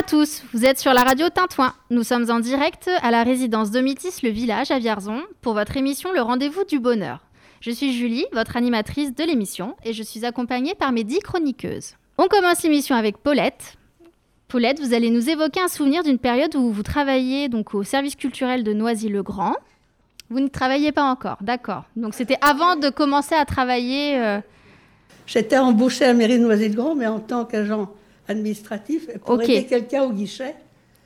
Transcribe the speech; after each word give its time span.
À 0.00 0.02
tous, 0.02 0.44
vous 0.54 0.64
êtes 0.64 0.78
sur 0.78 0.94
la 0.94 1.02
radio 1.02 1.28
Tintouin. 1.28 1.74
Nous 1.90 2.04
sommes 2.04 2.30
en 2.30 2.40
direct 2.40 2.88
à 3.02 3.10
la 3.10 3.22
résidence 3.22 3.70
Domitis 3.70 4.22
Le 4.22 4.30
Village 4.30 4.70
à 4.70 4.78
Vierzon 4.78 5.20
pour 5.42 5.52
votre 5.52 5.76
émission 5.76 6.10
Le 6.14 6.22
Rendez-vous 6.22 6.64
du 6.64 6.78
Bonheur. 6.78 7.20
Je 7.60 7.70
suis 7.70 7.92
Julie, 7.92 8.24
votre 8.32 8.56
animatrice 8.56 9.14
de 9.14 9.22
l'émission, 9.24 9.76
et 9.84 9.92
je 9.92 10.02
suis 10.02 10.24
accompagnée 10.24 10.74
par 10.74 10.92
mes 10.92 11.04
dix 11.04 11.18
chroniqueuses. 11.18 11.96
On 12.16 12.28
commence 12.28 12.62
l'émission 12.62 12.96
avec 12.96 13.18
Paulette. 13.18 13.74
Paulette, 14.48 14.80
vous 14.80 14.94
allez 14.94 15.10
nous 15.10 15.28
évoquer 15.28 15.60
un 15.60 15.68
souvenir 15.68 16.02
d'une 16.02 16.18
période 16.18 16.56
où 16.56 16.70
vous 16.70 16.82
travailliez 16.82 17.50
donc 17.50 17.74
au 17.74 17.82
service 17.82 18.16
culturel 18.16 18.64
de 18.64 18.72
Noisy-le-Grand. 18.72 19.54
Vous 20.30 20.40
ne 20.40 20.48
travailliez 20.48 20.92
pas 20.92 21.04
encore, 21.04 21.36
d'accord. 21.42 21.84
Donc 21.96 22.14
c'était 22.14 22.38
avant 22.40 22.76
de 22.76 22.88
commencer 22.88 23.34
à 23.34 23.44
travailler. 23.44 24.18
euh, 24.18 24.40
J'étais 25.26 25.58
embauchée 25.58 26.04
à 26.04 26.08
la 26.08 26.14
mairie 26.14 26.38
de 26.38 26.44
Noisy-le-Grand, 26.44 26.94
mais 26.94 27.06
en 27.06 27.20
tant 27.20 27.44
qu'agent 27.44 27.90
administratif 28.30 29.06
pour 29.24 29.34
Ok. 29.36 29.44
aider 29.48 29.66
quelqu'un 29.66 30.02
au 30.04 30.12
guichet. 30.12 30.54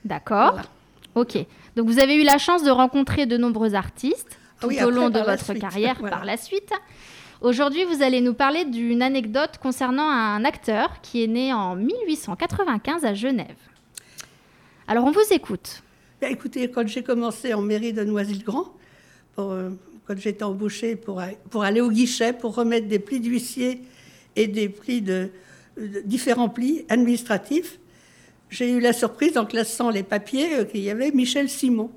D'accord. 0.05 0.53
Voilà. 0.53 0.69
Ok. 1.15 1.39
Donc 1.77 1.87
vous 1.89 1.99
avez 1.99 2.15
eu 2.17 2.23
la 2.25 2.39
chance 2.39 2.63
de 2.63 2.71
rencontrer 2.71 3.27
de 3.27 3.37
nombreux 3.37 3.75
artistes 3.75 4.39
Ah 4.39 4.63
tout 4.63 4.69
oui, 4.69 4.77
au 4.77 4.89
après, 4.89 4.95
long 4.95 5.11
de 5.11 5.19
votre 5.19 5.45
suite. 5.45 5.59
carrière 5.61 5.97
Voilà. 6.01 6.17
par 6.17 6.25
la 6.25 6.37
suite. 6.37 6.71
Aujourd'hui, 7.41 7.85
vous 7.85 8.03
allez 8.03 8.21
nous 8.21 8.35
parler 8.35 8.65
d'une 8.65 9.03
anecdote 9.03 9.59
concernant 9.61 10.09
un 10.09 10.45
acteur 10.45 11.01
qui 11.03 11.25
est 11.25 11.27
né 11.27 11.53
en 11.53 11.75
1895 11.77 13.05
à 13.05 13.15
Genève. 13.15 13.57
Alors 14.87 15.05
on 15.05 15.11
vous 15.11 15.21
écoute. 15.33 15.83
Bien, 16.21 16.31
écoutez, 16.31 16.71
quand 16.71 16.87
j'ai 16.87 17.03
commencé 17.03 17.53
en 17.55 17.61
mairie 17.63 17.93
de 17.93 18.05
Noisy-le-Grand, 18.05 18.67
euh, 19.39 19.71
quand 20.07 20.17
j'étais 20.19 20.45
embauchée 20.45 20.97
pour, 20.97 21.23
pour 21.51 21.65
aller 21.65 21.81
au 21.81 21.91
guichet, 21.91 22.33
pour 22.33 22.55
remettre 22.55 22.87
des 22.89 22.99
plis 22.99 23.21
d'huissier 23.21 23.83
et 24.37 24.47
des 24.47 24.69
plis 24.69 25.03
de 25.03 25.31
différents 25.77 26.49
plis 26.49 26.85
administratifs, 26.89 27.79
j'ai 28.51 28.71
eu 28.71 28.81
la 28.81 28.93
surprise 28.93 29.37
en 29.37 29.47
classant 29.47 29.91
les 29.91 30.03
papiers 30.03 30.55
euh, 30.55 30.65
qu'il 30.65 30.83
y 30.83 30.91
avait 30.91 31.11
Michel 31.11 31.49
Simon. 31.49 31.91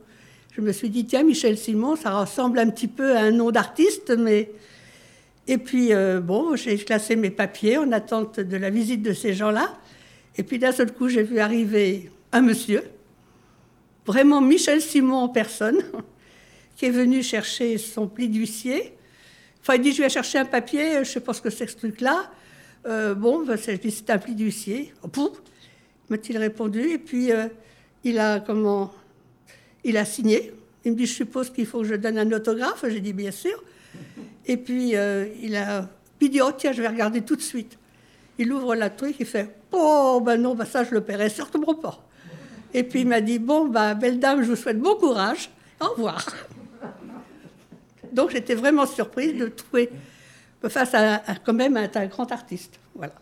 Je 0.53 0.61
me 0.61 0.71
suis 0.71 0.89
dit, 0.89 1.05
tiens, 1.05 1.23
Michel 1.23 1.57
Simon, 1.57 1.95
ça 1.95 2.19
ressemble 2.19 2.57
un 2.57 2.69
petit 2.69 2.87
peu 2.87 3.15
à 3.15 3.21
un 3.21 3.31
nom 3.31 3.51
d'artiste, 3.51 4.11
mais... 4.17 4.51
Et 5.49 5.57
puis, 5.59 5.93
euh, 5.93 6.19
bon, 6.19 6.55
j'ai 6.55 6.77
classé 6.77 7.15
mes 7.15 7.29
papiers 7.29 7.77
en 7.77 7.91
attente 7.91 8.39
de 8.39 8.57
la 8.57 8.69
visite 8.69 9.01
de 9.01 9.13
ces 9.13 9.33
gens-là. 9.33 9.77
Et 10.37 10.43
puis, 10.43 10.59
d'un 10.59 10.71
seul 10.71 10.91
coup, 10.91 11.07
j'ai 11.07 11.23
vu 11.23 11.39
arriver 11.39 12.11
un 12.33 12.41
monsieur, 12.41 12.83
vraiment 14.05 14.41
Michel 14.41 14.81
Simon 14.81 15.17
en 15.17 15.29
personne, 15.29 15.77
qui 16.75 16.85
est 16.85 16.91
venu 16.91 17.23
chercher 17.23 17.77
son 17.77 18.07
pli 18.07 18.27
d'huissier. 18.27 18.93
Enfin, 19.61 19.75
il 19.75 19.81
dit, 19.81 19.93
je 19.93 20.01
vais 20.01 20.09
chercher 20.09 20.39
un 20.39 20.45
papier, 20.45 20.93
je 20.95 20.99
ne 20.99 21.03
sais 21.03 21.19
pas 21.21 21.33
ce 21.33 21.41
que 21.41 21.49
c'est 21.49 21.67
ce 21.67 21.77
truc-là. 21.77 22.31
Euh, 22.87 23.15
bon, 23.15 23.43
ben, 23.43 23.57
dis, 23.57 23.91
c'est 23.91 24.09
un 24.09 24.17
pli 24.17 24.33
d'huissier. 24.33 24.93
Oh, 25.03 25.07
pouf, 25.07 25.41
m'a-t-il 26.09 26.37
répondu. 26.37 26.91
Et 26.91 26.97
puis, 26.97 27.31
euh, 27.31 27.47
il 28.03 28.17
a 28.19 28.39
comment 28.39 28.93
Il 29.83 29.97
a 29.97 30.05
signé. 30.05 30.53
Il 30.85 30.93
me 30.93 30.97
dit, 30.97 31.05
je 31.05 31.13
suppose 31.13 31.49
qu'il 31.49 31.65
faut 31.65 31.81
que 31.81 31.87
je 31.87 31.95
donne 31.95 32.17
un 32.17 32.31
autographe. 32.31 32.85
J'ai 32.87 33.01
dit, 33.01 33.13
bien 33.13 33.31
sûr. 33.31 33.61
Et 34.45 34.57
puis, 34.57 34.95
euh, 34.95 35.27
il 35.41 35.55
a 35.55 35.89
il 36.19 36.29
dit, 36.29 36.41
oh 36.41 36.51
tiens, 36.55 36.71
je 36.71 36.81
vais 36.81 36.87
regarder 36.87 37.21
tout 37.21 37.35
de 37.35 37.41
suite. 37.41 37.77
Il 38.37 38.51
ouvre 38.51 38.75
la 38.75 38.89
truc, 38.89 39.15
il 39.19 39.25
fait, 39.25 39.55
oh 39.71 40.21
ben 40.23 40.41
non, 40.41 40.55
ben 40.55 40.65
ça, 40.65 40.83
je 40.83 40.91
le 40.91 41.01
paierai 41.01 41.29
certainement 41.29 41.75
pas. 41.75 42.03
Et 42.73 42.83
puis, 42.83 43.01
il 43.01 43.07
m'a 43.07 43.21
dit, 43.21 43.39
bon, 43.39 43.67
ben, 43.67 43.95
belle 43.95 44.19
dame, 44.19 44.43
je 44.43 44.49
vous 44.49 44.55
souhaite 44.55 44.79
bon 44.79 44.95
courage. 44.95 45.49
Au 45.79 45.89
revoir. 45.89 46.25
Donc, 48.11 48.31
j'étais 48.31 48.55
vraiment 48.55 48.85
surprise 48.85 49.35
de 49.35 49.47
trouver 49.47 49.89
face 50.69 50.93
à, 50.93 51.15
à- 51.15 51.35
quand 51.43 51.53
même 51.53 51.77
à 51.77 51.87
un 51.93 52.05
grand 52.07 52.31
artiste. 52.31 52.79
Voilà. 52.95 53.13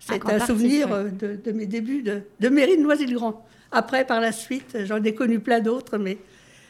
C'est 0.00 0.22
un, 0.24 0.28
artiste, 0.28 0.46
souvenir 0.46 0.88
ouais. 0.88 0.94
euh, 0.94 1.08
de, 1.10 1.40
de 1.42 1.52
mes 1.52 1.66
débuts 1.66 2.02
de, 2.02 2.22
de 2.40 2.48
mairie 2.48 2.76
de 2.76 2.82
Noisy-le-Grand. 2.82 3.44
Après, 3.72 4.04
par 4.04 4.20
la 4.20 4.32
suite, 4.32 4.76
j'en 4.84 5.02
ai 5.02 5.14
connu 5.14 5.40
plein 5.40 5.60
d'autres, 5.60 5.98
mais 5.98 6.18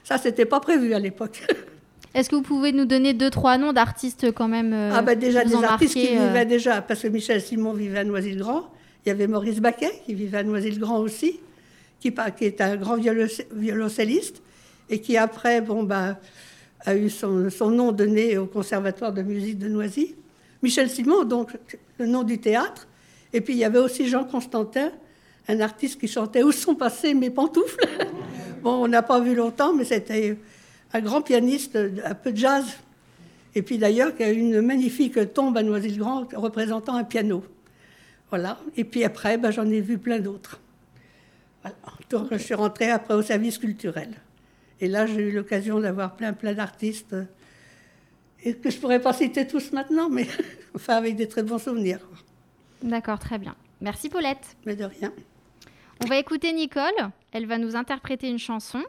ça, 0.04 0.18
c'était 0.18 0.44
pas 0.44 0.60
prévu 0.60 0.94
à 0.94 0.98
l'époque. 0.98 1.42
Est-ce 2.14 2.30
que 2.30 2.36
vous 2.36 2.42
pouvez 2.42 2.70
nous 2.72 2.84
donner 2.84 3.12
deux, 3.12 3.30
trois 3.30 3.58
noms 3.58 3.72
d'artistes 3.72 4.30
quand 4.32 4.46
même 4.46 4.72
euh, 4.72 4.92
ah 4.94 5.02
ben 5.02 5.18
déjà 5.18 5.44
des 5.44 5.54
artistes 5.54 5.96
marqué, 5.96 6.08
qui 6.12 6.16
euh, 6.16 6.28
vivaient 6.28 6.46
déjà, 6.46 6.80
parce 6.80 7.00
que 7.00 7.08
Michel 7.08 7.40
Simon 7.40 7.72
vivait 7.72 7.98
à 7.98 8.04
Noisy-le-Grand. 8.04 8.70
Il 9.04 9.08
y 9.08 9.12
avait 9.12 9.26
Maurice 9.26 9.60
Baquet 9.60 9.90
qui 10.06 10.14
vivait 10.14 10.38
à 10.38 10.42
Noisy-le-Grand 10.44 10.98
aussi, 11.00 11.40
qui, 11.98 12.14
est 12.40 12.60
un 12.60 12.76
grand 12.76 12.96
violoncelliste 12.96 14.42
et 14.88 15.00
qui 15.00 15.16
après 15.16 15.60
bon, 15.60 15.82
ben, 15.82 16.16
a 16.84 16.94
eu 16.94 17.08
son, 17.10 17.70
nom 17.70 17.92
donné 17.92 18.36
au 18.36 18.46
Conservatoire 18.46 19.12
de 19.12 19.22
musique 19.22 19.58
de 19.58 19.68
Noisy. 19.68 20.14
Michel 20.62 20.90
Simon, 20.90 21.24
donc 21.24 21.56
le 21.98 22.06
nom 22.06 22.22
du 22.22 22.38
théâtre. 22.38 22.86
Et 23.32 23.40
puis 23.40 23.54
il 23.54 23.58
y 23.58 23.64
avait 23.64 23.78
aussi 23.78 24.08
Jean 24.08 24.24
Constantin, 24.24 24.90
un 25.48 25.60
artiste 25.60 26.00
qui 26.00 26.08
chantait 26.08 26.42
Où 26.42 26.52
sont 26.52 26.74
passées 26.74 27.14
mes 27.14 27.30
pantoufles? 27.30 27.86
Bon, 28.62 28.82
on 28.82 28.88
n'a 28.88 29.02
pas 29.02 29.20
vu 29.20 29.34
longtemps, 29.34 29.74
mais 29.74 29.84
c'était 29.84 30.38
un 30.94 31.00
grand 31.02 31.20
pianiste, 31.20 31.76
un 31.76 32.14
peu 32.14 32.32
de 32.32 32.38
jazz. 32.38 32.64
Et 33.54 33.60
puis 33.60 33.76
d'ailleurs, 33.76 34.16
qui 34.16 34.22
a 34.22 34.30
une 34.30 34.62
magnifique 34.62 35.34
tombe 35.34 35.58
à 35.58 35.62
Noisy-le-Grand 35.62 36.28
représentant 36.34 36.94
un 36.94 37.04
piano. 37.04 37.44
Voilà. 38.30 38.58
Et 38.74 38.84
puis 38.84 39.04
après, 39.04 39.36
ben, 39.36 39.50
j'en 39.50 39.68
ai 39.70 39.82
vu 39.82 39.98
plein 39.98 40.18
d'autres. 40.18 40.60
Voilà. 41.60 41.76
Donc 42.08 42.28
je 42.32 42.38
suis 42.38 42.54
rentrée 42.54 42.90
après 42.90 43.12
au 43.12 43.20
service 43.20 43.58
culturel. 43.58 44.14
Et 44.80 44.88
là, 44.88 45.06
j'ai 45.06 45.28
eu 45.28 45.32
l'occasion 45.32 45.80
d'avoir 45.80 46.16
plein, 46.16 46.32
plein 46.32 46.54
d'artistes. 46.54 47.16
Et 48.42 48.54
que 48.54 48.70
je 48.70 48.76
ne 48.76 48.80
pourrais 48.80 49.00
pas 49.00 49.12
citer 49.12 49.46
tous 49.46 49.72
maintenant, 49.72 50.10
mais 50.10 50.26
enfin 50.74 50.96
avec 50.96 51.16
des 51.16 51.28
très 51.28 51.42
bons 51.42 51.58
souvenirs. 51.58 52.00
D'accord, 52.82 53.18
très 53.18 53.38
bien. 53.38 53.54
Merci 53.80 54.08
Paulette. 54.08 54.56
Mais 54.66 54.76
de 54.76 54.84
rien. 54.84 55.12
On 56.02 56.06
va 56.06 56.18
écouter 56.18 56.52
Nicole. 56.52 57.10
Elle 57.32 57.46
va 57.46 57.58
nous 57.58 57.76
interpréter 57.76 58.28
une 58.28 58.38
chanson. 58.38 58.82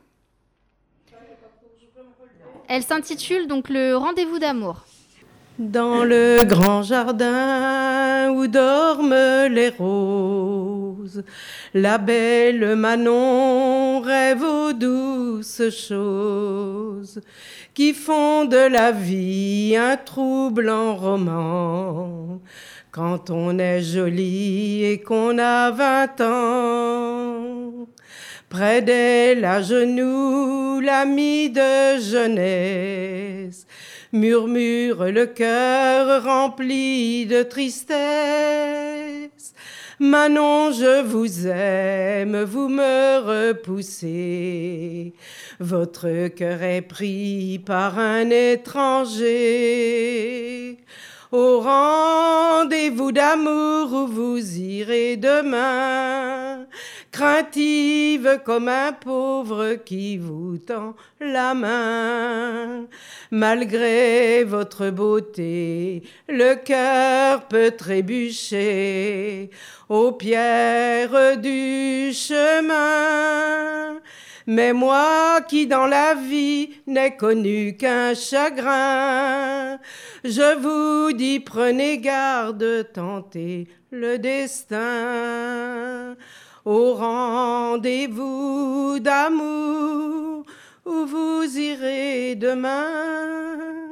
Elle 2.67 2.83
s'intitule 2.83 3.47
donc 3.47 3.69
Le 3.69 3.95
rendez-vous 3.95 4.39
d'amour. 4.39 4.85
Dans 5.57 6.03
le 6.03 6.43
grand 6.43 6.83
jardin 6.83 8.29
où 8.31 8.45
dorment 8.45 9.47
les 9.49 9.69
roses, 9.69 11.23
la 11.73 11.97
belle 11.97 12.75
Manon 12.75 14.01
rêve 14.01 14.43
aux 14.43 14.73
douces 14.73 15.69
choses 15.69 17.21
qui 17.73 17.93
font 17.93 18.43
de 18.43 18.67
la 18.67 18.91
vie 18.91 19.77
un 19.79 19.95
troublant 19.95 20.93
roman. 20.95 22.41
Quand 22.91 23.29
on 23.29 23.57
est 23.57 23.81
joli 23.81 24.83
et 24.83 24.99
qu'on 24.99 25.37
a 25.37 25.71
vingt 25.71 26.19
ans, 26.19 27.85
Près 28.49 28.81
d'elle, 28.81 29.43
à 29.43 29.61
genoux, 29.61 30.79
l'ami 30.79 31.49
de 31.49 31.99
jeunesse, 31.99 33.65
murmure 34.15 35.11
le 35.11 35.25
cœur 35.25 36.23
rempli 36.23 37.25
de 37.25 37.43
tristesse. 37.43 37.95
Manon, 39.99 40.71
je 40.71 41.03
vous 41.03 41.47
aime, 41.47 42.43
vous 42.43 42.69
me 42.69 43.19
repoussez. 43.19 45.13
Votre 45.59 46.29
cœur 46.29 46.63
est 46.63 46.81
pris 46.81 47.59
par 47.65 47.99
un 47.99 48.29
étranger. 48.29 49.25
Au 51.31 51.59
rendez-vous 51.59 53.11
d'amour 53.11 53.91
où 53.91 54.07
vous 54.07 54.57
irez 54.57 55.17
demain, 55.17 56.67
craintive 57.11 58.41
comme 58.45 58.69
un 58.69 58.93
pauvre 58.93 59.75
qui 59.83 60.17
vous 60.17 60.59
tend 60.59 60.95
la 61.19 61.55
main. 61.55 62.85
Malgré 63.31 64.43
votre 64.43 64.91
beauté, 64.91 66.03
le 66.29 66.53
cœur 66.55 67.47
peut 67.47 67.71
trébucher 67.71 69.49
aux 69.89 70.11
pierres 70.11 71.37
du 71.37 72.13
chemin. 72.13 73.99
Mais 74.47 74.73
moi 74.73 75.41
qui 75.47 75.65
dans 75.65 75.87
la 75.87 76.13
vie 76.13 76.69
n'ai 76.85 77.15
connu 77.15 77.75
qu'un 77.77 78.13
chagrin, 78.13 79.79
je 80.23 80.55
vous 80.59 81.13
dis 81.13 81.39
prenez 81.39 81.97
garde, 81.97 82.91
tentez 82.93 83.67
le 83.89 84.19
destin 84.19 86.15
au 86.63 86.93
rendez-vous 86.93 87.79
d'amour 88.99 90.45
où 90.85 91.05
vous 91.05 91.57
irez 91.57 92.35
demain? 92.35 93.84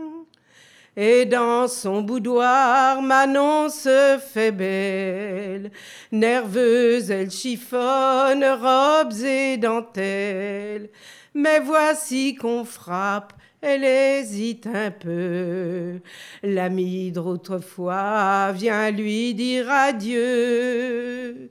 Et 0.96 1.26
dans 1.26 1.68
son 1.68 2.02
boudoir, 2.02 3.02
Manon 3.02 3.70
se 3.70 4.20
fait 4.20 4.52
belle. 4.52 5.72
Nerveuse, 6.12 7.10
elle 7.10 7.32
chiffonne 7.32 8.44
robes 8.44 9.20
et 9.26 9.58
dentelles. 9.58 10.90
Mais 11.34 11.60
voici 11.60 12.36
qu'on 12.36 12.64
frappe, 12.64 13.34
elle 13.62 13.84
hésite 13.84 14.68
un 14.68 14.92
peu. 14.92 16.00
L'ami 16.44 17.12
d'autrefois 17.12 18.52
vient 18.52 18.92
lui 18.92 19.34
dire 19.34 19.72
adieu. 19.72 21.50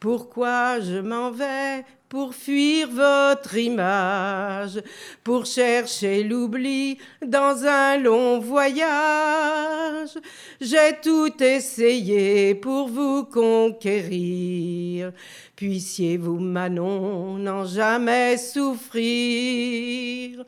Pourquoi 0.00 0.80
je 0.80 0.98
m'en 1.00 1.30
vais 1.30 1.84
pour 2.08 2.34
fuir 2.34 2.88
votre 2.88 3.56
image, 3.56 4.82
pour 5.22 5.44
chercher 5.44 6.24
l'oubli 6.24 6.98
dans 7.24 7.64
un 7.64 7.98
long 7.98 8.38
voyage. 8.38 10.16
J'ai 10.60 10.96
tout 11.02 11.42
essayé 11.42 12.54
pour 12.54 12.88
vous 12.88 13.24
conquérir. 13.24 15.12
Puissiez-vous, 15.58 16.38
Manon, 16.38 17.36
n'en 17.36 17.64
jamais 17.64 18.36
souffrir. 18.36 20.44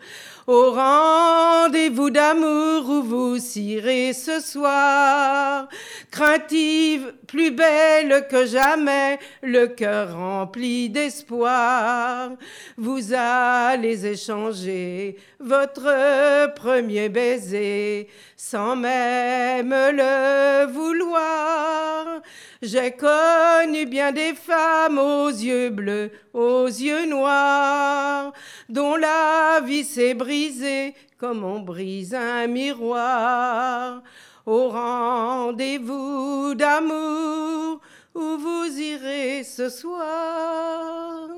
Au 0.46 0.70
rendez-vous 0.70 2.10
d'amour 2.10 2.88
où 2.88 3.02
vous 3.02 3.58
irez 3.58 4.12
ce 4.12 4.38
soir, 4.38 5.68
craintive, 6.12 7.12
plus 7.26 7.50
belle 7.50 8.28
que 8.30 8.46
jamais, 8.46 9.18
le 9.42 9.66
cœur 9.66 10.16
rempli 10.16 10.90
d'espoir, 10.90 12.30
vous 12.76 13.12
allez 13.12 14.06
échanger 14.06 15.16
votre 15.40 16.54
premier 16.54 17.08
baiser 17.08 18.06
sans 18.42 18.74
même 18.74 19.68
le 19.70 20.64
vouloir. 20.64 22.22
J'ai 22.62 22.92
connu 22.92 23.84
bien 23.84 24.12
des 24.12 24.32
femmes 24.32 24.98
aux 24.98 25.28
yeux 25.28 25.68
bleus, 25.68 26.10
aux 26.32 26.66
yeux 26.66 27.04
noirs, 27.06 28.32
dont 28.70 28.96
la 28.96 29.60
vie 29.60 29.84
s'est 29.84 30.14
brisée 30.14 30.94
comme 31.18 31.44
on 31.44 31.60
brise 31.60 32.14
un 32.14 32.46
miroir. 32.46 34.02
Au 34.46 34.70
rendez-vous 34.70 36.54
d'amour 36.54 37.80
où 38.14 38.38
vous 38.38 38.80
irez 38.80 39.44
ce 39.44 39.68
soir? 39.68 41.28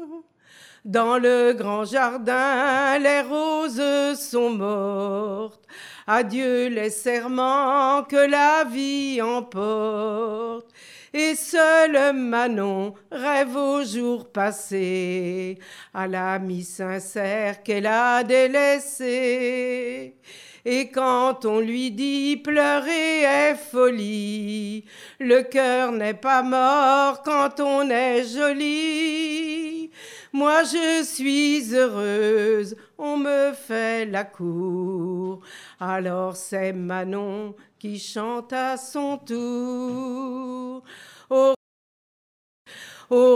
Dans 0.84 1.19
le 1.19 1.52
grand 1.52 1.84
jardin, 1.84 2.98
les 2.98 3.20
roses 3.22 4.19
sont 4.19 4.50
mortes. 4.50 5.66
Adieu 6.06 6.69
les 6.69 6.90
serments 6.90 8.02
que 8.02 8.16
la 8.16 8.64
vie 8.64 9.20
emporte 9.22 10.69
et 11.14 11.34
seul 11.34 12.14
Manon 12.14 12.94
rêve 13.10 13.54
aux 13.54 13.84
jours 13.84 14.31
passés, 14.31 15.58
à 15.93 16.08
l'ami 16.08 16.64
sincère 16.64 17.62
qu'elle 17.62 17.87
a 17.87 18.25
délaissé. 18.25 20.16
Et 20.64 20.90
quand 20.90 21.44
on 21.44 21.58
lui 21.60 21.90
dit 21.90 22.37
pleurer 22.37 23.22
est 23.22 23.56
folie, 23.56 24.84
le 25.19 25.43
cœur 25.43 25.93
n'est 25.93 26.14
pas 26.14 26.43
mort 26.43 27.22
quand 27.22 27.60
on 27.60 27.90
est 27.90 28.25
joli. 28.25 29.90
Moi 30.32 30.62
je 30.62 31.02
suis 31.05 31.75
heureuse, 31.75 32.76
on 33.02 33.16
me 33.16 33.52
fait 33.52 34.06
la 34.06 34.25
cour. 34.25 35.40
Alors 35.81 36.37
c'est 36.37 36.72
Manon 36.72 37.54
qui 37.78 37.99
chante 37.99 38.52
à 38.52 38.76
son 38.76 39.19
tour. 39.19 40.82
Au, 41.31 41.54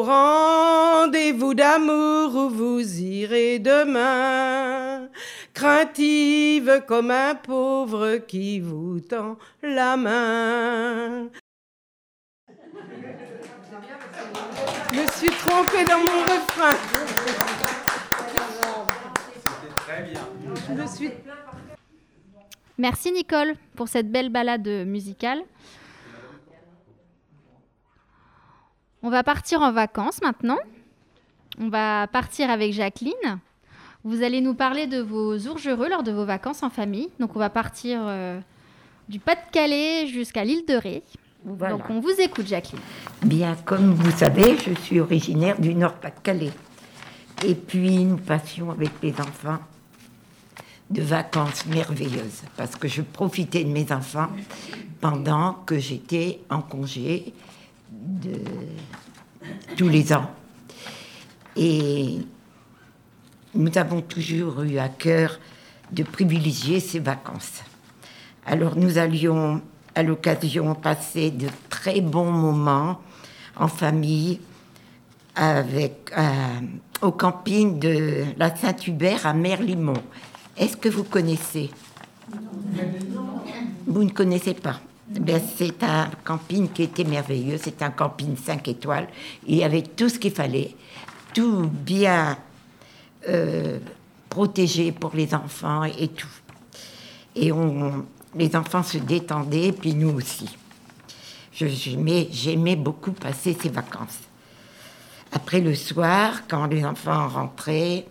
rendez-vous 0.02 1.52
d'amour 1.52 2.34
où 2.34 2.48
vous 2.48 3.00
irez 3.00 3.58
demain, 3.58 5.08
craintive 5.52 6.84
comme 6.86 7.10
un 7.10 7.34
pauvre 7.34 8.18
qui 8.18 8.60
vous 8.60 9.00
tend 9.00 9.36
la 9.62 9.96
main. 9.96 11.28
Je 14.92 15.00
me 15.00 15.06
suis 15.08 15.30
trompée 15.30 15.84
dans 15.84 15.98
mon 15.98 16.22
refrain. 16.22 17.75
C'était 19.86 20.02
très 20.02 20.02
bien. 20.10 20.20
Je 20.68 20.82
me 20.82 20.86
suis 20.86 21.10
Merci 22.78 23.12
Nicole 23.12 23.54
pour 23.74 23.88
cette 23.88 24.10
belle 24.10 24.30
balade 24.30 24.66
musicale. 24.86 25.40
On 29.02 29.10
va 29.10 29.22
partir 29.22 29.62
en 29.62 29.72
vacances 29.72 30.20
maintenant. 30.22 30.58
On 31.58 31.68
va 31.68 32.06
partir 32.08 32.50
avec 32.50 32.72
Jacqueline. 32.72 33.38
Vous 34.04 34.22
allez 34.22 34.40
nous 34.40 34.54
parler 34.54 34.86
de 34.86 35.00
vos 35.00 35.38
jours 35.38 35.58
heureux 35.66 35.88
lors 35.88 36.02
de 36.02 36.12
vos 36.12 36.24
vacances 36.24 36.62
en 36.62 36.70
famille. 36.70 37.08
Donc 37.18 37.34
on 37.34 37.38
va 37.38 37.50
partir 37.50 38.00
euh, 38.02 38.40
du 39.08 39.18
Pas-de-Calais 39.20 40.06
jusqu'à 40.08 40.44
l'île 40.44 40.66
de 40.66 40.74
Ré. 40.74 41.02
Voilà. 41.44 41.74
Donc 41.74 41.88
on 41.88 42.00
vous 42.00 42.14
écoute 42.18 42.46
Jacqueline. 42.46 42.80
Bien, 43.24 43.56
comme 43.64 43.94
vous 43.94 44.10
savez, 44.10 44.58
je 44.58 44.74
suis 44.74 45.00
originaire 45.00 45.58
du 45.60 45.74
Nord-Pas-de-Calais. 45.74 46.52
Et 47.44 47.54
puis, 47.54 48.04
nous 48.04 48.16
passions 48.16 48.70
avec 48.70 48.90
les 49.02 49.12
enfants 49.20 49.58
de 50.90 51.02
vacances 51.02 51.66
merveilleuses 51.66 52.42
parce 52.56 52.76
que 52.76 52.88
je 52.88 53.02
profitais 53.02 53.64
de 53.64 53.70
mes 53.70 53.90
enfants 53.92 54.28
pendant 55.00 55.54
que 55.66 55.78
j'étais 55.78 56.40
en 56.48 56.62
congé 56.62 57.32
tous 59.76 59.88
les 59.88 60.12
ans. 60.12 60.30
Et 61.56 62.18
nous 63.54 63.78
avons 63.78 64.02
toujours 64.02 64.62
eu 64.62 64.78
à 64.78 64.88
cœur 64.88 65.38
de 65.90 66.02
privilégier 66.02 66.80
ces 66.80 66.98
vacances. 66.98 67.62
Alors 68.44 68.76
nous 68.76 68.98
allions 68.98 69.62
à 69.94 70.02
l'occasion 70.02 70.74
passer 70.74 71.30
de 71.30 71.48
très 71.68 72.00
bons 72.00 72.30
moments 72.30 73.00
en 73.56 73.68
famille 73.68 74.40
euh, 75.38 75.62
au 77.02 77.12
camping 77.12 77.78
de 77.78 78.24
la 78.36 78.54
Saint-Hubert 78.54 79.26
à 79.26 79.32
Merlimont. 79.32 80.02
Est-ce 80.58 80.76
que 80.76 80.88
vous 80.88 81.04
connaissez? 81.04 81.70
Vous 83.86 84.04
ne 84.04 84.10
connaissez 84.10 84.54
pas 84.54 84.80
Ben, 85.08 85.40
C'est 85.56 85.82
un 85.82 86.10
camping 86.24 86.68
qui 86.70 86.84
était 86.84 87.04
merveilleux. 87.04 87.58
C'est 87.62 87.82
un 87.82 87.90
camping 87.90 88.36
5 88.36 88.66
étoiles. 88.68 89.08
Il 89.46 89.56
y 89.56 89.64
avait 89.64 89.82
tout 89.82 90.08
ce 90.08 90.18
qu'il 90.18 90.32
fallait. 90.32 90.74
Tout 91.34 91.70
bien 91.70 92.38
euh, 93.28 93.78
protégé 94.30 94.92
pour 94.92 95.14
les 95.14 95.34
enfants 95.34 95.84
et 95.84 96.08
tout. 96.08 96.26
Et 97.34 97.52
les 98.34 98.56
enfants 98.56 98.82
se 98.82 98.96
détendaient, 98.98 99.72
puis 99.72 99.94
nous 99.94 100.10
aussi. 100.10 100.48
J'aimais 101.52 102.76
beaucoup 102.76 103.12
passer 103.12 103.56
ces 103.60 103.68
vacances. 103.68 104.20
Après 105.32 105.60
le 105.60 105.74
soir, 105.74 106.42
quand 106.48 106.66
les 106.66 106.84
enfants 106.84 107.28
rentraient, 107.28 108.06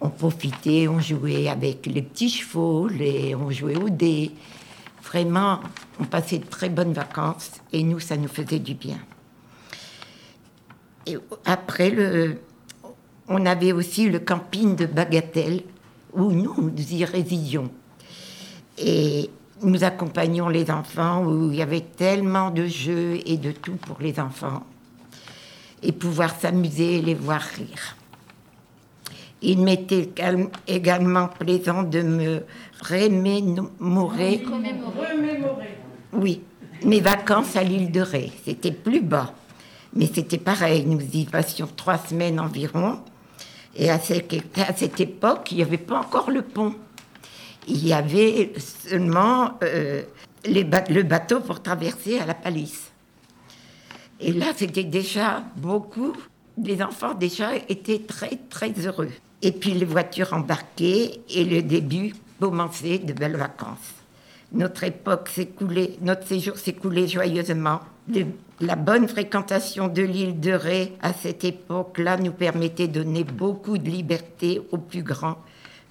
on 0.00 0.10
profitait, 0.10 0.88
on 0.88 1.00
jouait 1.00 1.48
avec 1.48 1.86
les 1.86 2.02
petits 2.02 2.30
chevaux, 2.30 2.88
on 2.88 3.50
jouait 3.50 3.76
au 3.76 3.88
dés. 3.88 4.32
Vraiment, 5.02 5.60
on 5.98 6.04
passait 6.04 6.38
de 6.38 6.46
très 6.46 6.68
bonnes 6.68 6.92
vacances 6.92 7.52
et 7.72 7.82
nous, 7.82 7.98
ça 7.98 8.16
nous 8.16 8.28
faisait 8.28 8.58
du 8.58 8.74
bien. 8.74 8.98
Après, 11.46 12.38
on 13.26 13.46
avait 13.46 13.72
aussi 13.72 14.08
le 14.08 14.18
camping 14.20 14.76
de 14.76 14.86
Bagatelle 14.86 15.62
où 16.12 16.30
nous, 16.32 16.54
nous 16.70 16.92
y 16.92 17.04
résidions. 17.04 17.70
Et 18.76 19.30
nous 19.62 19.82
accompagnions 19.82 20.48
les 20.48 20.70
enfants 20.70 21.24
où 21.24 21.50
il 21.50 21.58
y 21.58 21.62
avait 21.62 21.80
tellement 21.80 22.50
de 22.50 22.66
jeux 22.66 23.18
et 23.26 23.36
de 23.36 23.50
tout 23.50 23.76
pour 23.76 23.98
les 24.00 24.20
enfants. 24.20 24.62
Et 25.82 25.92
pouvoir 25.92 26.38
s'amuser 26.38 26.98
et 26.98 27.02
les 27.02 27.14
voir 27.14 27.40
rire. 27.40 27.96
Il 29.40 29.60
m'était 29.60 30.10
également 30.66 31.28
plaisant 31.28 31.84
de 31.84 32.02
me 32.02 32.42
remémorer 32.80 34.44
oui, 36.12 36.40
mes 36.84 37.00
vacances 37.00 37.54
à 37.54 37.62
l'île 37.62 37.92
de 37.92 38.00
Ré. 38.00 38.32
C'était 38.44 38.72
plus 38.72 39.00
bas. 39.00 39.32
Mais 39.94 40.08
c'était 40.12 40.38
pareil, 40.38 40.84
nous 40.86 41.00
y 41.00 41.24
passions 41.24 41.68
trois 41.76 41.98
semaines 41.98 42.40
environ. 42.40 43.00
Et 43.76 43.90
à 43.90 43.98
cette, 43.98 44.34
à 44.58 44.74
cette 44.74 44.98
époque, 45.00 45.52
il 45.52 45.58
n'y 45.58 45.62
avait 45.62 45.78
pas 45.78 46.00
encore 46.00 46.30
le 46.30 46.42
pont. 46.42 46.74
Il 47.68 47.86
y 47.86 47.92
avait 47.92 48.52
seulement 48.58 49.52
euh, 49.62 50.02
les 50.44 50.64
ba- 50.64 50.84
le 50.88 51.02
bateau 51.04 51.40
pour 51.40 51.62
traverser 51.62 52.18
à 52.18 52.26
la 52.26 52.34
palisse. 52.34 52.90
Et 54.20 54.32
là, 54.32 54.46
c'était 54.56 54.84
déjà 54.84 55.44
beaucoup. 55.56 56.12
Les 56.62 56.82
enfants 56.82 57.14
déjà 57.14 57.54
étaient 57.68 58.00
très, 58.00 58.36
très 58.50 58.72
heureux. 58.84 59.10
Et 59.42 59.52
puis 59.52 59.72
les 59.72 59.84
voitures 59.84 60.32
embarquées 60.32 61.20
et 61.30 61.44
le 61.44 61.62
début 61.62 62.14
commençait 62.40 62.98
de 62.98 63.12
belles 63.12 63.36
vacances. 63.36 63.94
Notre 64.52 64.84
époque 64.84 65.28
s'écoulait, 65.28 65.96
notre 66.00 66.26
séjour 66.26 66.56
s'écoulait 66.56 67.06
joyeusement. 67.06 67.80
La 68.60 68.74
bonne 68.74 69.06
fréquentation 69.06 69.88
de 69.88 70.02
l'île 70.02 70.40
de 70.40 70.52
Ré 70.52 70.94
à 71.00 71.12
cette 71.12 71.44
époque-là 71.44 72.16
nous 72.16 72.32
permettait 72.32 72.88
de 72.88 73.02
donner 73.02 73.22
beaucoup 73.22 73.78
de 73.78 73.88
liberté 73.88 74.62
aux 74.72 74.78
plus 74.78 75.02
grands. 75.02 75.36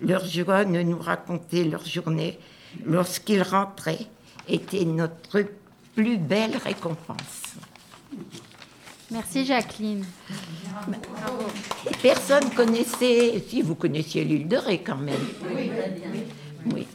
Leur 0.02 0.26
joie 0.26 0.66
de 0.66 0.82
nous 0.82 1.00
raconter 1.00 1.64
leur 1.64 1.86
journée 1.86 2.40
lorsqu'ils 2.86 3.44
rentraient 3.44 4.08
était 4.48 4.86
notre 4.86 5.44
plus 5.96 6.18
belle 6.18 6.58
récompense. 6.58 7.56
Merci 9.10 9.46
Jacqueline. 9.46 10.04
Personne 12.02 12.50
connaissait, 12.52 13.42
si 13.48 13.62
vous 13.62 13.76
connaissiez 13.76 14.24
l'île 14.24 14.48
de 14.48 14.58
Ré 14.58 14.80
quand 14.80 14.98
même. 14.98 15.16
Oui, 15.56 15.72
oui. 16.74 16.88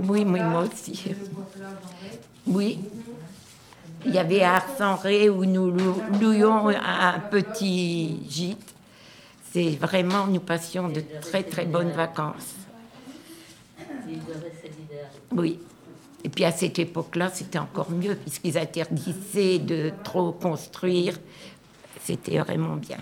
Oui, 0.00 0.24
moi 0.24 0.64
aussi. 0.64 1.04
Oui. 2.46 2.78
Il 4.06 4.14
y 4.14 4.18
avait 4.18 4.42
Arsenré 4.42 5.28
où 5.28 5.44
nous 5.44 5.70
louions 6.20 6.68
un 6.68 7.18
petit 7.18 8.18
gîte. 8.28 8.74
C'est 9.52 9.76
vraiment, 9.76 10.26
nous 10.26 10.40
passions 10.40 10.88
de 10.88 11.02
très 11.20 11.42
très 11.42 11.64
bonnes 11.64 11.92
vacances. 11.92 12.54
Oui. 15.30 15.60
Et 16.24 16.30
puis 16.30 16.44
à 16.44 16.52
cette 16.52 16.78
époque-là, 16.78 17.30
c'était 17.32 17.58
encore 17.58 17.90
mieux, 17.90 18.14
puisqu'ils 18.14 18.56
interdisaient 18.56 19.58
de 19.58 19.92
trop 20.02 20.32
construire. 20.32 21.18
C'était 22.00 22.38
vraiment 22.38 22.76
bien. 22.76 22.98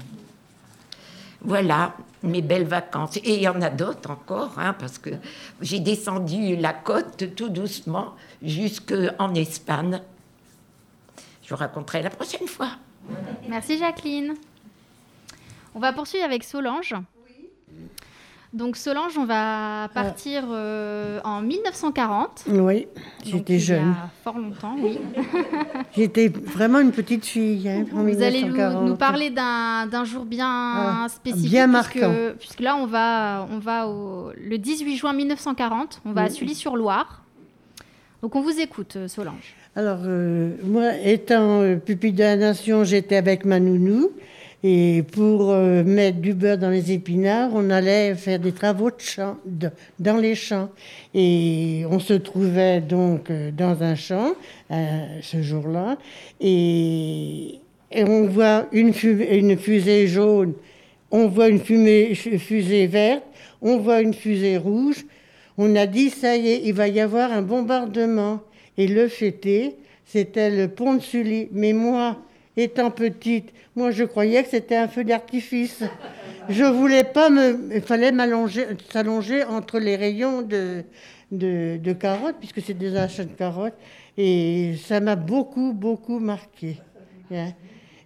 Voilà 1.41 1.95
mes 2.23 2.43
belles 2.43 2.67
vacances. 2.67 3.17
Et 3.19 3.37
il 3.37 3.43
y 3.43 3.49
en 3.49 3.63
a 3.63 3.71
d'autres 3.71 4.11
encore, 4.11 4.59
hein, 4.59 4.75
parce 4.79 4.99
que 4.99 5.11
j'ai 5.61 5.81
descendu 5.81 6.57
la 6.57 6.73
côte 6.73 7.35
tout 7.35 7.49
doucement 7.49 8.15
jusqu'en 8.43 9.35
Espagne. 9.35 10.01
Je 11.43 11.51
vous 11.51 11.57
raconterai 11.57 12.03
la 12.03 12.11
prochaine 12.11 12.47
fois. 12.47 12.71
Merci 13.49 13.79
Jacqueline. 13.79 14.35
On 15.75 15.81
va 15.81 15.93
poursuivre 15.93 16.25
avec 16.25 16.45
Solange. 16.45 16.95
Donc 18.53 18.77
Solange, 18.77 19.17
on 19.17 19.25
va 19.25 19.89
partir 19.95 20.45
euh, 20.51 21.21
en 21.25 21.41
1940. 21.41 22.45
Oui, 22.49 22.87
j'étais 23.25 23.59
jeune. 23.59 23.81
Il 23.81 23.87
y 23.87 23.91
a 23.91 24.11
fort 24.23 24.39
longtemps, 24.39 24.77
oui. 24.79 24.99
j'étais 25.97 26.29
vraiment 26.29 26.81
une 26.81 26.93
petite 26.93 27.25
fille 27.25 27.67
hein, 27.67 27.87
en 27.95 28.03
Vous 28.03 28.23
allez 28.23 28.43
nous, 28.43 28.97
parler 28.97 29.31
d'un 29.31 30.05
jour 30.05 30.27
bien 30.27 30.47
ah, 30.47 31.07
spécifique. 31.09 31.51
Bien 31.51 31.67
marquant. 31.67 32.13
Puisque, 32.39 32.61
là, 32.61 32.77
on 32.77 32.87
va, 32.87 33.49
on 33.51 33.59
va 33.59 33.89
au, 33.89 34.33
le 34.37 34.59
18 34.59 34.97
juin 34.97 35.15
1940, 35.15 36.03
on 36.05 36.13
va 36.13 36.25
à 36.25 36.29
Sully-sur-Loire. 36.29 37.23
Donc 38.21 38.37
on 38.37 38.43
vous 38.43 38.61
écoute, 38.61 38.99
Solange. 39.09 39.57
Alors, 39.75 40.01
euh, 40.05 40.51
moi, 40.63 40.93
étant 41.03 41.63
euh, 41.63 41.77
pupille 41.77 42.13
de 42.13 42.23
la 42.23 42.37
Nation, 42.37 42.85
j'étais 42.85 43.17
avec 43.17 43.47
ma 43.47 43.59
nounou. 43.59 44.11
Et 44.65 45.03
pour 45.11 45.51
euh, 45.51 45.83
mettre 45.83 46.19
du 46.19 46.35
beurre 46.35 46.59
dans 46.59 46.71
les 46.71 46.93
épinards, 46.93 47.51
on 47.53 47.69
allait 47.69 48.15
faire 48.15 48.39
des 48.39 48.53
travaux 48.53 48.91
de 48.91 49.01
champ, 49.01 49.37
dans 49.99 50.17
les 50.17 50.37
champs. 50.37 50.69
Et 51.15 51.85
on 51.91 51.99
se 51.99 52.15
trouvait 52.15 52.81
donc 52.81 53.29
euh, 53.31 53.51
dans 53.51 53.83
un 53.83 53.97
champ 53.97 54.33
euh, 54.71 55.19
ce 55.21 55.43
jour-là. 55.43 55.99
Et, 56.41 57.59
on 57.95 58.27
voit 58.27 58.69
une, 58.73 58.95
fusée 58.95 60.07
jaune, 60.07 60.55
on 61.11 61.27
voit 61.27 61.49
une 61.49 61.59
fumée, 61.59 62.15
fusée 62.15 62.87
verte, 62.87 63.25
on 63.61 63.77
voit 63.79 64.01
une 64.01 64.15
fusée 64.15 64.57
rouge. 64.57 65.05
On 65.59 65.77
a 65.77 65.87
dit, 65.87 66.09
ça 66.09 66.37
y 66.37 66.49
est, 66.49 66.63
il 66.65 66.73
va 66.73 66.89
y 66.89 67.01
avoir 67.01 67.33
un 67.33 67.43
bombardement. 67.43 68.41
Et 68.79 68.87
le 68.87 69.09
fêté, 69.09 69.77
c'était 70.07 70.51
le 70.51 70.69
pont 70.69 70.95
de 70.95 71.01
Sully. 71.01 71.49
Mais 71.53 71.75
moi, 71.75 72.17
étant 72.57 72.91
petite, 72.91 73.53
moi 73.77 73.91
je 73.91 74.05
croyais 74.05 74.43
que 74.43 74.51
c'était 74.51 74.77
un 74.77 74.89
feu 74.89 75.05
d'artifice. 75.05 75.83
Je 76.49 76.65
voulais 76.65 77.05
pas 77.05 77.31
me. 77.31 77.75
Il 77.75 77.83
fallait 77.83 78.13
s'allonger 78.91 79.45
entre 79.45 79.79
les 79.79 79.97
rayons 79.97 80.43
de, 80.43 80.85
de, 81.31 81.93
carottes, 81.93 82.37
puisque 82.39 82.61
c'est 82.61 82.75
des 82.75 82.97
achats 82.97 83.25
de 83.25 83.33
carottes. 83.33 83.77
Et 84.19 84.75
ça 84.85 85.01
m'a 85.01 85.17
beaucoup, 85.17 85.73
beaucoup 85.73 86.19
marqué. 86.19 86.79
Hein. 87.33 87.53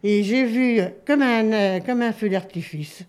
Et 0.02 0.22
j'ai 0.22 0.44
vu 0.44 0.80
comme 1.06 1.22
un, 1.22 1.80
comme 1.80 2.02
un 2.02 2.12
feu 2.12 2.28
d'artifice. 2.28 3.04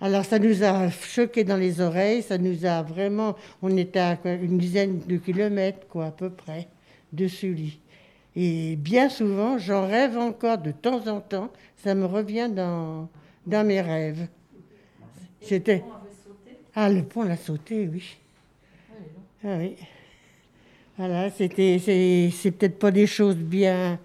Alors 0.00 0.24
ça 0.24 0.38
nous 0.38 0.62
a 0.62 0.90
choqué 0.90 1.44
dans 1.44 1.56
les 1.56 1.80
oreilles, 1.80 2.22
ça 2.22 2.36
nous 2.36 2.66
a 2.66 2.82
vraiment. 2.82 3.36
On 3.62 3.74
était 3.76 4.00
à 4.00 4.18
une 4.24 4.58
dizaine 4.58 5.00
de 5.06 5.16
kilomètres, 5.16 5.86
quoi, 5.88 6.06
à 6.06 6.10
peu 6.10 6.28
près, 6.28 6.68
de 7.12 7.26
Sully. 7.26 7.78
Et 8.36 8.76
bien 8.76 9.08
souvent, 9.08 9.58
j'en 9.58 9.86
rêve 9.86 10.18
encore 10.18 10.58
de 10.58 10.72
temps 10.72 11.06
en 11.06 11.20
temps. 11.20 11.50
Ça 11.76 11.94
me 11.94 12.04
revient 12.04 12.50
dans, 12.50 13.08
mes 13.46 13.80
rêves. 13.80 14.26
C'était. 15.40 15.84
Ah, 16.74 16.88
le 16.88 17.04
pont 17.04 17.22
l'a 17.22 17.36
sauté, 17.36 17.88
oui. 17.92 18.16
Ah 19.44 19.56
oui. 19.58 19.76
Voilà, 20.96 21.30
c'était, 21.30 21.78
c'est, 21.78 22.50
peut-être 22.50 22.78
pas 22.78 22.90
des 22.90 23.06
choses 23.06 23.36
bien, 23.36 23.98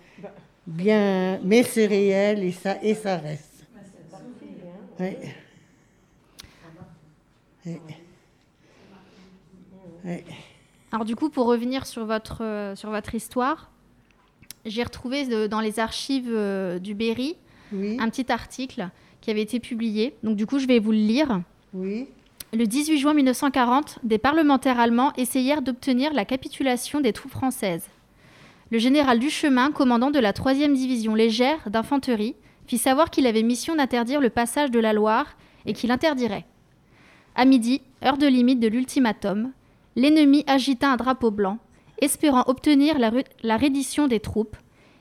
bien, 0.65 1.39
mais 1.43 1.63
c'est 1.63 1.85
réel 1.85 2.43
et 2.43 2.51
ça, 2.51 2.77
et 2.83 2.93
ça 2.93 3.17
reste. 3.17 3.65
Oui. 4.99 5.15
Oui. 10.05 10.23
Alors 10.91 11.05
du 11.05 11.15
coup, 11.15 11.29
pour 11.29 11.45
revenir 11.45 11.85
sur 11.85 12.05
votre, 12.05 12.73
sur 12.75 12.89
votre 12.89 13.13
histoire, 13.15 13.71
j'ai 14.69 14.83
retrouvé 14.83 15.47
dans 15.47 15.59
les 15.59 15.79
archives 15.79 16.29
euh, 16.31 16.79
du 16.79 16.93
Berry 16.93 17.35
un 17.71 18.09
petit 18.09 18.31
article 18.31 18.89
qui 19.21 19.29
avait 19.29 19.41
été 19.41 19.59
publié. 19.59 20.15
Donc 20.23 20.35
du 20.35 20.45
coup, 20.45 20.59
je 20.59 20.67
vais 20.67 20.79
vous 20.79 20.91
le 20.91 20.97
lire. 20.97 21.41
Oui. 21.73 22.07
Le 22.51 22.65
18 22.65 22.97
juin 22.97 23.13
1940, 23.13 23.99
des 24.03 24.17
parlementaires 24.17 24.79
allemands 24.79 25.13
essayèrent 25.17 25.61
d'obtenir 25.61 26.13
la 26.13 26.25
capitulation 26.25 26.99
des 26.99 27.13
troupes 27.13 27.31
françaises. 27.31 27.85
Le 28.71 28.79
général 28.79 29.19
Duchemin, 29.19 29.71
commandant 29.71 30.09
de 30.09 30.19
la 30.19 30.31
3e 30.31 30.73
division 30.73 31.13
légère 31.13 31.69
d'infanterie, 31.69 32.35
fit 32.65 32.77
savoir 32.77 33.11
qu'il 33.11 33.27
avait 33.27 33.43
mission 33.43 33.75
d'interdire 33.75 34.21
le 34.21 34.29
passage 34.29 34.71
de 34.71 34.79
la 34.79 34.93
Loire 34.93 35.37
et 35.65 35.73
qu'il 35.73 35.91
interdirait. 35.91 36.45
À 37.35 37.45
midi, 37.45 37.81
heure 38.03 38.17
de 38.17 38.27
limite 38.27 38.59
de 38.59 38.67
l'ultimatum, 38.67 39.51
l'ennemi 39.95 40.43
agita 40.47 40.91
un 40.91 40.95
drapeau 40.95 41.29
blanc 41.31 41.59
espérant 42.01 42.43
obtenir 42.47 42.97
la, 42.99 43.57
reddition 43.57 44.07
des 44.07 44.19
troupes, 44.19 44.57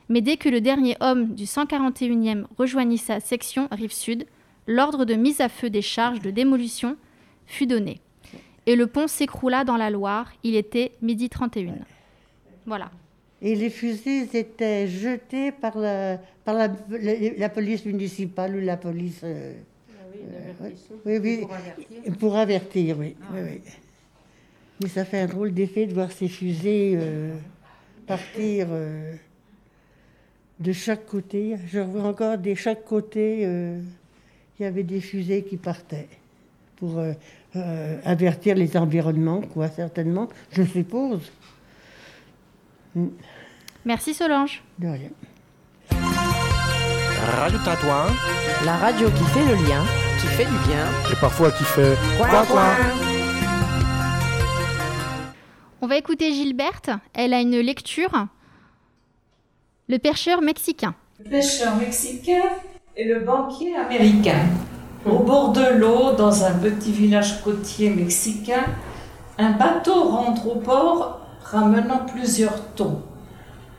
mais 0.08 0.20
dès 0.20 0.36
que 0.36 0.48
le 0.48 0.60
dernier 0.60 0.96
homme 1.00 1.34
du 1.34 1.44
141e 1.44 2.44
rejoignit 2.56 2.98
sa 2.98 3.20
section 3.20 3.68
rive 3.70 3.92
sud, 3.92 4.26
l'ordre 4.66 5.04
de 5.04 5.14
mise 5.14 5.40
à 5.40 5.48
feu 5.48 5.70
des 5.70 5.82
charges 5.82 6.20
de 6.20 6.30
démolition 6.30 6.96
fut 7.46 7.66
donné. 7.66 8.00
Et 8.66 8.76
le 8.76 8.86
pont 8.86 9.06
s'écroula 9.06 9.64
dans 9.64 9.76
la 9.76 9.90
Loire. 9.90 10.30
Il 10.42 10.54
était 10.54 10.92
midi 11.00 11.28
31. 11.30 11.74
Voilà. 12.66 12.90
Et 13.40 13.54
les 13.54 13.70
fusils 13.70 14.28
étaient 14.34 14.86
jetés 14.88 15.52
par 15.52 15.78
la, 15.78 16.18
par 16.44 16.54
la, 16.54 17.48
police 17.48 17.84
municipale 17.84 18.56
ou 18.56 18.60
la 18.60 18.76
police. 18.76 19.20
Euh, 19.24 19.54
ah 19.88 20.64
oui, 21.06 21.18
oui, 21.18 21.38
pour 21.38 21.54
avertir. 21.54 22.16
Pour 22.18 22.36
avertir, 22.36 22.98
oui. 22.98 23.16
Ah. 23.22 23.34
oui. 23.34 23.60
Mais 24.80 24.88
ça 24.88 25.04
fait 25.04 25.20
un 25.20 25.26
drôle 25.26 25.52
d'effet 25.52 25.86
de 25.86 25.94
voir 25.94 26.12
ces 26.12 26.28
fusées 26.28 26.92
euh, 26.96 27.34
partir 28.06 28.68
euh, 28.70 29.14
de 30.60 30.72
chaque 30.72 31.06
côté. 31.06 31.56
Je 31.66 31.80
vois 31.80 32.04
encore 32.04 32.38
de 32.38 32.54
chaque 32.54 32.84
côté, 32.84 33.40
euh, 33.44 33.80
il 34.58 34.62
y 34.62 34.66
avait 34.66 34.84
des 34.84 35.00
fusées 35.00 35.42
qui 35.42 35.56
partaient 35.56 36.08
pour 36.76 37.02
avertir 38.04 38.54
les 38.54 38.76
environnements, 38.76 39.40
quoi, 39.40 39.66
certainement, 39.66 40.28
je 40.52 40.62
suppose. 40.62 41.32
Merci 43.84 44.14
Solange. 44.14 44.62
De 44.78 44.86
rien. 44.86 45.10
Radio 47.36 47.58
Tintouin. 47.64 48.06
La 48.64 48.76
radio 48.76 49.08
qui 49.10 49.24
fait 49.24 49.44
le 49.44 49.54
lien, 49.66 49.84
qui 50.20 50.26
fait 50.28 50.44
du 50.44 50.68
bien. 50.68 50.86
Et 51.10 51.16
parfois 51.20 51.50
qui 51.50 51.64
fait 51.64 51.96
quoi 52.16 52.46
quoi. 52.46 53.07
On 55.80 55.86
va 55.86 55.96
écouter 55.96 56.32
Gilberte. 56.32 56.90
Elle 57.14 57.32
a 57.32 57.40
une 57.40 57.60
lecture. 57.60 58.26
Le 59.88 59.98
pêcheur 59.98 60.42
mexicain. 60.42 60.96
Le 61.20 61.30
pêcheur 61.30 61.76
mexicain 61.76 62.42
et 62.96 63.04
le 63.04 63.20
banquier 63.20 63.76
américain. 63.76 64.40
Au 65.06 65.20
bord 65.20 65.52
de 65.52 65.78
l'eau, 65.78 66.16
dans 66.16 66.42
un 66.42 66.54
petit 66.54 66.90
village 66.90 67.44
côtier 67.44 67.90
mexicain, 67.90 68.64
un 69.38 69.52
bateau 69.52 70.02
rentre 70.02 70.48
au 70.48 70.56
port 70.56 71.20
ramenant 71.44 72.04
plusieurs 72.06 72.74
tons. 72.74 73.02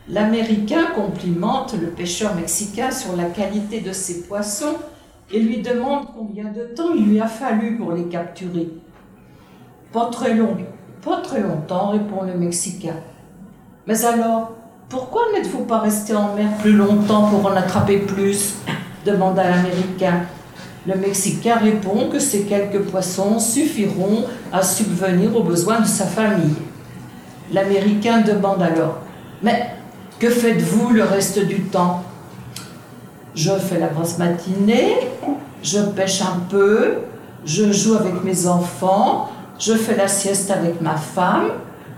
L'Américain 0.07 0.91
complimente 0.95 1.73
le 1.73 1.89
pêcheur 1.89 2.33
mexicain 2.33 2.91
sur 2.91 3.17
la 3.17 3.25
qualité 3.25 3.81
de 3.81 3.91
ses 3.91 4.23
poissons 4.23 4.77
et 5.33 5.41
lui 5.41 5.61
demande 5.61 6.07
combien 6.15 6.45
de 6.45 6.63
temps 6.63 6.93
il 6.95 7.09
lui 7.09 7.19
a 7.19 7.27
fallu 7.27 7.75
pour 7.75 7.91
les 7.91 8.05
capturer. 8.05 8.69
Pas 9.91 10.05
très 10.05 10.33
long, 10.33 10.55
pas 11.03 11.21
très 11.21 11.41
longtemps, 11.41 11.89
répond 11.89 12.23
le 12.23 12.37
Mexicain. 12.37 12.95
Mais 13.87 14.05
alors, 14.05 14.51
pourquoi 14.89 15.21
n'êtes-vous 15.33 15.65
pas 15.65 15.79
resté 15.79 16.15
en 16.15 16.35
mer 16.35 16.49
plus 16.61 16.73
longtemps 16.73 17.29
pour 17.29 17.45
en 17.45 17.55
attraper 17.55 17.99
plus 17.99 18.55
demanda 19.05 19.43
l'Américain. 19.43 20.23
Le 20.87 20.95
Mexicain 20.95 21.55
répond 21.57 22.09
que 22.11 22.19
ces 22.19 22.43
quelques 22.43 22.81
poissons 22.81 23.39
suffiront 23.39 24.25
à 24.51 24.63
subvenir 24.63 25.35
aux 25.35 25.43
besoins 25.43 25.81
de 25.81 25.87
sa 25.87 26.05
famille. 26.05 26.55
L'Américain 27.51 28.21
demande 28.21 28.61
alors 28.61 28.99
Mais 29.43 29.71
que 30.19 30.29
faites-vous 30.29 30.89
le 30.89 31.03
reste 31.03 31.45
du 31.45 31.61
temps? 31.61 32.03
Je 33.35 33.51
fais 33.51 33.79
la 33.79 33.87
grosse 33.87 34.17
matinée, 34.17 34.95
je 35.61 35.79
pêche 35.79 36.21
un 36.21 36.39
peu, 36.49 36.95
je 37.45 37.71
joue 37.71 37.95
avec 37.95 38.23
mes 38.23 38.47
enfants, 38.47 39.29
je 39.59 39.73
fais 39.73 39.95
la 39.95 40.07
sieste 40.07 40.49
avec 40.51 40.81
ma 40.81 40.95
femme. 40.95 41.49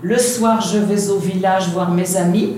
Le 0.02 0.18
soir, 0.18 0.60
je 0.60 0.78
vais 0.78 1.10
au 1.10 1.18
village 1.18 1.68
voir 1.68 1.90
mes 1.90 2.16
amis. 2.16 2.56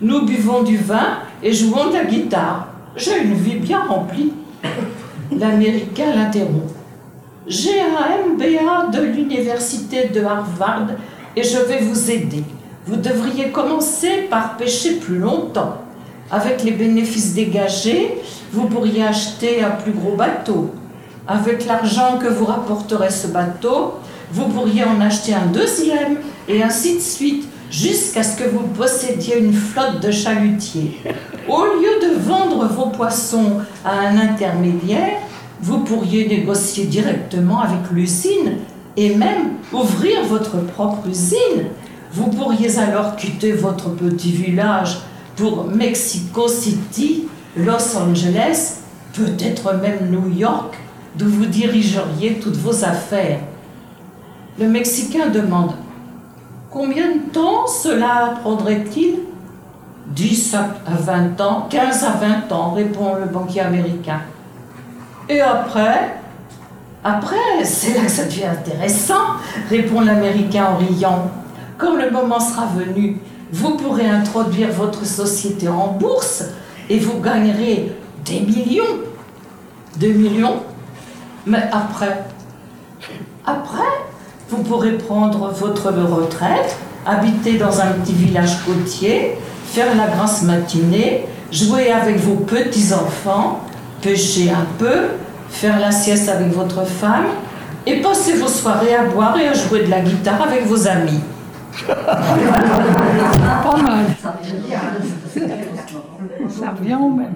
Nous 0.00 0.24
buvons 0.24 0.62
du 0.62 0.78
vin 0.78 1.18
et 1.42 1.52
jouons 1.52 1.88
de 1.88 1.92
la 1.92 2.04
guitare. 2.04 2.68
J'ai 2.96 3.22
une 3.22 3.34
vie 3.34 3.56
bien 3.56 3.84
remplie. 3.84 4.32
L'Américain 5.30 6.14
l'interrompt. 6.14 6.72
J'ai 7.46 7.80
un 7.80 8.32
MBA 8.32 8.98
de 8.98 9.02
l'université 9.04 10.08
de 10.08 10.24
Harvard 10.24 10.88
et 11.36 11.42
je 11.42 11.58
vais 11.58 11.80
vous 11.80 12.10
aider. 12.10 12.42
Vous 12.86 12.96
devriez 12.96 13.50
commencer 13.50 14.26
par 14.30 14.56
pêcher 14.56 14.94
plus 14.94 15.18
longtemps. 15.18 15.76
Avec 16.30 16.64
les 16.64 16.72
bénéfices 16.72 17.34
dégagés, 17.34 18.14
vous 18.52 18.68
pourriez 18.68 19.04
acheter 19.04 19.62
un 19.62 19.70
plus 19.70 19.92
gros 19.92 20.16
bateau. 20.16 20.70
Avec 21.28 21.66
l'argent 21.66 22.18
que 22.18 22.28
vous 22.28 22.46
rapporterez 22.46 23.10
ce 23.10 23.28
bateau, 23.28 23.94
vous 24.32 24.48
pourriez 24.48 24.84
en 24.84 25.00
acheter 25.00 25.34
un 25.34 25.46
deuxième 25.46 26.18
et 26.48 26.62
ainsi 26.62 26.96
de 26.96 27.00
suite, 27.00 27.48
jusqu'à 27.70 28.22
ce 28.22 28.36
que 28.36 28.48
vous 28.48 28.66
possédiez 28.68 29.38
une 29.38 29.52
flotte 29.52 30.00
de 30.00 30.10
chalutiers. 30.10 31.00
Au 31.48 31.64
lieu 31.64 32.08
de 32.08 32.18
vendre 32.20 32.66
vos 32.68 32.86
poissons 32.86 33.60
à 33.84 33.92
un 33.92 34.18
intermédiaire, 34.18 35.18
vous 35.60 35.78
pourriez 35.78 36.28
négocier 36.28 36.84
directement 36.84 37.60
avec 37.60 37.90
l'usine 37.92 38.58
et 38.96 39.14
même 39.14 39.54
ouvrir 39.72 40.24
votre 40.24 40.58
propre 40.58 41.08
usine. 41.08 41.66
Vous 42.12 42.28
pourriez 42.28 42.78
alors 42.78 43.16
quitter 43.16 43.52
votre 43.52 43.90
petit 43.90 44.32
village 44.32 44.98
pour 45.36 45.64
Mexico 45.64 46.48
City, 46.48 47.24
Los 47.56 47.96
Angeles, 47.96 48.76
peut-être 49.12 49.74
même 49.74 50.10
New 50.10 50.34
York, 50.34 50.74
d'où 51.16 51.26
vous 51.26 51.46
dirigeriez 51.46 52.34
toutes 52.34 52.56
vos 52.56 52.84
affaires. 52.84 53.40
Le 54.58 54.68
Mexicain 54.68 55.28
demande 55.28 55.72
Combien 56.70 57.08
de 57.08 57.30
temps 57.30 57.66
cela 57.66 58.34
prendrait-il? 58.40 59.18
10 60.08 60.54
à 60.54 60.68
20 60.86 61.40
ans, 61.42 61.66
15 61.68 62.04
à 62.04 62.10
20 62.12 62.52
ans, 62.52 62.70
répond 62.70 63.16
le 63.16 63.26
banquier 63.26 63.60
américain. 63.60 64.20
Et 65.28 65.40
après? 65.40 66.16
Après, 67.04 67.64
c'est 67.64 67.94
là 67.94 68.04
que 68.04 68.10
ça 68.10 68.24
devient 68.24 68.46
intéressant, 68.46 69.36
répond 69.68 70.00
l'Américain 70.00 70.66
en 70.72 70.76
riant. 70.76 71.30
Quand 71.76 71.94
le 71.94 72.10
moment 72.10 72.40
sera 72.40 72.66
venu, 72.66 73.20
vous 73.52 73.76
pourrez 73.76 74.08
introduire 74.08 74.72
votre 74.72 75.04
société 75.04 75.68
en 75.68 75.88
bourse 75.88 76.44
et 76.88 76.98
vous 76.98 77.20
gagnerez 77.20 77.92
des 78.24 78.40
millions. 78.40 78.84
Des 79.96 80.14
millions? 80.14 80.62
Mais 81.44 81.68
après? 81.72 82.24
Après, 83.44 83.82
vous 84.48 84.62
pourrez 84.62 84.92
prendre 84.92 85.50
votre 85.50 85.90
retraite, 85.90 86.76
habiter 87.04 87.58
dans 87.58 87.80
un 87.80 87.92
petit 87.92 88.12
village 88.12 88.64
côtier, 88.64 89.38
faire 89.64 89.94
la 89.96 90.06
grasse 90.08 90.42
matinée, 90.42 91.26
jouer 91.50 91.90
avec 91.90 92.18
vos 92.18 92.36
petits-enfants, 92.36 93.60
pêcher 94.00 94.50
un 94.50 94.66
peu, 94.78 95.08
faire 95.48 95.80
la 95.80 95.90
sieste 95.90 96.28
avec 96.28 96.52
votre 96.52 96.84
femme 96.84 97.26
et 97.86 98.00
passer 98.00 98.34
vos 98.34 98.48
soirées 98.48 98.94
à 98.94 99.04
boire 99.04 99.38
et 99.38 99.48
à 99.48 99.52
jouer 99.52 99.84
de 99.84 99.90
la 99.90 100.00
guitare 100.00 100.42
avec 100.42 100.66
vos 100.66 100.86
amis. 100.86 101.20
Pas 101.86 103.76
mal. 103.82 104.06
Ça 106.48 106.70
revient 106.70 106.94
au 106.94 107.10
même. 107.10 107.34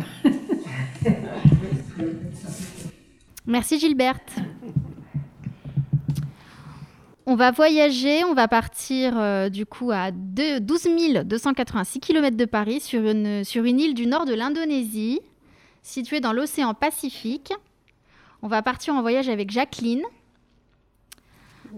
Merci 3.47 3.79
Gilberte. 3.79 4.33
On 7.31 7.37
va 7.37 7.53
voyager, 7.53 8.25
on 8.25 8.35
va 8.35 8.49
partir 8.49 9.13
euh, 9.17 9.51
du 9.51 9.65
coup 9.65 9.93
à 9.93 10.11
deux- 10.11 10.59
12 10.59 10.89
286 11.25 12.01
km 12.01 12.37
de 12.37 12.45
Paris 12.45 12.81
sur 12.81 13.03
une, 13.09 13.45
sur 13.45 13.63
une 13.63 13.79
île 13.79 13.95
du 13.95 14.09
nord 14.09 14.25
de 14.25 14.35
l'Indonésie, 14.35 15.21
située 15.81 16.19
dans 16.19 16.33
l'océan 16.33 16.75
Pacifique. 16.75 17.53
On 18.43 18.49
va 18.49 18.63
partir 18.63 18.95
en 18.95 19.01
voyage 19.01 19.29
avec 19.29 19.53
Jacqueline. 19.53 20.03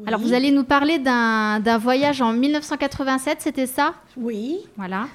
Alors 0.06 0.20
vous 0.20 0.32
allez 0.32 0.52
nous 0.52 0.64
parler 0.64 0.98
d'un 0.98 1.78
voyage 1.78 2.22
en 2.22 2.32
1987, 2.32 3.42
c'était 3.42 3.66
ça? 3.66 3.92
Oui. 4.16 4.56
Voilà. 4.78 5.06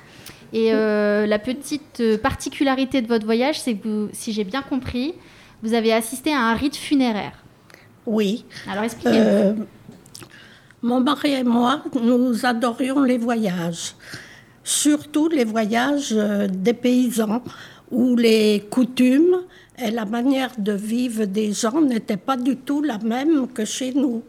Et 0.54 0.72
euh, 0.72 1.26
la 1.26 1.40
petite 1.40 2.00
euh, 2.00 2.16
particularité 2.16 3.02
de 3.02 3.08
votre 3.08 3.26
voyage, 3.26 3.60
c'est 3.60 3.74
que 3.74 3.88
vous, 3.88 4.10
si 4.14 4.34
j'ai 4.34 4.44
bien 4.44 4.62
compris, 4.62 5.16
vous 5.64 5.74
avez 5.74 5.92
assisté 5.92 6.32
à 6.32 6.42
un 6.42 6.54
rite 6.54 6.76
funéraire. 6.76 7.44
Oui. 8.06 8.46
Alors 8.70 8.84
expliquez-nous. 8.84 9.18
Euh, 9.18 9.54
mon 10.88 11.02
mari 11.02 11.34
et 11.34 11.44
moi, 11.44 11.84
nous 12.02 12.46
adorions 12.46 13.04
les 13.04 13.18
voyages. 13.18 13.94
Surtout 14.64 15.28
les 15.28 15.44
voyages 15.44 16.14
euh, 16.14 16.48
des 16.48 16.74
paysans, 16.74 17.44
où 17.92 18.16
les 18.16 18.66
coutumes 18.70 19.44
et 19.78 19.92
la 19.92 20.06
manière 20.06 20.52
de 20.58 20.72
vivre 20.72 21.26
des 21.26 21.52
gens 21.52 21.82
n'étaient 21.82 22.24
pas 22.30 22.38
du 22.38 22.56
tout 22.56 22.82
la 22.82 22.98
même 23.00 23.50
que 23.50 23.66
chez 23.66 23.94
nous. 23.94 24.24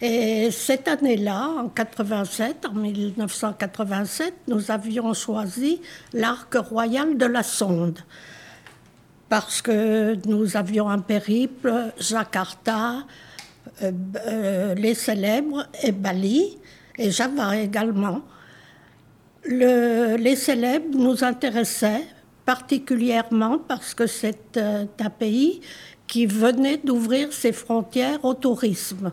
Et 0.00 0.50
cette 0.50 0.88
année-là, 0.88 1.48
en 1.62 1.68
87, 1.68 2.66
en 2.66 2.74
1987, 2.74 4.34
nous 4.48 4.70
avions 4.70 5.14
choisi 5.14 5.80
l'arc 6.12 6.52
royal 6.54 7.16
de 7.16 7.26
la 7.26 7.44
Sonde 7.44 8.00
parce 9.28 9.62
que 9.62 10.16
nous 10.26 10.56
avions 10.56 10.88
un 10.88 10.98
périple, 10.98 11.92
Jakarta, 12.00 13.04
euh, 13.82 14.74
les 14.74 14.94
célèbres 14.94 15.66
et 15.82 15.92
Bali, 15.92 16.58
et 16.98 17.10
Java 17.10 17.56
également. 17.56 18.22
Le- 19.44 20.16
les 20.16 20.36
célèbres 20.36 20.96
nous 20.98 21.24
intéressaient 21.24 22.04
particulièrement 22.44 23.58
parce 23.58 23.94
que 23.94 24.06
c'est 24.06 24.56
euh, 24.56 24.84
un 24.98 25.10
pays 25.10 25.60
qui 26.06 26.26
venait 26.26 26.78
d'ouvrir 26.78 27.32
ses 27.32 27.52
frontières 27.52 28.24
au 28.24 28.34
tourisme. 28.34 29.12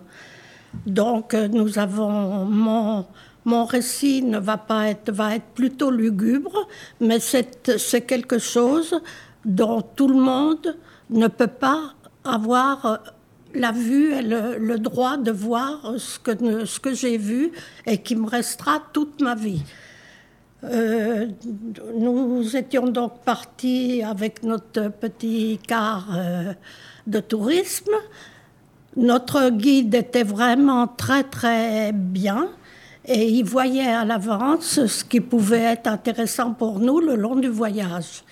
Donc 0.86 1.34
euh, 1.34 1.48
nous 1.48 1.80
avons 1.80 2.46
mon, 2.46 3.06
mon 3.46 3.66
récit 3.66 4.22
ne 4.22 4.40
va 4.40 4.58
pas 4.58 4.90
être 4.90 5.12
va 5.12 5.36
être 5.36 5.46
plutôt 5.56 5.92
lugubre, 5.92 6.68
mais 7.00 7.20
c'est 7.20 8.02
quelque 8.02 8.40
chose 8.40 9.00
dont 9.46 9.82
tout 9.82 10.08
le 10.10 10.20
monde 10.20 10.76
ne 11.10 11.28
peut 11.28 11.48
pas 11.48 11.94
avoir 12.26 13.02
la 13.58 13.72
vue 13.72 14.14
et 14.14 14.22
le, 14.22 14.78
droit 14.78 15.18
de 15.18 15.32
voir 15.32 15.94
ce 15.98 16.20
que, 16.20 16.66
ce 16.66 16.80
que 16.80 16.94
j'ai 16.94 17.18
vu 17.18 17.52
et 17.86 17.98
qui 17.98 18.16
me 18.16 18.28
restera 18.28 18.82
toute 18.94 19.22
ma 19.22 19.36
vie. 19.36 19.62
Euh, 20.64 21.28
nous 21.96 22.56
étions 22.56 22.88
donc 22.88 23.20
partis 23.24 24.02
avec 24.04 24.42
notre 24.42 24.90
petit 24.90 25.60
car 25.68 26.08
euh, 26.16 26.54
de 27.06 27.20
tourisme. 27.20 27.94
Notre 28.96 29.50
guide 29.52 29.94
était 29.94 30.24
vraiment 30.24 30.88
très 30.88 31.24
très 31.24 31.92
bien 31.94 32.50
et 33.06 33.30
il 33.30 33.44
voyait 33.44 33.94
à 33.94 34.04
l'avance 34.04 34.86
ce 34.86 35.04
qui 35.04 35.22
pouvait 35.22 35.62
être 35.62 35.88
intéressant 35.88 36.54
pour 36.54 36.80
nous 36.80 37.00
le 37.00 37.16
long 37.16 37.36
du 37.36 37.50
voyage. 37.50 38.24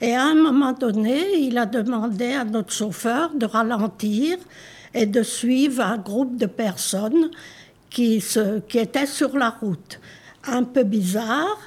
Et 0.00 0.14
à 0.14 0.24
un 0.24 0.34
moment 0.34 0.72
donné, 0.72 1.40
il 1.40 1.58
a 1.58 1.66
demandé 1.66 2.32
à 2.32 2.44
notre 2.44 2.72
chauffeur 2.72 3.34
de 3.34 3.44
ralentir 3.44 4.38
et 4.94 5.04
de 5.04 5.22
suivre 5.22 5.82
un 5.82 5.98
groupe 5.98 6.36
de 6.36 6.46
personnes 6.46 7.30
qui, 7.90 8.22
étaient 8.74 9.06
sur 9.06 9.36
la 9.36 9.50
route. 9.50 10.00
Un 10.46 10.62
peu 10.62 10.84
bizarre, 10.84 11.58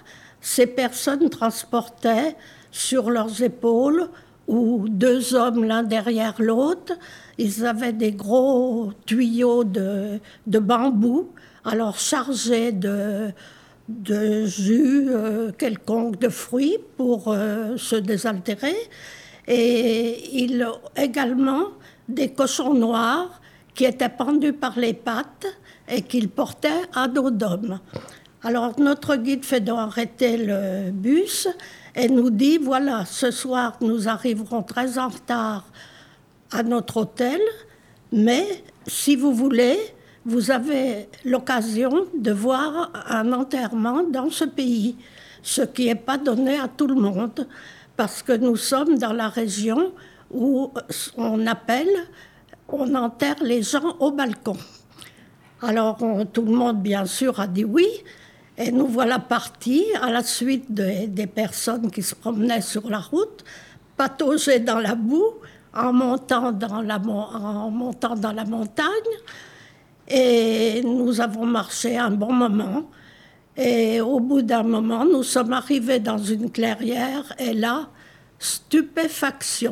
ces 0.41 0.65
personnes 0.65 1.29
transportaient 1.29 2.35
sur 2.71 3.11
leurs 3.11 3.43
épaules 3.43 4.09
ou 4.47 4.87
deux 4.89 5.35
hommes 5.35 5.63
l'un 5.63 5.83
derrière 5.83 6.35
l'autre. 6.39 6.93
Ils 7.37 7.65
avaient 7.65 7.93
des 7.93 8.13
gros 8.13 8.93
tuyaux 9.05 9.63
de 9.63 10.19
bambou, 10.47 11.29
alors 11.65 11.99
chargés 11.99 12.71
de, 12.71 13.31
de 13.87 14.45
jus 14.45 15.07
euh, 15.09 15.51
quelconque 15.51 16.19
de 16.19 16.29
fruits 16.29 16.77
pour 16.97 17.27
euh, 17.27 17.77
se 17.77 17.95
désaltérer. 17.95 18.75
Et 19.47 20.41
il 20.41 20.65
également 20.95 21.67
des 22.07 22.31
cochons 22.31 22.73
noirs 22.73 23.41
qui 23.75 23.85
étaient 23.85 24.09
pendus 24.09 24.53
par 24.53 24.79
les 24.79 24.93
pattes 24.93 25.47
et 25.89 26.01
qu'il 26.01 26.29
portait 26.29 26.69
à 26.93 27.07
dos 27.07 27.31
d'homme. 27.31 27.79
Alors 28.43 28.79
notre 28.79 29.15
guide 29.15 29.43
fait 29.43 29.61
donc 29.61 29.79
arrêter 29.79 30.37
le 30.37 30.91
bus 30.91 31.47
et 31.95 32.07
nous 32.07 32.29
dit, 32.29 32.57
voilà, 32.57 33.05
ce 33.05 33.31
soir 33.31 33.77
nous 33.81 34.07
arriverons 34.07 34.63
très 34.63 34.97
en 34.97 35.09
retard 35.09 35.65
à 36.51 36.63
notre 36.63 36.97
hôtel, 36.97 37.41
mais 38.11 38.45
si 38.85 39.15
vous 39.15 39.33
voulez, 39.33 39.77
vous 40.25 40.51
avez 40.51 41.09
l'occasion 41.25 42.05
de 42.17 42.31
voir 42.31 42.91
un 43.07 43.33
enterrement 43.33 44.03
dans 44.03 44.29
ce 44.29 44.45
pays, 44.45 44.95
ce 45.41 45.61
qui 45.63 45.87
n'est 45.87 45.95
pas 45.95 46.17
donné 46.17 46.57
à 46.57 46.67
tout 46.67 46.87
le 46.87 46.95
monde, 46.95 47.47
parce 47.97 48.23
que 48.23 48.31
nous 48.33 48.55
sommes 48.55 48.97
dans 48.97 49.13
la 49.13 49.29
région 49.29 49.91
où 50.31 50.71
on 51.17 51.45
appelle, 51.45 51.93
on 52.69 52.95
enterre 52.95 53.43
les 53.43 53.61
gens 53.61 53.97
au 53.99 54.11
balcon. 54.11 54.57
Alors 55.61 55.97
tout 56.31 56.43
le 56.43 56.53
monde, 56.53 56.81
bien 56.81 57.05
sûr, 57.05 57.39
a 57.39 57.47
dit 57.47 57.65
oui. 57.65 57.87
Et 58.57 58.71
nous 58.71 58.87
voilà 58.87 59.17
partis 59.19 59.85
à 60.01 60.11
la 60.11 60.23
suite 60.23 60.71
des 60.71 61.27
personnes 61.27 61.89
qui 61.89 62.03
se 62.03 62.13
promenaient 62.13 62.61
sur 62.61 62.89
la 62.89 62.99
route, 62.99 63.43
patauger 63.97 64.59
dans 64.59 64.79
la 64.79 64.95
boue 64.95 65.33
en 65.73 65.91
montant 65.91 66.51
dans 66.51 66.81
la 66.81 66.99
montagne. 68.45 68.85
Et 70.15 70.83
nous 70.83 71.21
avons 71.21 71.47
marché 71.47 71.97
un 71.97 72.11
bon 72.11 72.31
moment. 72.31 72.87
Et 73.57 73.99
au 73.99 74.19
bout 74.19 74.43
d'un 74.43 74.61
moment, 74.61 75.05
nous 75.05 75.23
sommes 75.23 75.53
arrivés 75.53 75.97
dans 75.97 76.19
une 76.19 76.51
clairière 76.51 77.33
et 77.39 77.51
là, 77.51 77.89
stupéfaction. 78.37 79.71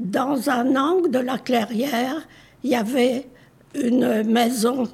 Dans 0.00 0.48
un 0.48 0.74
angle 0.74 1.10
de 1.10 1.18
la 1.18 1.36
clairière, 1.36 2.26
il 2.64 2.70
y 2.70 2.76
avait 2.76 3.28
une 3.74 4.22
maison 4.22 4.88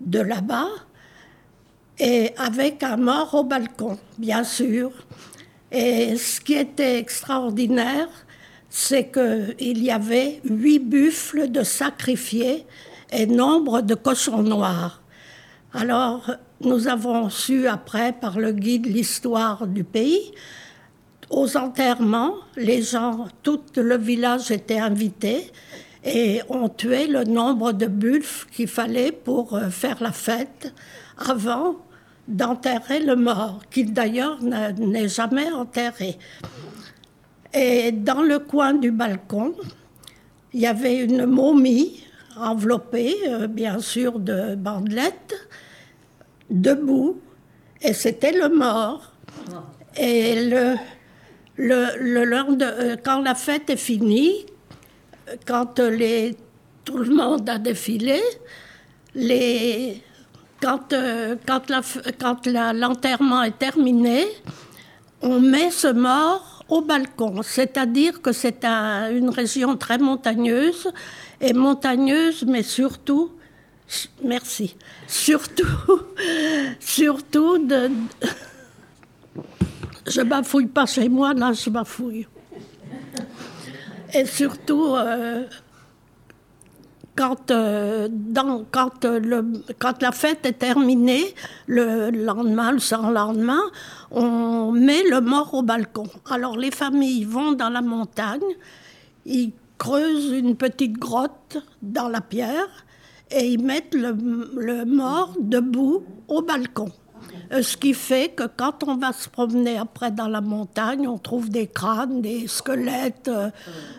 de 0.00 0.20
là-bas 0.20 0.70
et 1.98 2.30
avec 2.38 2.82
un 2.82 2.96
mort 2.96 3.34
au 3.34 3.44
balcon, 3.44 3.98
bien 4.16 4.42
sûr. 4.42 4.90
Et 5.70 6.16
ce 6.16 6.40
qui 6.40 6.54
était 6.54 6.98
extraordinaire, 6.98 8.08
c'est 8.70 9.12
qu'il 9.12 9.84
y 9.84 9.90
avait 9.90 10.40
huit 10.44 10.78
buffles 10.78 11.50
de 11.50 11.62
sacrifiés 11.62 12.64
et 13.14 13.26
nombre 13.26 13.80
de 13.80 13.94
cochons 13.94 14.42
noirs. 14.42 15.00
Alors, 15.72 16.32
nous 16.60 16.88
avons 16.88 17.30
su 17.30 17.68
après, 17.68 18.12
par 18.12 18.38
le 18.38 18.52
guide, 18.52 18.86
l'histoire 18.86 19.66
du 19.66 19.84
pays. 19.84 20.32
Aux 21.30 21.56
enterrements, 21.56 22.34
les 22.56 22.82
gens, 22.82 23.28
tout 23.42 23.62
le 23.76 23.96
village 23.96 24.50
était 24.50 24.78
invité 24.78 25.50
et 26.04 26.42
ont 26.48 26.68
tué 26.68 27.06
le 27.06 27.24
nombre 27.24 27.72
de 27.72 27.86
buffles 27.86 28.46
qu'il 28.50 28.68
fallait 28.68 29.12
pour 29.12 29.54
euh, 29.54 29.70
faire 29.70 30.02
la 30.02 30.12
fête 30.12 30.74
avant 31.16 31.76
d'enterrer 32.28 33.00
le 33.00 33.16
mort, 33.16 33.60
qui 33.70 33.84
d'ailleurs 33.84 34.38
n'est 34.42 35.08
jamais 35.08 35.50
enterré. 35.52 36.18
Et 37.52 37.92
dans 37.92 38.22
le 38.22 38.38
coin 38.38 38.74
du 38.74 38.90
balcon, 38.90 39.54
il 40.52 40.60
y 40.60 40.66
avait 40.66 40.96
une 40.96 41.26
momie 41.26 42.03
enveloppée, 42.36 43.16
euh, 43.28 43.46
bien 43.46 43.78
sûr, 43.80 44.18
de 44.18 44.54
bandelettes, 44.54 45.34
debout, 46.50 47.20
et 47.80 47.92
c'était 47.92 48.32
le 48.32 48.48
mort. 48.48 49.12
Et 49.96 50.48
le, 50.48 50.74
le, 51.56 51.86
le, 52.00 52.62
euh, 52.62 52.96
quand 53.02 53.20
la 53.20 53.34
fête 53.34 53.70
est 53.70 53.76
finie, 53.76 54.46
quand 55.46 55.78
les, 55.78 56.36
tout 56.84 56.98
le 56.98 57.14
monde 57.14 57.48
a 57.48 57.58
défilé, 57.58 58.20
les, 59.14 60.02
quand, 60.60 60.92
euh, 60.92 61.36
quand, 61.46 61.68
la, 61.70 61.80
quand 62.18 62.46
l'enterrement 62.46 63.42
est 63.42 63.58
terminé, 63.58 64.24
on 65.22 65.40
met 65.40 65.70
ce 65.70 65.88
mort 65.88 66.64
au 66.68 66.80
balcon, 66.80 67.42
c'est-à-dire 67.42 68.20
que 68.22 68.32
c'est 68.32 68.64
une 68.64 69.28
région 69.28 69.76
très 69.76 69.98
montagneuse, 69.98 70.90
montagneuse, 71.52 72.44
mais 72.46 72.62
surtout, 72.62 73.32
merci, 74.22 74.76
surtout, 75.06 76.00
surtout 76.80 77.58
de... 77.58 77.90
Je 80.06 80.20
bafouille 80.20 80.66
pas 80.66 80.86
chez 80.86 81.08
moi, 81.08 81.34
là 81.34 81.52
je 81.52 81.70
bafouille. 81.70 82.26
Et 84.12 84.26
surtout, 84.26 84.94
euh, 84.94 85.44
quand, 87.16 87.50
euh, 87.50 88.08
quand, 88.70 89.04
euh, 89.04 89.18
le, 89.18 89.44
quand 89.78 90.02
la 90.02 90.12
fête 90.12 90.44
est 90.46 90.58
terminée, 90.58 91.34
le 91.66 92.10
lendemain, 92.10 92.72
le 92.72 92.78
surlendemain, 92.78 93.62
on 94.10 94.72
met 94.72 95.02
le 95.08 95.20
mort 95.20 95.54
au 95.54 95.62
balcon. 95.62 96.06
Alors 96.30 96.56
les 96.56 96.70
familles 96.70 97.24
vont 97.24 97.52
dans 97.52 97.70
la 97.70 97.82
montagne, 97.82 98.40
ils 99.26 99.52
creusent 99.78 100.32
une 100.32 100.56
petite 100.56 100.98
grotte 100.98 101.58
dans 101.82 102.08
la 102.08 102.20
pierre 102.20 102.84
et 103.30 103.46
ils 103.46 103.62
mettent 103.62 103.94
le, 103.94 104.84
mort 104.84 105.34
debout 105.40 106.02
au 106.28 106.42
balcon. 106.42 106.90
Euh, 107.52 107.62
ce 107.62 107.76
qui 107.76 107.94
fait 107.94 108.34
que 108.34 108.44
quand 108.44 108.84
on 108.84 108.96
va 108.96 109.12
se 109.12 109.28
promener 109.28 109.78
après 109.78 110.10
dans 110.10 110.28
la 110.28 110.40
montagne, 110.40 111.08
on 111.08 111.18
trouve 111.18 111.48
des 111.48 111.66
crânes, 111.66 112.20
des 112.20 112.46
squelettes. 112.46 113.28
Euh, 113.28 113.50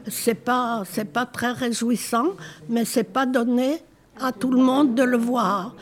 c'est 0.07 0.35
pas, 0.35 0.83
pas 1.13 1.25
très 1.25 1.51
réjouissant, 1.51 2.29
mais 2.69 2.85
c'est 2.85 3.03
pas 3.03 3.25
donné 3.25 3.79
à 4.19 4.31
tout 4.31 4.51
le 4.51 4.61
monde 4.61 4.95
de 4.95 5.03
le 5.03 5.17
voir. 5.17 5.75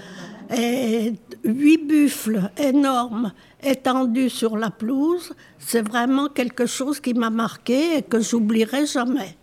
Et 0.55 1.13
huit 1.43 1.87
buffles 1.87 2.41
énormes 2.57 3.31
étendus 3.61 4.29
sur 4.29 4.57
la 4.57 4.69
pelouse, 4.69 5.33
c'est 5.57 5.81
vraiment 5.81 6.27
quelque 6.27 6.65
chose 6.65 6.99
qui 6.99 7.13
m'a 7.13 7.29
marqué 7.29 7.97
et 7.97 8.01
que 8.01 8.19
j'oublierai 8.19 8.85
jamais. 8.85 9.37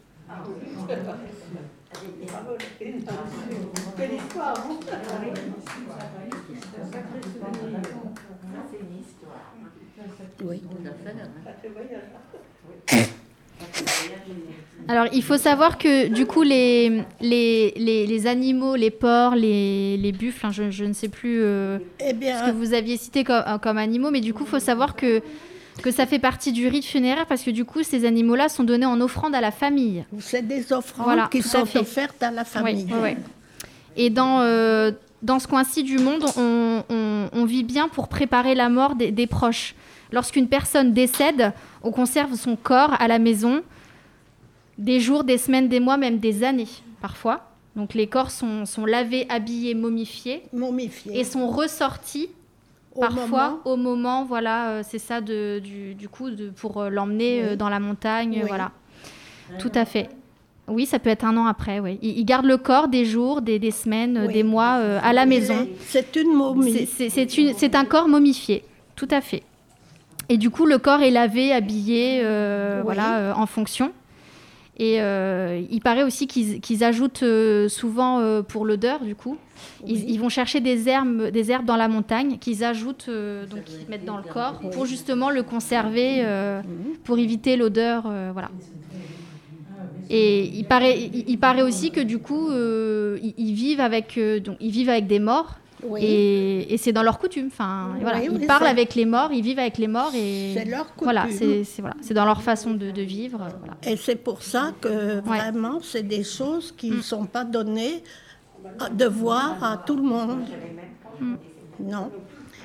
Alors, 14.88 15.06
il 15.12 15.22
faut 15.22 15.36
savoir 15.36 15.78
que 15.78 16.08
du 16.08 16.26
coup, 16.26 16.42
les, 16.42 17.02
les, 17.20 17.72
les, 17.76 18.26
animaux, 18.26 18.74
les 18.74 18.90
porcs, 18.90 19.36
les, 19.36 19.96
les 19.96 20.12
buffles, 20.12 20.46
hein, 20.46 20.50
je, 20.50 20.70
je, 20.70 20.84
ne 20.84 20.92
sais 20.92 21.08
plus 21.08 21.40
euh, 21.42 21.78
eh 22.00 22.10
ce 22.10 22.46
que 22.46 22.56
vous 22.56 22.74
aviez 22.74 22.96
cité 22.96 23.22
comme, 23.22 23.44
comme 23.62 23.78
animaux, 23.78 24.10
mais 24.10 24.20
du 24.20 24.34
coup, 24.34 24.44
il 24.44 24.48
faut 24.48 24.58
savoir 24.58 24.96
que, 24.96 25.22
que 25.80 25.90
ça 25.90 26.06
fait 26.06 26.18
partie 26.18 26.52
du 26.52 26.68
rite 26.68 26.84
funéraire 26.84 27.26
parce 27.26 27.42
que 27.42 27.50
du 27.50 27.64
coup, 27.64 27.82
ces 27.82 28.04
animaux-là 28.04 28.48
sont 28.48 28.64
donnés 28.64 28.86
en 28.86 29.00
offrande 29.00 29.34
à 29.34 29.40
la 29.40 29.50
famille. 29.50 30.04
C'est 30.18 30.46
des 30.46 30.72
offrandes 30.72 31.28
qui 31.30 31.42
sont 31.42 31.62
offertes 31.76 32.22
à 32.22 32.30
la 32.30 32.44
famille. 32.44 32.86
Et 33.96 34.10
dans, 34.10 34.40
euh, 34.40 34.92
dans 35.22 35.38
ce 35.38 35.48
coin-ci 35.48 35.82
du 35.82 35.98
monde, 35.98 36.24
on, 36.36 36.84
on, 36.88 37.28
on, 37.32 37.44
vit 37.44 37.64
bien 37.64 37.88
pour 37.88 38.08
préparer 38.08 38.54
la 38.54 38.68
mort 38.68 38.94
des, 38.94 39.10
des 39.10 39.26
proches. 39.26 39.74
Lorsqu'une 40.12 40.48
personne 40.48 40.92
décède, 40.92 41.52
on 41.82 41.90
conserve 41.90 42.34
son 42.34 42.56
corps 42.56 42.94
à 43.00 43.08
la 43.08 43.18
maison 43.18 43.62
des 44.78 45.00
jours, 45.00 45.24
des 45.24 45.38
semaines, 45.38 45.68
des 45.68 45.80
mois, 45.80 45.96
même 45.96 46.18
des 46.18 46.44
années 46.44 46.68
parfois. 47.00 47.50
Donc 47.76 47.94
les 47.94 48.06
corps 48.06 48.30
sont, 48.30 48.66
sont 48.66 48.84
lavés, 48.84 49.26
habillés, 49.28 49.74
momifiés, 49.74 50.42
momifiés. 50.52 51.18
et 51.18 51.24
sont 51.24 51.48
ressortis 51.48 52.28
parfois 52.98 53.60
au 53.64 53.76
moment, 53.76 54.24
voilà, 54.24 54.70
euh, 54.70 54.82
c'est 54.86 54.98
ça 54.98 55.20
de, 55.20 55.58
du, 55.58 55.94
du, 55.94 56.08
coup 56.08 56.30
de, 56.30 56.50
pour 56.50 56.78
euh, 56.78 56.88
l'emmener 56.88 57.42
euh, 57.42 57.56
dans 57.56 57.68
la 57.68 57.80
montagne, 57.80 58.44
voilà. 58.46 58.72
Tout 59.58 59.72
à 59.74 59.84
fait. 59.84 60.08
Oui, 60.68 60.86
ça 60.86 61.00
peut 61.00 61.10
être 61.10 61.24
un 61.24 61.36
an 61.36 61.46
après, 61.46 61.80
oui. 61.80 61.98
Ils, 62.02 62.24
gardent 62.24 62.46
le 62.46 62.56
corps 62.56 62.86
des 62.86 63.04
jours, 63.04 63.42
des, 63.42 63.58
des 63.58 63.72
semaines, 63.72 64.28
des 64.28 64.44
mois 64.44 64.78
à 65.02 65.12
la 65.12 65.26
maison. 65.26 65.66
C'est 65.80 66.14
une 66.14 66.32
momie. 66.32 66.86
C'est 66.86 67.74
un 67.74 67.84
corps 67.84 68.06
momifié, 68.06 68.64
tout 68.94 69.08
à 69.10 69.20
fait. 69.20 69.42
Et 70.30 70.36
du 70.36 70.48
coup, 70.48 70.64
le 70.64 70.78
corps 70.78 71.02
est 71.02 71.10
lavé, 71.10 71.52
habillé, 71.52 72.20
euh, 72.22 72.82
voilà, 72.84 73.18
euh, 73.18 73.32
en 73.34 73.46
fonction. 73.46 73.90
Et 74.82 75.02
euh, 75.02 75.60
il 75.70 75.80
paraît 75.82 76.02
aussi 76.02 76.26
qu'ils 76.26 76.84
ajoutent 76.84 77.22
souvent 77.68 78.42
pour 78.42 78.64
l'odeur, 78.64 79.00
du 79.00 79.14
coup. 79.14 79.36
Ils, 79.86 80.18
vont 80.18 80.30
chercher 80.30 80.60
des 80.60 80.88
herbes, 80.88 81.28
des 81.28 81.50
herbes 81.50 81.66
dans 81.66 81.76
la 81.76 81.86
montagne 81.86 82.38
qu'ils 82.38 82.64
ajoutent, 82.64 83.10
donc 83.50 83.60
ils 83.68 83.90
mettent 83.90 84.06
dans 84.06 84.16
le 84.16 84.22
corps 84.22 84.58
pour 84.72 84.86
justement 84.86 85.28
le 85.28 85.42
conserver, 85.42 86.24
mhm. 86.24 86.96
pour 87.04 87.18
éviter 87.18 87.58
l'odeur, 87.58 88.10
voilà. 88.32 88.50
Et 90.08 90.44
il 90.46 90.64
paraît, 90.64 90.98
il, 90.98 91.38
paraît 91.38 91.62
aussi 91.62 91.90
que 91.90 92.00
du 92.00 92.18
coup, 92.18 92.50
ils, 92.50 93.54
vivent 93.54 93.80
avec, 93.80 94.18
donc, 94.42 94.56
ils 94.60 94.70
vivent 94.70 94.88
avec 94.88 95.06
des 95.06 95.18
morts 95.18 95.60
et, 95.98 96.76
c'est 96.78 96.92
dans 96.92 97.02
leur 97.02 97.18
coutume. 97.18 97.48
Enfin, 97.48 97.94
voilà, 98.00 98.22
ils 98.22 98.46
parlent 98.46 98.66
avec 98.66 98.94
les 98.94 99.06
morts, 99.06 99.32
ils 99.32 99.42
vivent 99.42 99.58
avec 99.58 99.78
les 99.78 99.88
morts 99.88 100.12
et 100.14 100.54
c'est 100.54 100.64
leur 100.64 100.86
coutume. 100.94 101.04
Voilà, 101.04 101.26
c'est 101.30 101.64
voilà, 101.80 101.96
dans 102.10 102.24
leur 102.24 102.42
façon 102.42 102.74
de, 102.74 103.00
vivre. 103.00 103.48
Et 103.82 103.96
c'est 103.96 104.16
pour 104.16 104.42
ça 104.42 104.72
que 104.80 105.20
vraiment, 105.20 105.80
c'est 105.82 106.02
des 106.02 106.24
choses 106.24 106.72
qui 106.76 106.90
ne 106.90 106.96
mm. 106.96 107.02
sont 107.02 107.24
pas 107.24 107.44
données 107.44 108.02
de 108.92 109.06
voir 109.06 109.62
à 109.62 109.76
tout 109.78 109.96
le 109.96 110.02
monde. 110.02 110.40
Mm. 111.20 111.34
Non. 111.80 112.10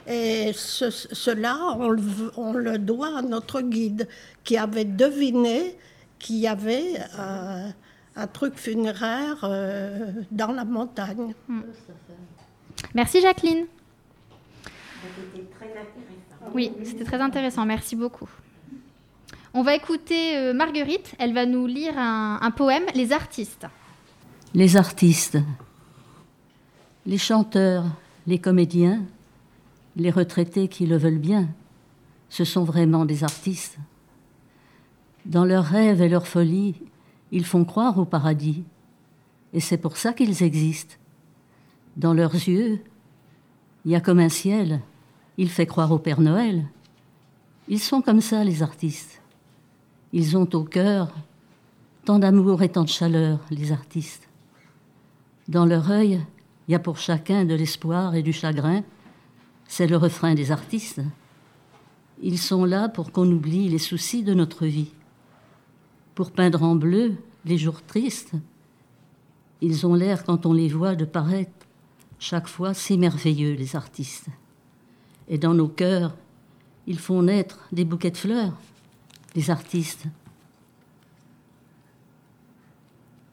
Et 0.07 0.51
cela, 0.53 1.57
on 1.79 1.89
le, 1.89 2.01
on 2.37 2.53
le, 2.53 2.77
doit 2.77 3.17
à 3.17 3.21
notre 3.21 3.61
guide 3.61 4.07
qui 4.43 4.57
avait 4.57 4.85
deviné 4.85 5.77
qu'il 6.19 6.37
y 6.37 6.47
avait 6.47 6.93
euh, 7.17 7.69
un 8.15 8.27
truc 8.27 8.55
funéraire 8.55 9.39
euh, 9.43 10.11
dans 10.31 10.51
la 10.51 10.65
montagne. 10.65 11.33
Mm. 11.47 11.61
Merci 12.93 13.21
Jacqueline. 13.21 13.65
Oui, 16.53 16.71
c'était 16.83 17.03
très 17.03 17.21
intéressant. 17.21 17.65
Merci 17.65 17.95
beaucoup. 17.95 18.29
On 19.53 19.63
va 19.63 19.75
écouter 19.75 20.37
euh, 20.37 20.53
Marguerite. 20.53 21.15
Elle 21.17 21.33
va 21.33 21.45
nous 21.45 21.65
lire 21.65 21.97
un, 21.97 22.39
un 22.41 22.51
poème, 22.51 22.83
Les 22.93 23.11
artistes. 23.11 23.67
Les 24.53 24.77
artistes, 24.77 25.37
les 27.05 27.17
chanteurs, 27.17 27.83
les 28.25 28.39
comédiens, 28.39 29.03
les 29.97 30.11
retraités 30.11 30.69
qui 30.69 30.85
le 30.85 30.97
veulent 30.97 31.19
bien, 31.19 31.49
ce 32.29 32.45
sont 32.45 32.63
vraiment 32.63 33.05
des 33.05 33.23
artistes. 33.23 33.77
Dans 35.25 35.43
leurs 35.45 35.65
rêves 35.65 36.01
et 36.01 36.09
leur 36.09 36.27
folie, 36.27 36.75
ils 37.31 37.45
font 37.45 37.65
croire 37.65 37.97
au 37.97 38.05
paradis. 38.05 38.63
Et 39.53 39.59
c'est 39.59 39.77
pour 39.77 39.97
ça 39.97 40.13
qu'ils 40.13 40.43
existent. 40.43 40.95
Dans 41.95 42.13
leurs 42.13 42.33
yeux, 42.33 42.81
il 43.85 43.91
y 43.91 43.95
a 43.95 44.01
comme 44.01 44.19
un 44.19 44.29
ciel. 44.29 44.81
Il 45.37 45.49
fait 45.49 45.65
croire 45.65 45.91
au 45.91 45.99
Père 45.99 46.21
Noël. 46.21 46.65
Ils 47.67 47.79
sont 47.79 48.01
comme 48.01 48.21
ça, 48.21 48.43
les 48.43 48.63
artistes. 48.63 49.21
Ils 50.11 50.37
ont 50.37 50.49
au 50.53 50.63
cœur 50.63 51.13
tant 52.05 52.19
d'amour 52.19 52.61
et 52.61 52.69
tant 52.69 52.83
de 52.83 52.89
chaleur, 52.89 53.39
les 53.49 53.71
artistes. 53.71 54.29
Dans 55.47 55.65
leur 55.65 55.89
œil, 55.89 56.21
il 56.67 56.71
y 56.71 56.75
a 56.75 56.79
pour 56.79 56.97
chacun 56.97 57.45
de 57.45 57.55
l'espoir 57.55 58.15
et 58.15 58.23
du 58.23 58.33
chagrin. 58.33 58.83
C'est 59.67 59.87
le 59.87 59.97
refrain 59.97 60.35
des 60.35 60.51
artistes. 60.51 61.01
Ils 62.21 62.37
sont 62.37 62.65
là 62.65 62.89
pour 62.89 63.11
qu'on 63.11 63.29
oublie 63.29 63.69
les 63.69 63.79
soucis 63.79 64.23
de 64.23 64.33
notre 64.33 64.65
vie, 64.65 64.91
pour 66.13 66.31
peindre 66.31 66.63
en 66.63 66.75
bleu 66.75 67.15
les 67.45 67.57
jours 67.57 67.81
tristes. 67.81 68.33
Ils 69.61 69.85
ont 69.87 69.95
l'air, 69.95 70.23
quand 70.23 70.45
on 70.45 70.53
les 70.53 70.69
voit, 70.69 70.95
de 70.95 71.05
paraître 71.05 71.64
chaque 72.19 72.47
fois 72.47 72.73
si 72.73 72.97
merveilleux, 72.97 73.53
les 73.53 73.75
artistes. 73.75 74.27
Et 75.27 75.37
dans 75.37 75.53
nos 75.53 75.67
cœurs, 75.67 76.15
ils 76.87 76.99
font 76.99 77.23
naître 77.23 77.67
des 77.71 77.85
bouquets 77.85 78.11
de 78.11 78.17
fleurs, 78.17 78.53
les 79.35 79.49
artistes. 79.49 80.05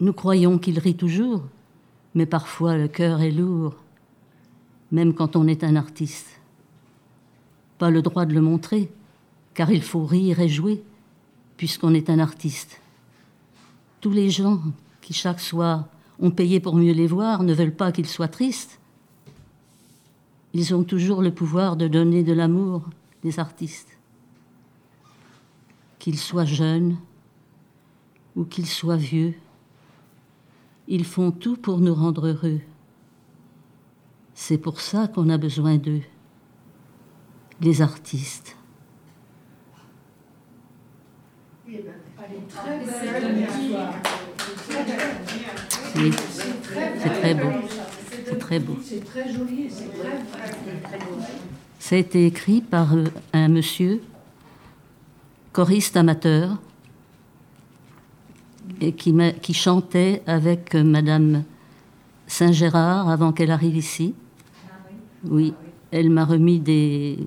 Nous 0.00 0.12
croyons 0.12 0.58
qu'ils 0.58 0.78
rient 0.78 0.96
toujours, 0.96 1.42
mais 2.14 2.26
parfois 2.26 2.76
le 2.76 2.88
cœur 2.88 3.20
est 3.20 3.30
lourd, 3.30 3.76
même 4.90 5.14
quand 5.14 5.36
on 5.36 5.46
est 5.46 5.64
un 5.64 5.76
artiste. 5.76 6.40
Pas 7.78 7.90
le 7.90 8.02
droit 8.02 8.26
de 8.26 8.34
le 8.34 8.40
montrer, 8.40 8.90
car 9.54 9.70
il 9.70 9.82
faut 9.82 10.04
rire 10.04 10.40
et 10.40 10.48
jouer, 10.48 10.82
puisqu'on 11.56 11.94
est 11.94 12.10
un 12.10 12.18
artiste. 12.18 12.80
Tous 14.00 14.10
les 14.10 14.30
gens 14.30 14.60
qui 15.00 15.12
chaque 15.12 15.40
soir 15.40 15.84
ont 16.22 16.30
payé 16.30 16.60
pour 16.60 16.76
mieux 16.76 16.92
les 16.92 17.08
voir 17.08 17.42
ne 17.42 17.52
veulent 17.52 17.74
pas 17.74 17.90
qu'ils 17.90 18.06
soient 18.06 18.28
tristes. 18.28 18.80
Ils 20.54 20.74
ont 20.74 20.84
toujours 20.84 21.20
le 21.20 21.34
pouvoir 21.34 21.76
de 21.76 21.88
donner 21.88 22.22
de 22.22 22.32
l'amour, 22.32 22.88
les 23.24 23.40
artistes. 23.40 23.98
Qu'ils 25.98 26.18
soient 26.18 26.44
jeunes 26.44 26.96
ou 28.36 28.44
qu'ils 28.44 28.68
soient 28.68 28.96
vieux, 28.96 29.34
ils 30.86 31.04
font 31.04 31.32
tout 31.32 31.56
pour 31.56 31.78
nous 31.78 31.94
rendre 31.94 32.28
heureux. 32.28 32.60
C'est 34.34 34.58
pour 34.58 34.80
ça 34.80 35.08
qu'on 35.08 35.28
a 35.28 35.38
besoin 35.38 35.76
d'eux, 35.76 36.02
les 37.60 37.82
artistes. 37.82 38.56
Oui, 41.66 41.80
c'est 45.94 47.20
très 47.20 47.34
beau. 47.34 47.48
C'est 48.26 48.38
très 48.38 48.58
beau. 48.60 48.76
C'est 48.82 49.04
très 49.04 49.32
joli, 49.32 49.66
c'est 49.68 49.92
très, 49.98 50.98
Ça 51.78 51.96
a 51.96 51.98
été 51.98 52.26
écrit 52.26 52.60
par 52.60 52.94
euh, 52.94 53.04
un 53.32 53.48
monsieur, 53.48 54.00
choriste 55.52 55.96
amateur, 55.96 56.58
et 58.80 58.92
qui, 58.92 59.54
chantait 59.54 60.22
avec 60.26 60.74
euh, 60.74 60.82
Madame 60.82 61.44
Saint-Gérard 62.26 63.08
avant 63.08 63.32
qu'elle 63.32 63.50
arrive 63.50 63.76
ici. 63.76 64.14
Oui, 65.24 65.52
elle 65.90 66.10
m'a 66.10 66.24
remis 66.24 66.58
des, 66.58 67.18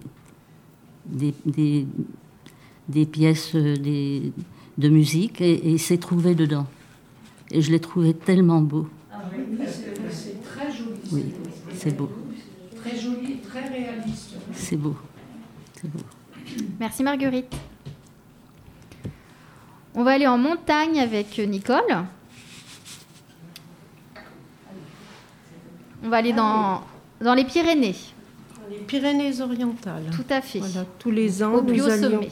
pièces 3.11 3.51
euh, 3.55 3.75
de 4.77 4.89
musique 4.89 5.39
et, 5.39 5.73
et 5.73 5.77
c'est 5.77 5.97
trouvé 5.99 6.35
dedans. 6.35 6.65
Et 7.55 7.61
je 7.61 7.71
l'ai 7.71 7.79
trouvé 7.79 8.13
tellement 8.13 8.59
beau. 8.59 8.85
Ah 9.09 9.19
oui, 9.31 9.65
c'est 10.11 10.43
très 10.43 10.69
joli. 10.73 10.99
Oui, 11.13 11.33
c'est 11.73 11.95
beau. 11.95 12.09
Très 12.75 12.97
joli, 12.99 13.37
très 13.37 13.69
réaliste. 13.69 14.33
C'est 14.51 14.75
beau. 14.75 14.93
C'est 15.73 15.89
beau. 15.89 16.03
Merci 16.81 17.01
Marguerite. 17.01 17.55
On 19.93 20.03
va 20.03 20.11
aller 20.11 20.27
en 20.27 20.37
montagne 20.37 20.99
avec 20.99 21.37
Nicole. 21.37 22.03
On 26.03 26.09
va 26.09 26.17
aller 26.17 26.33
dans, 26.33 26.83
dans 27.21 27.35
les 27.35 27.45
Pyrénées. 27.45 27.95
Les 28.69 28.79
Pyrénées-Orientales. 28.79 30.11
Tout 30.13 30.25
à 30.29 30.41
fait. 30.41 30.59
Voilà, 30.59 30.85
tous 30.99 31.11
les 31.11 31.41
ans, 31.41 31.53
Au 31.53 31.63
plus 31.63 31.77
nous 31.77 31.85
haut 31.85 31.89
allions, 31.89 32.09
sommet. 32.09 32.29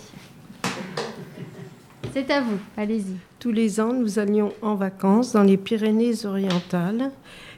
C'est 2.14 2.30
à 2.30 2.42
vous, 2.42 2.60
allez-y. 2.78 3.16
tous 3.40 3.52
les 3.52 3.80
ans, 3.80 3.92
nous 3.92 4.20
allions 4.20 4.54
en 4.62 4.76
vacances 4.76 5.32
dans 5.32 5.42
les 5.42 5.58
Pyrénées-Orientales. 5.58 7.10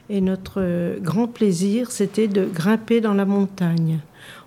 Et 0.08 0.22
notre 0.22 0.96
grand 1.02 1.26
plaisir, 1.26 1.90
c'était 1.90 2.26
de 2.26 2.46
grimper 2.46 3.02
dans 3.02 3.12
la 3.12 3.26
montagne. 3.26 3.98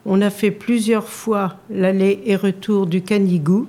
On 0.08 0.20
a 0.22 0.32
fait 0.32 0.50
plusieurs 0.50 1.08
fois 1.08 1.58
l'aller 1.70 2.24
et 2.26 2.36
retour 2.36 2.88
du 2.88 3.04
Canigou. 3.04 3.68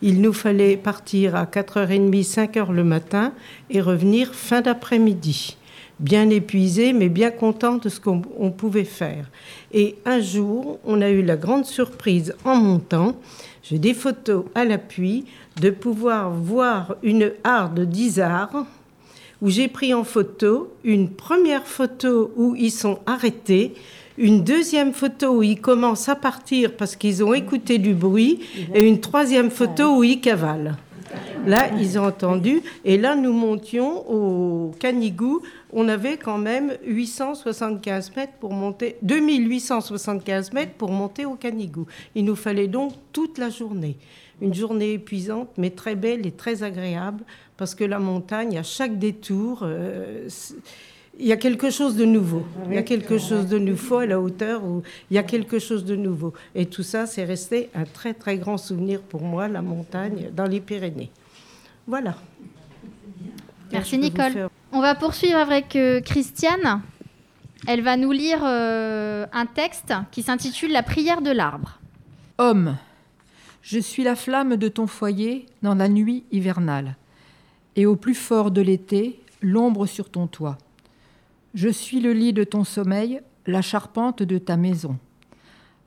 Il 0.00 0.22
nous 0.22 0.32
fallait 0.32 0.78
partir 0.78 1.36
à 1.36 1.44
4h30, 1.44 2.24
5h 2.24 2.72
le 2.72 2.84
matin 2.84 3.34
et 3.68 3.82
revenir 3.82 4.34
fin 4.34 4.62
d'après-midi. 4.62 5.58
Bien 6.00 6.30
épuisé, 6.30 6.94
mais 6.94 7.10
bien 7.10 7.30
content 7.30 7.76
de 7.76 7.90
ce 7.90 8.00
qu'on 8.00 8.22
on 8.38 8.50
pouvait 8.50 8.84
faire. 8.84 9.30
Et 9.72 9.96
un 10.06 10.20
jour, 10.20 10.78
on 10.84 11.02
a 11.02 11.10
eu 11.10 11.22
la 11.22 11.36
grande 11.36 11.66
surprise 11.66 12.34
en 12.44 12.56
montant, 12.56 13.16
j'ai 13.62 13.78
des 13.78 13.94
photos 13.94 14.44
à 14.54 14.66
l'appui, 14.66 15.24
de 15.60 15.70
pouvoir 15.70 16.30
voir 16.30 16.96
une 17.02 17.32
harde 17.44 17.80
d'Isard 17.80 18.66
où 19.42 19.50
j'ai 19.50 19.68
pris 19.68 19.92
en 19.92 20.04
photo 20.04 20.72
une 20.84 21.10
première 21.10 21.66
photo 21.66 22.32
où 22.36 22.54
ils 22.56 22.72
sont 22.72 22.98
arrêtés, 23.06 23.74
une 24.16 24.42
deuxième 24.42 24.92
photo 24.92 25.38
où 25.38 25.42
ils 25.42 25.60
commencent 25.60 26.08
à 26.08 26.14
partir 26.14 26.74
parce 26.76 26.96
qu'ils 26.96 27.22
ont 27.22 27.34
écouté 27.34 27.78
du 27.78 27.94
bruit, 27.94 28.40
et 28.74 28.86
une 28.86 29.00
troisième 29.00 29.50
photo 29.50 29.98
où 29.98 30.04
ils 30.04 30.20
cavalent. 30.20 30.76
Là, 31.46 31.68
ils 31.78 31.98
ont 31.98 32.06
entendu, 32.06 32.62
et 32.84 32.96
là, 32.96 33.14
nous 33.16 33.32
montions 33.32 34.10
au 34.10 34.72
Canigou. 34.80 35.42
On 35.72 35.88
avait 35.88 36.16
quand 36.16 36.38
même 36.38 36.72
875 36.86 38.12
mètres 38.16 38.32
pour 38.40 38.52
monter, 38.52 38.96
2875 39.02 40.52
mètres 40.52 40.72
pour 40.72 40.90
monter 40.90 41.26
au 41.26 41.34
Canigou. 41.34 41.86
Il 42.14 42.24
nous 42.24 42.36
fallait 42.36 42.66
donc 42.66 42.94
toute 43.12 43.36
la 43.36 43.50
journée. 43.50 43.96
Une 44.40 44.52
journée 44.54 44.94
épuisante, 44.94 45.48
mais 45.56 45.70
très 45.70 45.94
belle 45.94 46.26
et 46.26 46.32
très 46.32 46.62
agréable, 46.62 47.22
parce 47.56 47.74
que 47.74 47.84
la 47.84 47.98
montagne, 47.98 48.58
à 48.58 48.62
chaque 48.62 48.98
détour, 48.98 49.60
euh, 49.62 50.28
il 51.18 51.26
y 51.26 51.32
a 51.32 51.36
quelque 51.36 51.70
chose 51.70 51.94
de 51.96 52.04
nouveau. 52.04 52.44
Il 52.68 52.74
y 52.74 52.78
a 52.78 52.82
quelque 52.82 53.16
chose 53.18 53.46
de 53.46 53.58
nouveau 53.58 53.98
à 53.98 54.06
la 54.06 54.20
hauteur 54.20 54.64
où 54.64 54.82
il 55.10 55.14
y 55.14 55.18
a 55.18 55.22
quelque 55.22 55.60
chose 55.60 55.84
de 55.84 55.94
nouveau. 55.94 56.32
Et 56.56 56.66
tout 56.66 56.82
ça, 56.82 57.06
c'est 57.06 57.24
resté 57.24 57.70
un 57.76 57.84
très 57.84 58.12
très 58.14 58.36
grand 58.36 58.58
souvenir 58.58 59.00
pour 59.00 59.22
moi, 59.22 59.46
la 59.46 59.62
montagne 59.62 60.30
dans 60.36 60.46
les 60.46 60.58
Pyrénées. 60.60 61.10
Voilà. 61.86 62.16
Merci 63.72 63.98
Nicole. 63.98 64.32
faire- 64.32 64.48
On 64.72 64.80
va 64.80 64.94
poursuivre 64.96 65.38
avec 65.38 65.76
euh, 65.76 66.00
Christiane. 66.00 66.82
Elle 67.66 67.82
va 67.82 67.96
nous 67.96 68.12
lire 68.12 68.40
euh, 68.42 69.24
un 69.32 69.46
texte 69.46 69.92
qui 70.10 70.22
s'intitule 70.22 70.72
La 70.72 70.82
prière 70.82 71.22
de 71.22 71.30
l'arbre. 71.30 71.78
Homme, 72.38 72.76
je 73.64 73.78
suis 73.78 74.04
la 74.04 74.14
flamme 74.14 74.56
de 74.56 74.68
ton 74.68 74.86
foyer 74.86 75.46
dans 75.62 75.74
la 75.74 75.88
nuit 75.88 76.24
hivernale, 76.30 76.96
et 77.76 77.86
au 77.86 77.96
plus 77.96 78.14
fort 78.14 78.50
de 78.50 78.60
l'été, 78.60 79.18
l'ombre 79.40 79.86
sur 79.86 80.10
ton 80.10 80.26
toit. 80.26 80.58
Je 81.54 81.70
suis 81.70 82.00
le 82.00 82.12
lit 82.12 82.34
de 82.34 82.44
ton 82.44 82.62
sommeil, 82.62 83.22
la 83.46 83.62
charpente 83.62 84.22
de 84.22 84.36
ta 84.36 84.58
maison, 84.58 84.98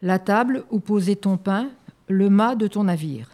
la 0.02 0.18
table 0.18 0.64
où 0.72 0.80
poser 0.80 1.16
ton 1.16 1.38
pain, 1.38 1.70
le 2.08 2.32
mât 2.32 2.56
de 2.56 2.66
ton 2.66 2.86
navire. 2.86 3.30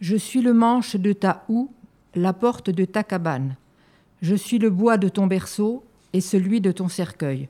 Je 0.00 0.16
suis 0.16 0.42
le 0.42 0.54
manche 0.54 0.96
de 0.96 1.12
ta 1.12 1.44
houe, 1.48 1.70
la 2.16 2.32
porte 2.32 2.68
de 2.68 2.84
ta 2.84 3.04
cabane. 3.04 3.54
Je 4.22 4.34
suis 4.34 4.58
le 4.58 4.70
bois 4.70 4.96
de 4.96 5.08
ton 5.08 5.28
berceau 5.28 5.84
et 6.12 6.20
celui 6.20 6.60
de 6.60 6.72
ton 6.72 6.88
cercueil, 6.88 7.46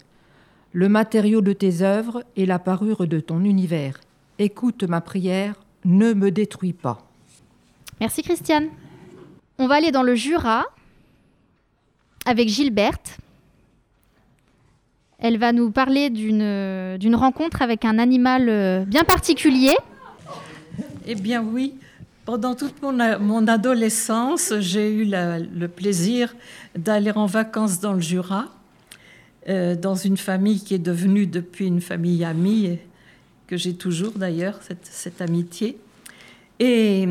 le 0.72 0.90
matériau 0.90 1.40
de 1.40 1.54
tes 1.54 1.80
œuvres 1.80 2.22
et 2.36 2.44
la 2.44 2.58
parure 2.58 3.06
de 3.06 3.18
ton 3.18 3.44
univers. 3.44 3.98
Écoute 4.38 4.84
ma 4.84 5.00
prière, 5.00 5.54
ne 5.84 6.12
me 6.14 6.30
détruis 6.30 6.72
pas. 6.72 6.98
Merci 8.00 8.22
Christiane. 8.22 8.68
On 9.58 9.66
va 9.66 9.76
aller 9.76 9.90
dans 9.90 10.02
le 10.02 10.14
Jura 10.14 10.64
avec 12.26 12.48
Gilberte. 12.48 13.18
Elle 15.18 15.38
va 15.38 15.52
nous 15.52 15.70
parler 15.70 16.10
d'une 16.10 16.96
d'une 16.98 17.14
rencontre 17.14 17.62
avec 17.62 17.84
un 17.84 17.98
animal 17.98 18.48
euh, 18.48 18.84
bien 18.84 19.04
particulier. 19.04 19.74
Eh 21.06 21.14
bien 21.14 21.42
oui, 21.42 21.74
Pendant 22.24 22.54
toute 22.54 22.80
mon, 22.82 22.92
mon 23.18 23.48
adolescence, 23.48 24.52
j'ai 24.60 24.92
eu 24.94 25.04
la- 25.04 25.40
le 25.40 25.66
plaisir 25.66 26.34
d'aller 26.76 27.10
en 27.16 27.26
vacances 27.26 27.80
dans 27.80 27.92
le 27.94 28.00
Jura, 28.00 28.46
euh, 29.48 29.74
dans 29.74 29.96
une 29.96 30.16
famille 30.16 30.60
qui 30.62 30.74
est 30.74 30.78
devenue 30.92 31.26
depuis 31.26 31.66
une 31.66 31.80
famille 31.80 32.24
amie, 32.24 32.66
et 32.66 32.80
j'ai 33.56 33.74
toujours 33.74 34.12
d'ailleurs, 34.12 34.60
cette, 34.90 35.20
amitié. 35.20 35.78
Et 36.58 37.08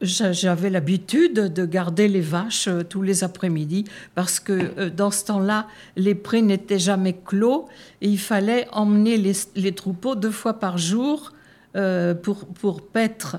j'a- 0.00 0.32
j'avais 0.32 0.70
l'habitude 0.70 1.34
de 1.34 1.66
garder 1.66 2.08
les 2.08 2.20
vaches 2.20 2.68
euh, 2.68 2.82
tous 2.82 3.02
les 3.02 3.24
après-midi 3.24 3.84
parce 4.14 4.40
que 4.40 4.52
euh, 4.52 4.90
dans 4.90 5.10
ce 5.10 5.24
temps-là, 5.26 5.66
les 5.96 6.14
prés 6.14 6.42
n'étaient 6.42 6.78
jamais 6.78 7.16
clos 7.24 7.68
et 8.00 8.08
il 8.08 8.18
fallait 8.18 8.66
emmener 8.72 9.16
les, 9.16 9.72
troupeaux 9.72 10.14
deux 10.14 10.30
fois 10.30 10.54
par 10.54 10.78
jour 10.78 11.32
euh, 11.74 12.14
pour, 12.14 12.82
paître. 12.82 13.36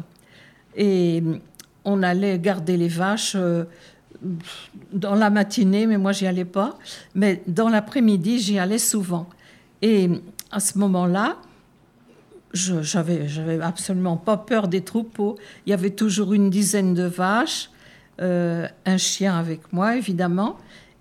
Et 0.75 1.21
on 1.85 2.01
allait 2.01 2.39
garder 2.39 2.77
les 2.77 2.87
vaches 2.87 3.33
euh, 3.35 3.65
dans 4.91 5.13
la 5.13 5.29
matinée, 5.29 5.85
mais 5.85 5.97
moi 5.97 6.13
j'y 6.13 6.25
allais 6.25 6.45
pas. 6.45 6.77
Mais 7.13 7.43
dans 7.45 7.69
l'après-midi, 7.69 8.39
j'y 8.39 8.57
allais 8.57 8.79
souvent. 8.79 9.27
Et 9.81 10.09
à 10.53 10.59
ce 10.59 10.77
moment-là, 10.77 11.37
je- 12.53 12.83
j'avais 12.83 13.59
absolument 13.61 14.17
pas 14.17 14.37
peur 14.37 14.67
des 14.67 14.81
troupeaux. 14.81 15.37
Il 15.65 15.71
y 15.71 15.73
avait 15.73 15.89
toujours 15.89 16.33
une 16.33 16.51
dizaine 16.51 16.93
de 16.93 17.03
vaches, 17.03 17.71
euh, 18.21 18.67
un 18.85 18.97
chien 18.97 19.37
avec 19.37 19.73
moi 19.73 19.97
évidemment, 19.97 20.57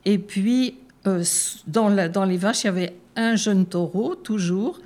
et 0.07 0.19
puis 0.19 0.79
euh, 1.07 1.23
dans, 1.67 1.89
les 1.89 2.37
vaches 2.39 2.65
il 2.65 2.67
y 2.67 2.71
avait 2.71 2.97
un 3.17 3.37
jeune 3.37 3.67
taureau 3.67 4.15
toujours, 4.15 4.81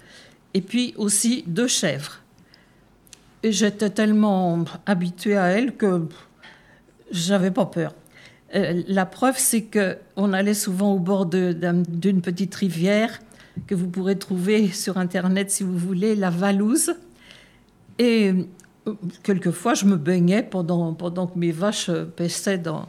et 0.54 0.60
puis 0.60 0.92
aussi 0.96 1.44
deux 1.46 1.68
chèvres. 1.68 2.20
Et 3.44 3.52
j'étais 3.52 3.90
tellement 3.90 4.64
habituée 4.86 5.36
à 5.36 5.46
elles 5.48 5.76
que 5.76 6.02
j'avais 7.12 7.52
pas 7.52 7.66
peur. 7.66 7.94
Euh, 8.56 8.82
la 8.88 9.06
preuve, 9.06 9.38
c'est 9.38 9.62
que 9.62 9.98
on 10.16 10.32
allait 10.32 10.54
souvent 10.54 10.94
au 10.94 10.98
bord 10.98 11.26
d'une 11.26 12.22
petite 12.22 12.54
rivière 12.56 13.20
que 13.66 13.74
vous 13.74 13.88
pourrez 13.88 14.18
trouver 14.18 14.68
sur 14.68 14.98
Internet 14.98 15.50
si 15.50 15.62
vous 15.62 15.76
voulez, 15.76 16.14
la 16.14 16.30
Valouse. 16.30 16.94
Et 17.98 18.32
euh, 18.86 18.92
quelquefois, 19.22 19.74
je 19.74 19.86
me 19.86 19.96
baignais 19.96 20.42
pendant, 20.42 20.92
pendant 20.94 21.26
que 21.26 21.38
mes 21.38 21.52
vaches 21.52 21.88
euh, 21.88 22.04
paissaient 22.04 22.58
dans... 22.58 22.88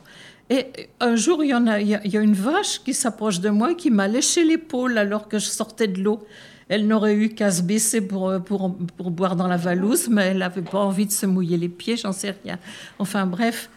Et 0.50 0.66
un 1.02 1.16
jour, 1.18 1.44
il 1.44 1.50
y, 1.50 1.54
en 1.54 1.68
a, 1.68 1.82
il 1.82 1.90
y 1.90 2.18
a- 2.18 2.22
une 2.22 2.34
vache 2.34 2.82
qui 2.84 2.94
s'approche 2.94 3.42
de 3.42 3.50
moi 3.50 3.72
et 3.72 3.76
qui 3.76 3.92
m'a 3.92 4.08
léché 4.08 4.46
l'épaule 4.46 4.98
alors 4.98 5.28
que 5.28 5.40
je 5.40 5.46
sortais 5.46 5.88
de 5.88 6.02
l'eau. 6.02 6.26
Elle 6.70 6.88
n'aurait 6.88 7.16
eu 7.16 7.30
qu'à 7.30 7.52
se 7.52 7.62
baisser 7.62 8.02
pour, 8.02 8.30
euh, 8.30 8.40
pour, 8.40 8.76
pour 8.98 9.12
boire 9.12 9.36
dans 9.36 9.48
la 9.48 9.58
Valouse, 9.58 10.08
mais 10.10 10.24
elle 10.28 10.38
n'avait 10.38 10.62
pas 10.62 10.80
envie 10.80 11.06
de 11.06 11.12
se 11.12 11.26
mouiller 11.26 11.58
les 11.58 11.70
pieds, 11.70 11.98
j'en 11.98 12.12
sais 12.14 12.36
rien. 12.44 12.60
Enfin 13.00 13.26
bref, 13.26 13.70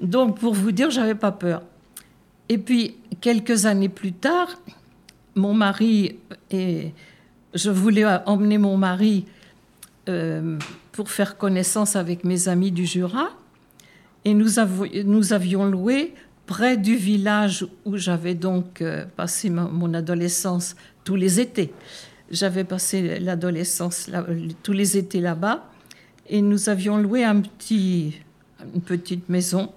donc 0.00 0.38
pour 0.38 0.54
vous 0.54 0.72
dire, 0.72 0.90
j'avais 0.90 1.14
pas 1.16 1.32
peur. 1.32 1.62
Et 2.48 2.58
puis, 2.58 2.96
quelques 3.20 3.66
années 3.66 3.88
plus 3.88 4.12
tard, 4.12 4.48
mon 5.38 5.54
mari 5.54 6.16
et 6.50 6.92
je 7.54 7.70
voulais 7.70 8.04
emmener 8.26 8.58
mon 8.58 8.76
mari 8.76 9.24
euh, 10.08 10.58
pour 10.92 11.10
faire 11.10 11.38
connaissance 11.38 11.96
avec 11.96 12.24
mes 12.24 12.48
amis 12.48 12.72
du 12.72 12.84
Jura. 12.84 13.30
Et 14.24 14.34
nous, 14.34 14.58
avions 15.32 15.64
loué 15.64 16.12
près 16.46 16.76
du 16.76 16.96
village 16.96 17.66
où 17.84 17.96
j'avais 17.96 18.34
donc 18.34 18.82
euh, 18.82 19.06
passé 19.16 19.48
mon 19.48 19.94
adolescence 19.94 20.76
tous 21.04 21.14
les 21.14 21.40
étés. 21.40 21.72
J'avais 22.30 22.64
passé 22.64 23.20
l'adolescence 23.20 24.10
tous 24.62 24.72
les 24.72 24.98
étés 24.98 25.20
là-bas. 25.20 25.70
Et 26.28 26.42
nous 26.42 26.68
avions 26.68 26.98
loué 26.98 27.24
un 27.24 27.40
petit, 27.40 28.20
une 28.74 28.82
petite 28.82 29.28
maison. 29.30 29.72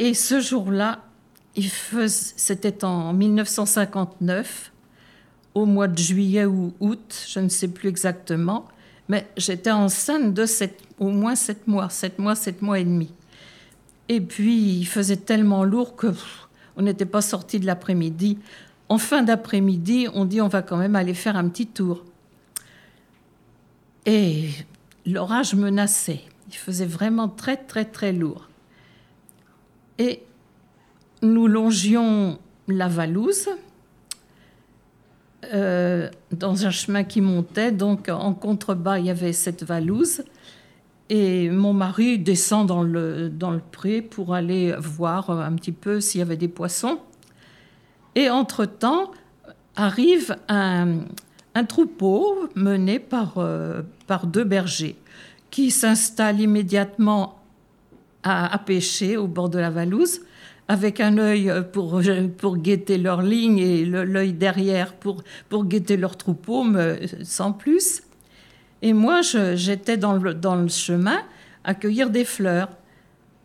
Et 0.00 0.14
ce 0.14 0.40
jour-là, 0.40 1.04
c'était 1.60 2.84
en 2.84 3.12
1959, 3.12 4.72
au 5.54 5.66
mois 5.66 5.88
de 5.88 5.98
juillet 5.98 6.44
ou 6.44 6.72
août, 6.80 7.26
je 7.28 7.40
ne 7.40 7.48
sais 7.48 7.68
plus 7.68 7.88
exactement, 7.88 8.68
mais 9.08 9.26
j'étais 9.36 9.70
enceinte 9.70 10.34
de 10.34 10.46
sept- 10.46 10.82
au 10.98 11.08
moins 11.08 11.34
sept 11.34 11.66
mois, 11.66 11.88
sept 11.88 12.18
mois, 12.18 12.34
sept 12.34 12.62
mois 12.62 12.78
et 12.78 12.84
demi. 12.84 13.10
Et 14.08 14.20
puis, 14.20 14.78
il 14.78 14.86
faisait 14.86 15.16
tellement 15.16 15.64
lourd 15.64 15.96
que 15.96 16.08
on 16.76 16.82
n'était 16.82 17.06
pas 17.06 17.20
sorti 17.20 17.58
de 17.58 17.66
l'après-midi. 17.66 18.38
En 18.88 18.98
fin 18.98 19.22
d'après-midi, 19.22 20.06
on 20.14 20.24
dit 20.24 20.40
on 20.40 20.48
va 20.48 20.62
quand 20.62 20.76
même 20.76 20.96
aller 20.96 21.14
faire 21.14 21.36
un 21.36 21.48
petit 21.48 21.66
tour. 21.66 22.04
Et 24.06 24.48
l'orage 25.04 25.54
menaçait. 25.54 26.20
Il 26.48 26.56
faisait 26.56 26.86
vraiment 26.86 27.28
très, 27.28 27.56
très, 27.56 27.84
très 27.84 28.12
lourd. 28.12 28.48
Et 29.98 30.22
nous 31.22 31.46
longions 31.46 32.38
la 32.68 32.88
Valouse 32.88 33.48
euh, 35.52 36.10
dans 36.32 36.66
un 36.66 36.70
chemin 36.70 37.04
qui 37.04 37.20
montait. 37.20 37.72
Donc, 37.72 38.08
en 38.08 38.34
contrebas, 38.34 38.98
il 38.98 39.06
y 39.06 39.10
avait 39.10 39.32
cette 39.32 39.64
Valouse. 39.64 40.22
Et 41.10 41.48
mon 41.48 41.72
mari 41.72 42.18
descend 42.18 42.66
dans 42.66 42.82
le, 42.82 43.30
dans 43.30 43.50
le 43.50 43.60
pré 43.60 44.02
pour 44.02 44.34
aller 44.34 44.74
voir 44.78 45.30
un 45.30 45.54
petit 45.54 45.72
peu 45.72 46.00
s'il 46.00 46.18
y 46.18 46.22
avait 46.22 46.36
des 46.36 46.48
poissons. 46.48 46.98
Et 48.14 48.28
entre-temps, 48.28 49.12
arrive 49.76 50.36
un, 50.48 51.04
troupeau 51.66 52.48
mené 52.54 52.98
par, 52.98 53.34
euh, 53.38 53.82
par 54.06 54.26
deux 54.26 54.44
bergers 54.44 54.96
qui 55.50 55.70
s'installent 55.70 56.40
immédiatement 56.40 57.40
à, 58.22 58.52
à 58.52 58.58
pêcher 58.58 59.16
au 59.16 59.26
bord 59.26 59.48
de 59.48 59.58
la 59.58 59.70
Valouse 59.70 60.20
avec 60.68 61.00
un 61.00 61.16
œil 61.16 61.50
pour, 61.72 62.00
pour 62.36 62.58
guetter 62.58 62.98
leur 62.98 63.22
ligne 63.22 63.58
et 63.58 63.84
l'œil 63.86 64.34
derrière 64.34 64.94
pour, 64.94 65.22
pour 65.48 65.64
guetter 65.64 65.96
leur 65.96 66.16
troupeau, 66.16 66.62
mais 66.62 67.06
sans 67.22 67.52
plus. 67.52 68.02
Et 68.82 68.92
moi, 68.92 69.22
j'étais 69.22 69.96
dans 69.96 70.12
le, 70.12 70.34
dans 70.34 70.56
le 70.56 70.68
chemin 70.68 71.20
à 71.64 71.74
cueillir 71.74 72.10
des 72.10 72.24
fleurs. 72.24 72.68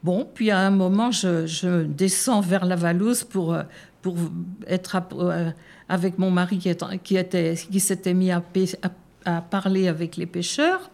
Bon, 0.03 0.28
puis 0.34 0.51
à 0.51 0.59
un 0.59 0.69
moment, 0.69 1.11
je, 1.11 1.84
descends 1.84 2.41
vers 2.41 2.65
la 2.65 2.76
Valouse 2.76 3.24
pour, 3.24 3.53
euh, 3.53 3.63
pour 4.01 4.17
être 4.67 5.01
euh, 5.13 5.49
avec 5.88 6.19
mon 6.19 6.30
mari 6.30 6.57
qui, 6.57 7.15
était, 7.15 7.55
qui 7.55 7.80
s'était 7.80 8.13
mis 8.13 8.32
à- 8.32 8.43
à 9.26 9.41
parler 9.41 9.88
avec 9.88 10.17
les 10.17 10.26
pêcheurs. 10.26 10.91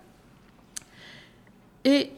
Et 1.85 2.11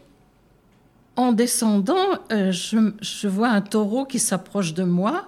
en 1.15 1.31
descendant, 1.33 2.19
euh, 2.31 2.51
je, 2.51 3.27
vois 3.27 3.49
un 3.49 3.61
taureau 3.61 4.05
qui 4.05 4.19
s'approche 4.19 4.73
de 4.73 4.83
moi, 4.83 5.27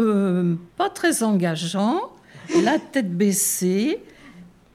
euh, 0.00 0.54
pas 0.76 0.90
très 0.90 1.22
engageant, 1.22 2.00
la 2.62 2.78
tête 2.78 3.16
baissée, 3.16 4.00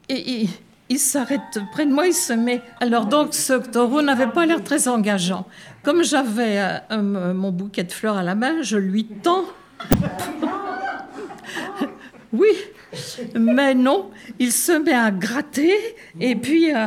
et 0.10 0.48
il, 0.90 1.00
s'arrête 1.00 1.60
près 1.72 1.86
de 1.86 1.94
moi, 1.94 2.08
il 2.08 2.14
se 2.14 2.34
met. 2.34 2.62
Alors 2.80 3.06
donc, 3.06 3.34
ce 3.34 3.54
taureau 3.54 4.02
n'avait 4.02 4.32
pas 4.32 4.46
l'air 4.46 4.64
très 4.64 4.88
engageant. 4.88 5.46
Comme 5.84 6.04
j'avais 6.04 6.80
euh, 6.92 7.34
mon 7.34 7.52
bouquet 7.52 7.84
de 7.84 7.92
fleurs 7.92 8.18
à 8.18 8.24
la 8.24 8.36
main, 8.36 8.62
je 8.62 8.78
lui 8.78 9.06
tends. 9.06 9.46
Oui, 12.32 12.50
mais 13.40 13.76
non, 13.76 14.10
il 14.40 14.52
se 14.52 14.72
met 14.72 14.94
à 14.94 15.12
gratter 15.12 15.74
et 16.20 16.36
puis 16.36 16.72
à, 16.72 16.86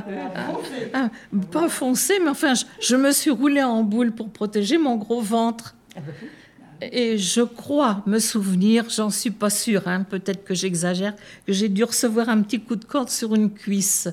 à- 0.95 1.05
à- 1.05 1.11
pas 1.51 1.69
foncer, 1.69 2.15
mais 2.23 2.31
enfin, 2.31 2.55
je, 2.55 2.65
je 2.81 2.97
me 2.97 3.13
suis 3.13 3.31
roulée 3.31 3.63
en 3.63 3.83
boule 3.83 4.13
pour 4.13 4.31
protéger 4.31 4.79
mon 4.79 4.97
gros 4.97 5.21
ventre. 5.21 5.75
Et 6.81 7.17
je 7.17 7.43
crois 7.43 8.03
me 8.07 8.19
souvenir, 8.19 8.91
j'en 8.91 9.11
suis 9.11 9.31
pas 9.31 9.51
sûre, 9.51 9.87
hein, 9.87 10.03
peut-être 10.03 10.43
que 10.45 10.53
j'exagère, 10.55 11.15
que 11.47 11.53
j'ai 11.53 11.69
dû 11.69 11.85
recevoir 11.85 12.29
un 12.29 12.43
petit 12.43 12.59
coup 12.61 12.75
de 12.75 12.85
corde 12.85 13.09
sur 13.09 13.35
une 13.37 13.51
cuisse. 13.53 14.09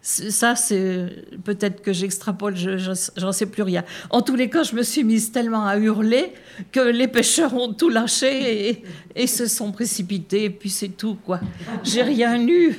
Ça, 0.00 0.54
c'est 0.54 1.06
peut-être 1.44 1.82
que 1.82 1.92
j'extrapole, 1.92 2.56
je- 2.56 2.78
je- 2.78 3.10
j'en 3.16 3.32
sais 3.32 3.46
plus 3.46 3.62
rien. 3.62 3.84
En 4.10 4.22
tous 4.22 4.36
les 4.36 4.48
cas, 4.48 4.62
je 4.62 4.74
me 4.74 4.82
suis 4.82 5.02
mise 5.04 5.32
tellement 5.32 5.66
à 5.66 5.76
hurler 5.76 6.32
que 6.72 6.80
les 6.80 7.08
pêcheurs 7.08 7.52
ont 7.54 7.72
tout 7.72 7.88
lâché 7.90 8.82
et, 9.14 9.26
se 9.26 9.46
sont 9.46 9.72
précipités, 9.72 10.44
et 10.44 10.50
puis 10.50 10.70
c'est 10.70 10.88
tout, 10.96 11.16
quoi. 11.26 11.40
J'ai 11.82 12.02
rien 12.02 12.40
eu. 12.46 12.74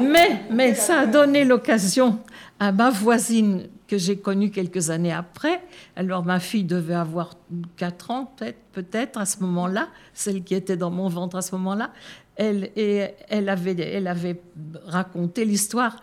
Mais, 0.00 0.42
mais 0.50 0.74
ça 0.74 1.00
a 1.00 1.06
donné 1.06 1.44
l'occasion 1.44 2.18
à 2.58 2.72
ma 2.72 2.90
voisine 2.90 3.68
que 3.86 3.98
j'ai 3.98 4.16
connue 4.16 4.50
quelques 4.50 4.90
années 4.90 5.12
après. 5.12 5.60
Alors 5.96 6.24
ma 6.24 6.38
fille 6.38 6.62
devait 6.62 6.94
avoir 6.94 7.34
4 7.76 8.10
ans 8.12 8.32
peut-être 8.72 9.18
à 9.18 9.26
ce 9.26 9.40
moment-là, 9.40 9.88
celle 10.14 10.44
qui 10.44 10.54
était 10.54 10.76
dans 10.76 10.90
mon 10.90 11.08
ventre 11.08 11.36
à 11.36 11.42
ce 11.42 11.52
moment-là. 11.56 11.90
Elle, 12.36 12.70
et 12.76 13.08
elle, 13.28 13.48
avait, 13.48 13.76
elle 13.78 14.06
avait 14.06 14.40
raconté 14.86 15.44
l'histoire 15.44 15.96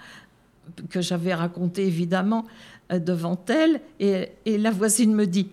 que 0.89 1.01
j'avais 1.01 1.33
racontée 1.33 1.85
évidemment 1.85 2.45
euh, 2.91 2.99
devant 2.99 3.39
elle. 3.47 3.81
Et, 3.99 4.29
et 4.45 4.57
la 4.57 4.71
voisine 4.71 5.13
me 5.13 5.25
dit, 5.25 5.49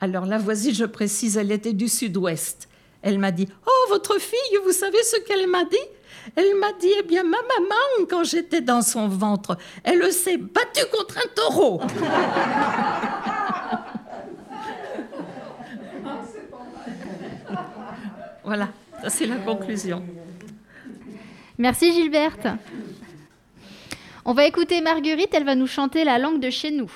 alors 0.00 0.26
la 0.26 0.38
voisine, 0.38 0.74
je 0.74 0.84
précise, 0.84 1.36
elle 1.36 1.50
était 1.50 1.72
du 1.72 1.88
sud-ouest. 1.88 2.68
Elle 3.02 3.18
m'a 3.18 3.30
dit, 3.30 3.48
oh 3.66 3.86
votre 3.90 4.20
fille, 4.20 4.58
vous 4.64 4.72
savez 4.72 5.02
ce 5.02 5.20
qu'elle 5.20 5.46
m'a 5.48 5.64
dit? 5.64 5.76
Elle 6.36 6.56
m'a 6.56 6.72
dit, 6.78 6.90
eh 6.98 7.02
bien, 7.02 7.22
ma 7.22 7.30
maman, 7.30 8.06
quand 8.08 8.24
j'étais 8.24 8.60
dans 8.60 8.82
son 8.82 9.08
ventre, 9.08 9.56
elle 9.82 10.12
s'est 10.12 10.36
battue 10.36 10.84
contre 10.92 11.18
un 11.18 11.28
taureau. 11.34 11.80
voilà, 18.44 18.68
ça 19.02 19.10
c'est 19.10 19.26
la 19.26 19.36
conclusion. 19.36 20.02
Merci 21.60 21.92
Gilberte. 21.92 22.46
On 24.24 24.32
va 24.32 24.46
écouter 24.46 24.80
Marguerite, 24.80 25.30
elle 25.32 25.44
va 25.44 25.56
nous 25.56 25.66
chanter 25.66 26.04
la 26.04 26.20
langue 26.20 26.38
de 26.38 26.50
chez 26.50 26.70
nous. 26.70 26.90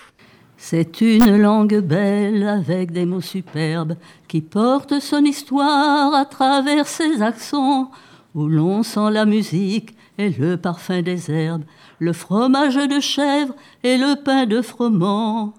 C'est 0.57 1.01
une 1.01 1.37
langue 1.37 1.81
belle 1.81 2.47
avec 2.47 2.93
des 2.93 3.05
mots 3.05 3.21
superbes 3.21 3.97
qui 4.29 4.41
porte 4.41 5.01
son 5.01 5.25
histoire 5.25 6.15
à 6.15 6.25
travers 6.27 6.87
ses 6.87 7.23
accents 7.23 7.91
où 8.37 8.47
l'on 8.47 8.85
sent 8.85 9.11
la 9.11 9.25
musique 9.25 9.97
et 10.17 10.31
le 10.31 10.57
parfum 10.57 11.03
des 11.03 11.29
herbes, 11.29 11.65
le 11.99 12.13
fromage 12.13 12.77
de 12.77 13.01
chèvre 13.01 13.55
et 13.83 13.97
le 13.97 14.23
pain 14.23 14.47
de 14.47 14.63
froment. 14.63 15.55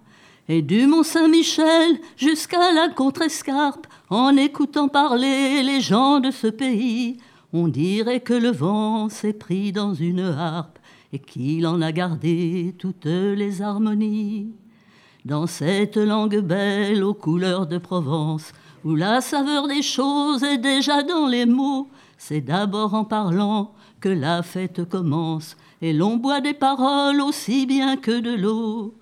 Et 0.48 0.62
du 0.62 0.88
Mont 0.88 1.04
Saint-Michel 1.04 2.00
jusqu'à 2.16 2.72
la 2.72 2.88
Contrescarpe, 2.88 3.86
en 4.10 4.38
écoutant 4.38 4.88
parler 4.88 5.62
les 5.62 5.82
gens 5.82 6.22
de 6.22 6.32
ce 6.32 6.48
pays, 6.48 7.18
on 7.54 7.68
dirait 7.68 8.22
que 8.22 8.34
le 8.34 8.52
vent 8.52 9.10
s'est 9.10 9.34
pris 9.34 9.72
dans 9.72 9.94
une 9.94 10.22
harpe 10.22 10.80
et 11.14 11.20
qu'il 11.20 11.68
en 11.68 11.82
a 11.82 11.92
gardé 11.92 12.76
toutes 12.80 13.06
les 13.06 13.62
harmonies. 13.62 14.52
Dans 15.24 15.46
cette 15.46 15.98
langue 15.98 16.40
belle 16.40 17.04
aux 17.04 17.14
couleurs 17.14 17.68
de 17.68 17.78
Provence, 17.78 18.52
où 18.84 18.96
la 18.96 19.22
saveur 19.22 19.68
des 19.68 19.84
choses 19.84 20.44
est 20.44 20.58
déjà 20.58 21.04
dans 21.04 21.28
les 21.28 21.46
mots, 21.46 21.88
c'est 22.18 22.42
d'abord 22.42 22.96
en 22.96 23.06
parlant 23.06 23.74
que 24.02 24.10
la 24.10 24.42
fête 24.42 24.84
commence, 24.90 25.56
et 25.82 25.94
l'on 25.94 26.18
boit 26.18 26.42
des 26.42 26.54
paroles 26.54 27.22
aussi 27.22 27.66
bien 27.66 27.96
que 27.96 28.20
de 28.20 28.34
l'eau. 28.34 28.96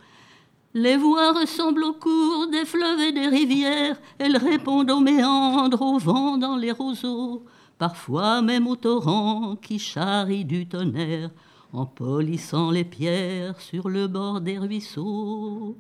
Les 0.74 0.98
voix 0.98 1.32
ressemblent 1.32 1.84
au 1.84 1.94
cours 1.94 2.48
des 2.52 2.66
fleuves 2.66 3.00
et 3.00 3.12
des 3.14 3.28
rivières, 3.28 4.00
elles 4.20 4.38
répondent 4.38 4.92
aux 4.92 5.00
méandres, 5.00 5.82
au 5.82 5.98
vent 5.98 6.38
dans 6.38 6.58
les 6.58 6.72
roseaux, 6.72 7.44
parfois 7.82 8.44
même 8.44 8.68
au 8.68 8.76
torrent 8.76 9.56
qui 9.56 9.80
charrie 9.80 10.46
du 10.46 10.68
tonnerre, 10.68 11.32
en 11.74 11.88
polissant 11.88 12.70
les 12.70 12.84
pierres 12.84 13.60
sur 13.60 13.90
le 13.90 14.06
bord 14.06 14.40
des 14.40 14.60
ruisseaux. 14.60 15.76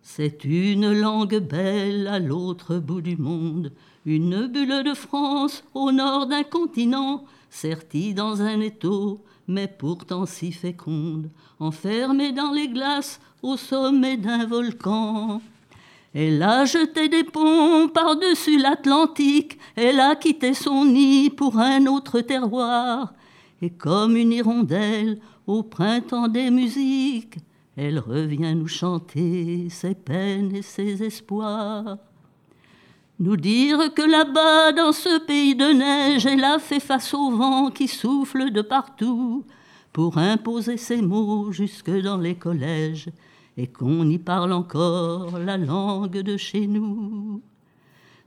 C'est 0.00 0.44
une 0.44 0.98
langue 0.98 1.40
belle 1.40 2.06
à 2.06 2.18
l'autre 2.18 2.78
bout 2.78 3.02
du 3.02 3.18
monde, 3.18 3.70
une 4.06 4.46
bulle 4.46 4.82
de 4.82 4.94
France 4.94 5.62
au 5.74 5.92
nord 5.92 6.26
d'un 6.26 6.42
continent, 6.42 7.26
sertie 7.50 8.14
dans 8.14 8.40
un 8.40 8.58
étau, 8.62 9.22
mais 9.48 9.68
pourtant 9.68 10.24
si 10.24 10.52
féconde, 10.52 11.28
enfermée 11.60 12.32
dans 12.32 12.52
les 12.52 12.68
glaces 12.68 13.20
au 13.42 13.58
sommet 13.58 14.16
d'un 14.16 14.46
volcan. 14.46 15.42
Elle 16.18 16.42
a 16.42 16.64
jeté 16.64 17.10
des 17.10 17.24
ponts 17.24 17.88
par-dessus 17.88 18.58
l'Atlantique, 18.58 19.58
elle 19.74 20.00
a 20.00 20.16
quitté 20.16 20.54
son 20.54 20.86
nid 20.86 21.28
pour 21.28 21.58
un 21.58 21.84
autre 21.84 22.22
terroir, 22.22 23.12
et 23.60 23.68
comme 23.68 24.16
une 24.16 24.32
hirondelle 24.32 25.18
au 25.46 25.62
printemps 25.62 26.28
des 26.28 26.50
musiques, 26.50 27.36
elle 27.76 27.98
revient 27.98 28.54
nous 28.54 28.66
chanter 28.66 29.68
ses 29.68 29.94
peines 29.94 30.56
et 30.56 30.62
ses 30.62 31.02
espoirs. 31.02 31.98
Nous 33.18 33.36
dire 33.36 33.92
que 33.92 34.10
là-bas, 34.10 34.72
dans 34.72 34.92
ce 34.92 35.18
pays 35.18 35.54
de 35.54 35.66
neige, 35.66 36.24
elle 36.24 36.44
a 36.44 36.58
fait 36.58 36.80
face 36.80 37.12
au 37.12 37.30
vent 37.30 37.70
qui 37.70 37.88
souffle 37.88 38.50
de 38.50 38.62
partout 38.62 39.44
pour 39.92 40.16
imposer 40.16 40.78
ses 40.78 41.02
mots 41.02 41.52
jusque 41.52 41.90
dans 41.90 42.16
les 42.16 42.36
collèges 42.36 43.10
et 43.56 43.66
qu'on 43.66 44.08
y 44.08 44.18
parle 44.18 44.52
encore 44.52 45.38
la 45.38 45.56
langue 45.56 46.18
de 46.18 46.36
chez 46.36 46.66
nous. 46.66 47.42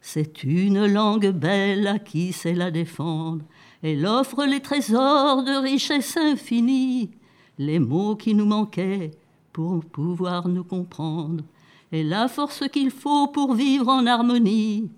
C'est 0.01 0.43
une 0.43 0.85
langue 0.85 1.31
belle 1.31 1.87
à 1.87 1.99
qui 1.99 2.33
sait 2.33 2.55
la 2.55 2.71
défendre. 2.71 3.43
Elle 3.83 4.05
offre 4.05 4.45
les 4.45 4.61
trésors 4.61 5.43
de 5.43 5.61
richesse 5.61 6.17
infinie, 6.17 7.11
les 7.57 7.79
mots 7.79 8.15
qui 8.15 8.33
nous 8.33 8.45
manquaient 8.45 9.11
pour 9.53 9.83
pouvoir 9.85 10.47
nous 10.47 10.63
comprendre 10.63 11.43
et 11.91 12.03
la 12.03 12.27
force 12.27 12.67
qu'il 12.69 12.91
faut 12.91 13.27
pour 13.27 13.53
vivre 13.53 13.89
en 13.89 14.05
harmonie. 14.05 14.89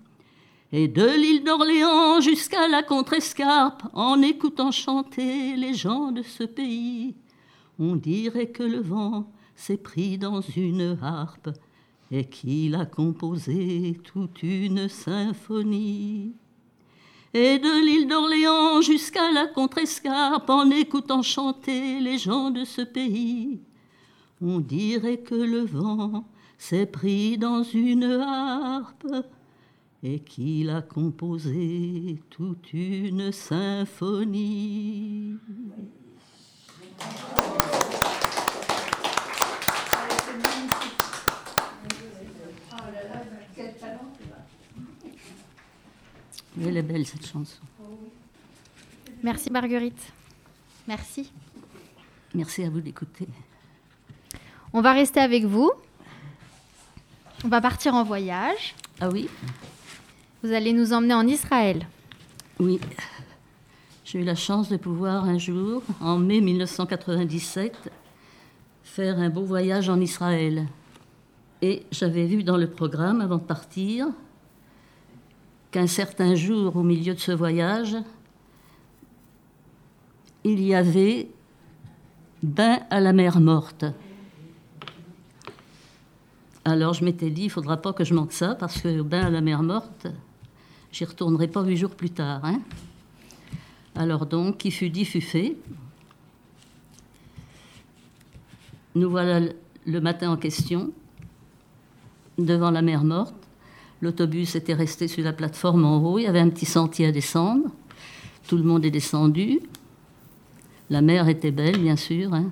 Et 0.72 0.88
de 0.88 1.04
l'île 1.04 1.44
d'Orléans 1.44 2.20
jusqu'à 2.20 2.66
la 2.68 2.82
Contrescarpe, 2.82 3.82
en 3.92 4.22
écoutant 4.22 4.70
chanter 4.70 5.54
les 5.56 5.74
gens 5.74 6.12
de 6.12 6.22
ce 6.22 6.44
pays, 6.44 7.14
on 7.78 7.96
dirait 7.96 8.48
que 8.48 8.62
le 8.62 8.80
vent 8.80 9.26
s'est 9.54 9.76
pris 9.76 10.18
dans 10.18 10.40
une 10.40 10.98
harpe 11.02 11.50
et 12.10 12.24
qu'il 12.24 12.74
a 12.74 12.84
composé 12.84 13.98
toute 14.04 14.42
une 14.42 14.88
symphonie. 14.88 16.34
Et 17.34 17.58
de 17.58 17.84
l'île 17.84 18.08
d'Orléans 18.08 18.82
jusqu'à 18.82 19.32
la 19.32 19.46
Contrescarpe, 19.46 20.50
en 20.50 20.70
écoutant 20.70 21.22
chanter 21.22 22.00
les 22.00 22.18
gens 22.18 22.50
de 22.50 22.64
ce 22.64 22.82
pays, 22.82 23.60
on 24.42 24.60
dirait 24.60 25.20
que 25.20 25.34
le 25.34 25.64
vent 25.64 26.26
s'est 26.58 26.86
pris 26.86 27.38
dans 27.38 27.62
une 27.62 28.04
harpe 28.04 29.06
et 30.02 30.18
qu'il 30.18 30.68
a 30.68 30.82
composé 30.82 32.20
toute 32.28 32.72
une 32.72 33.32
symphonie. 33.32 35.36
Elle 46.60 46.76
est 46.76 46.82
belle 46.82 47.06
cette 47.06 47.26
chanson. 47.26 47.60
Merci 49.22 49.50
Marguerite. 49.50 50.12
Merci. 50.86 51.30
Merci 52.34 52.64
à 52.64 52.70
vous 52.70 52.80
d'écouter. 52.80 53.28
On 54.72 54.80
va 54.80 54.92
rester 54.92 55.20
avec 55.20 55.44
vous. 55.44 55.70
On 57.44 57.48
va 57.48 57.60
partir 57.60 57.94
en 57.94 58.04
voyage. 58.04 58.74
Ah 59.00 59.08
oui 59.08 59.28
Vous 60.42 60.52
allez 60.52 60.72
nous 60.72 60.92
emmener 60.92 61.14
en 61.14 61.26
Israël. 61.26 61.86
Oui. 62.58 62.80
J'ai 64.04 64.20
eu 64.20 64.24
la 64.24 64.34
chance 64.34 64.68
de 64.68 64.76
pouvoir 64.76 65.24
un 65.24 65.38
jour, 65.38 65.82
en 66.00 66.18
mai 66.18 66.40
1997, 66.40 67.90
faire 68.82 69.18
un 69.18 69.30
beau 69.30 69.42
voyage 69.42 69.88
en 69.88 70.00
Israël. 70.00 70.66
Et 71.62 71.84
j'avais 71.90 72.26
vu 72.26 72.42
dans 72.42 72.56
le 72.56 72.68
programme, 72.68 73.20
avant 73.20 73.38
de 73.38 73.42
partir, 73.42 74.08
qu'un 75.72 75.86
certain 75.86 76.34
jour, 76.36 76.76
au 76.76 76.82
milieu 76.82 77.14
de 77.14 77.18
ce 77.18 77.32
voyage, 77.32 77.96
il 80.44 80.62
y 80.62 80.74
avait 80.74 81.28
bain 82.42 82.80
à 82.90 83.00
la 83.00 83.12
mer 83.12 83.40
morte. 83.40 83.86
Alors 86.64 86.92
je 86.92 87.04
m'étais 87.04 87.30
dit, 87.30 87.42
il 87.42 87.46
ne 87.46 87.50
faudra 87.50 87.78
pas 87.78 87.92
que 87.92 88.04
je 88.04 88.14
manque 88.14 88.32
ça, 88.32 88.54
parce 88.54 88.82
que 88.82 89.02
bain 89.02 89.22
à 89.22 89.30
la 89.30 89.40
mer 89.40 89.62
morte, 89.62 90.06
j'y 90.92 91.04
retournerai 91.04 91.48
pas 91.48 91.62
huit 91.62 91.78
jours 91.78 91.96
plus 91.96 92.10
tard. 92.10 92.44
Hein. 92.44 92.60
Alors 93.94 94.26
donc, 94.26 94.58
qui 94.58 94.70
fut 94.70 94.90
dit 94.90 95.04
fut 95.04 95.20
fait. 95.20 95.56
Nous 98.94 99.08
voilà 99.08 99.40
le 99.86 100.00
matin 100.00 100.30
en 100.30 100.36
question, 100.36 100.92
devant 102.36 102.70
la 102.70 102.82
mer 102.82 103.04
morte. 103.04 103.41
L'autobus 104.02 104.56
était 104.56 104.74
resté 104.74 105.06
sur 105.06 105.22
la 105.22 105.32
plateforme 105.32 105.84
en 105.84 106.02
haut, 106.02 106.18
il 106.18 106.24
y 106.24 106.26
avait 106.26 106.40
un 106.40 106.50
petit 106.50 106.66
sentier 106.66 107.06
à 107.06 107.12
descendre. 107.12 107.70
Tout 108.48 108.56
le 108.56 108.64
monde 108.64 108.84
est 108.84 108.90
descendu. 108.90 109.60
La 110.90 111.00
mer 111.00 111.28
était 111.28 111.52
belle, 111.52 111.78
bien 111.78 111.94
sûr. 111.94 112.34
Hein. 112.34 112.50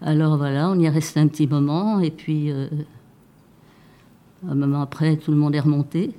Alors 0.00 0.36
voilà, 0.36 0.70
on 0.70 0.78
y 0.78 0.84
est 0.84 0.88
resté 0.88 1.18
un 1.18 1.26
petit 1.26 1.48
moment, 1.48 1.98
et 1.98 2.12
puis 2.12 2.52
euh, 2.52 2.68
un 4.48 4.54
moment 4.54 4.82
après, 4.82 5.16
tout 5.16 5.32
le 5.32 5.36
monde 5.36 5.56
est 5.56 5.60
remonté. 5.60 6.14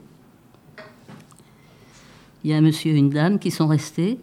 Il 2.44 2.50
y 2.50 2.54
a 2.54 2.58
un 2.58 2.62
monsieur 2.62 2.92
et 2.92 2.98
une 2.98 3.10
dame 3.10 3.40
qui 3.40 3.50
sont 3.50 3.68
restés. 3.68 4.20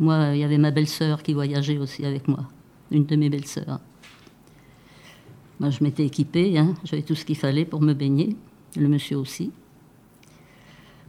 Moi, 0.00 0.30
il 0.34 0.40
y 0.40 0.44
avait 0.44 0.58
ma 0.58 0.72
belle-sœur 0.72 1.22
qui 1.22 1.34
voyageait 1.34 1.78
aussi 1.78 2.04
avec 2.04 2.26
moi, 2.26 2.48
une 2.90 3.06
de 3.06 3.14
mes 3.14 3.30
belles-sœurs. 3.30 3.78
Moi, 5.60 5.70
je 5.70 5.84
m'étais 5.84 6.04
équipée, 6.04 6.58
hein, 6.58 6.74
j'avais 6.84 7.02
tout 7.02 7.14
ce 7.14 7.24
qu'il 7.24 7.36
fallait 7.36 7.64
pour 7.64 7.80
me 7.80 7.94
baigner, 7.94 8.36
le 8.76 8.88
monsieur 8.88 9.18
aussi. 9.18 9.52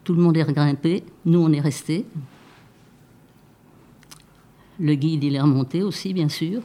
Tout 0.04 0.14
le 0.14 0.22
monde 0.22 0.38
est 0.38 0.44
regrimpé, 0.44 1.04
nous, 1.26 1.40
on 1.40 1.52
est 1.52 1.62
restés. 1.62 2.06
Le 4.80 4.94
guide, 4.94 5.24
il 5.24 5.36
est 5.36 5.42
remonté 5.42 5.82
aussi, 5.82 6.14
bien 6.14 6.30
sûr. 6.30 6.62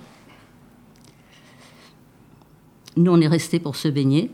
Nous, 2.97 3.11
on 3.11 3.21
est 3.21 3.29
restés 3.29 3.61
pour 3.61 3.77
se 3.77 3.89
baigner. 3.89 4.31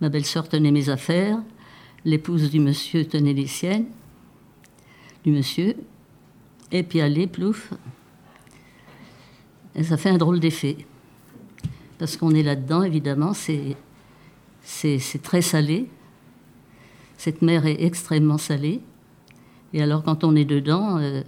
Ma 0.00 0.08
belle-sœur 0.08 0.48
tenait 0.48 0.72
mes 0.72 0.88
affaires, 0.90 1.38
l'épouse 2.04 2.50
du 2.50 2.60
monsieur 2.60 3.06
tenait 3.06 3.32
les 3.32 3.46
siennes. 3.46 3.86
du 5.24 5.32
monsieur. 5.32 5.76
Et 6.72 6.82
puis 6.82 7.00
allez, 7.00 7.26
plouf. 7.26 7.72
Ça 9.82 9.96
fait 9.96 10.10
un 10.10 10.18
drôle 10.18 10.40
d'effet. 10.40 10.76
Parce 12.00 12.16
qu'on 12.16 12.30
est 12.30 12.42
là-dedans, 12.42 12.82
évidemment, 12.82 13.34
c'est, 13.34 13.76
très 15.22 15.42
salé. 15.42 15.86
Cette 17.18 17.42
mer 17.42 17.66
est 17.66 17.84
extrêmement 17.84 18.38
salée. 18.38 18.80
Et 19.74 19.82
alors, 19.82 20.02
quand 20.02 20.24
on 20.24 20.34
est 20.34 20.46
dedans, 20.46 20.96
euh, 20.96 21.20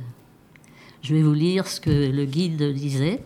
je 1.02 1.14
vais 1.14 1.20
vous 1.20 1.34
lire 1.34 1.66
ce 1.66 1.78
que 1.78 2.10
le 2.10 2.24
guide 2.24 2.72
disait. 2.72 3.22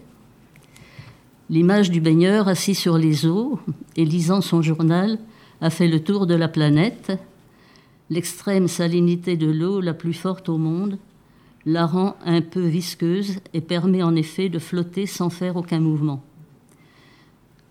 L'image 1.48 1.92
du 1.92 2.00
baigneur 2.00 2.48
assis 2.48 2.74
sur 2.74 2.98
les 2.98 3.26
eaux 3.26 3.60
et 3.94 4.04
lisant 4.04 4.40
son 4.40 4.60
journal 4.60 5.16
a 5.60 5.70
fait 5.70 5.86
le 5.86 6.02
tour 6.02 6.26
de 6.26 6.34
la 6.34 6.48
planète. 6.48 7.12
L'extrême 8.10 8.66
salinité 8.66 9.36
de 9.36 9.48
l'eau, 9.48 9.80
la 9.80 9.94
plus 9.94 10.14
forte 10.14 10.48
au 10.48 10.58
monde, 10.58 10.98
la 11.64 11.86
rend 11.86 12.16
un 12.24 12.40
peu 12.40 12.66
visqueuse 12.66 13.38
et 13.54 13.60
permet 13.60 14.02
en 14.02 14.16
effet 14.16 14.48
de 14.48 14.58
flotter 14.58 15.06
sans 15.06 15.30
faire 15.30 15.54
aucun 15.54 15.78
mouvement. 15.78 16.25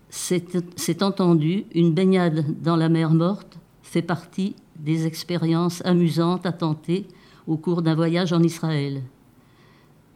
C'est 0.08 1.02
entendu, 1.02 1.64
une 1.74 1.92
baignade 1.92 2.44
dans 2.62 2.76
la 2.76 2.88
mer 2.88 3.10
morte 3.10 3.58
fait 3.82 4.02
partie 4.02 4.54
des 4.78 5.06
expériences 5.06 5.84
amusantes 5.84 6.46
à 6.46 6.52
tenter 6.52 7.06
au 7.46 7.56
cours 7.56 7.82
d'un 7.82 7.94
voyage 7.94 8.32
en 8.32 8.42
Israël. 8.42 9.02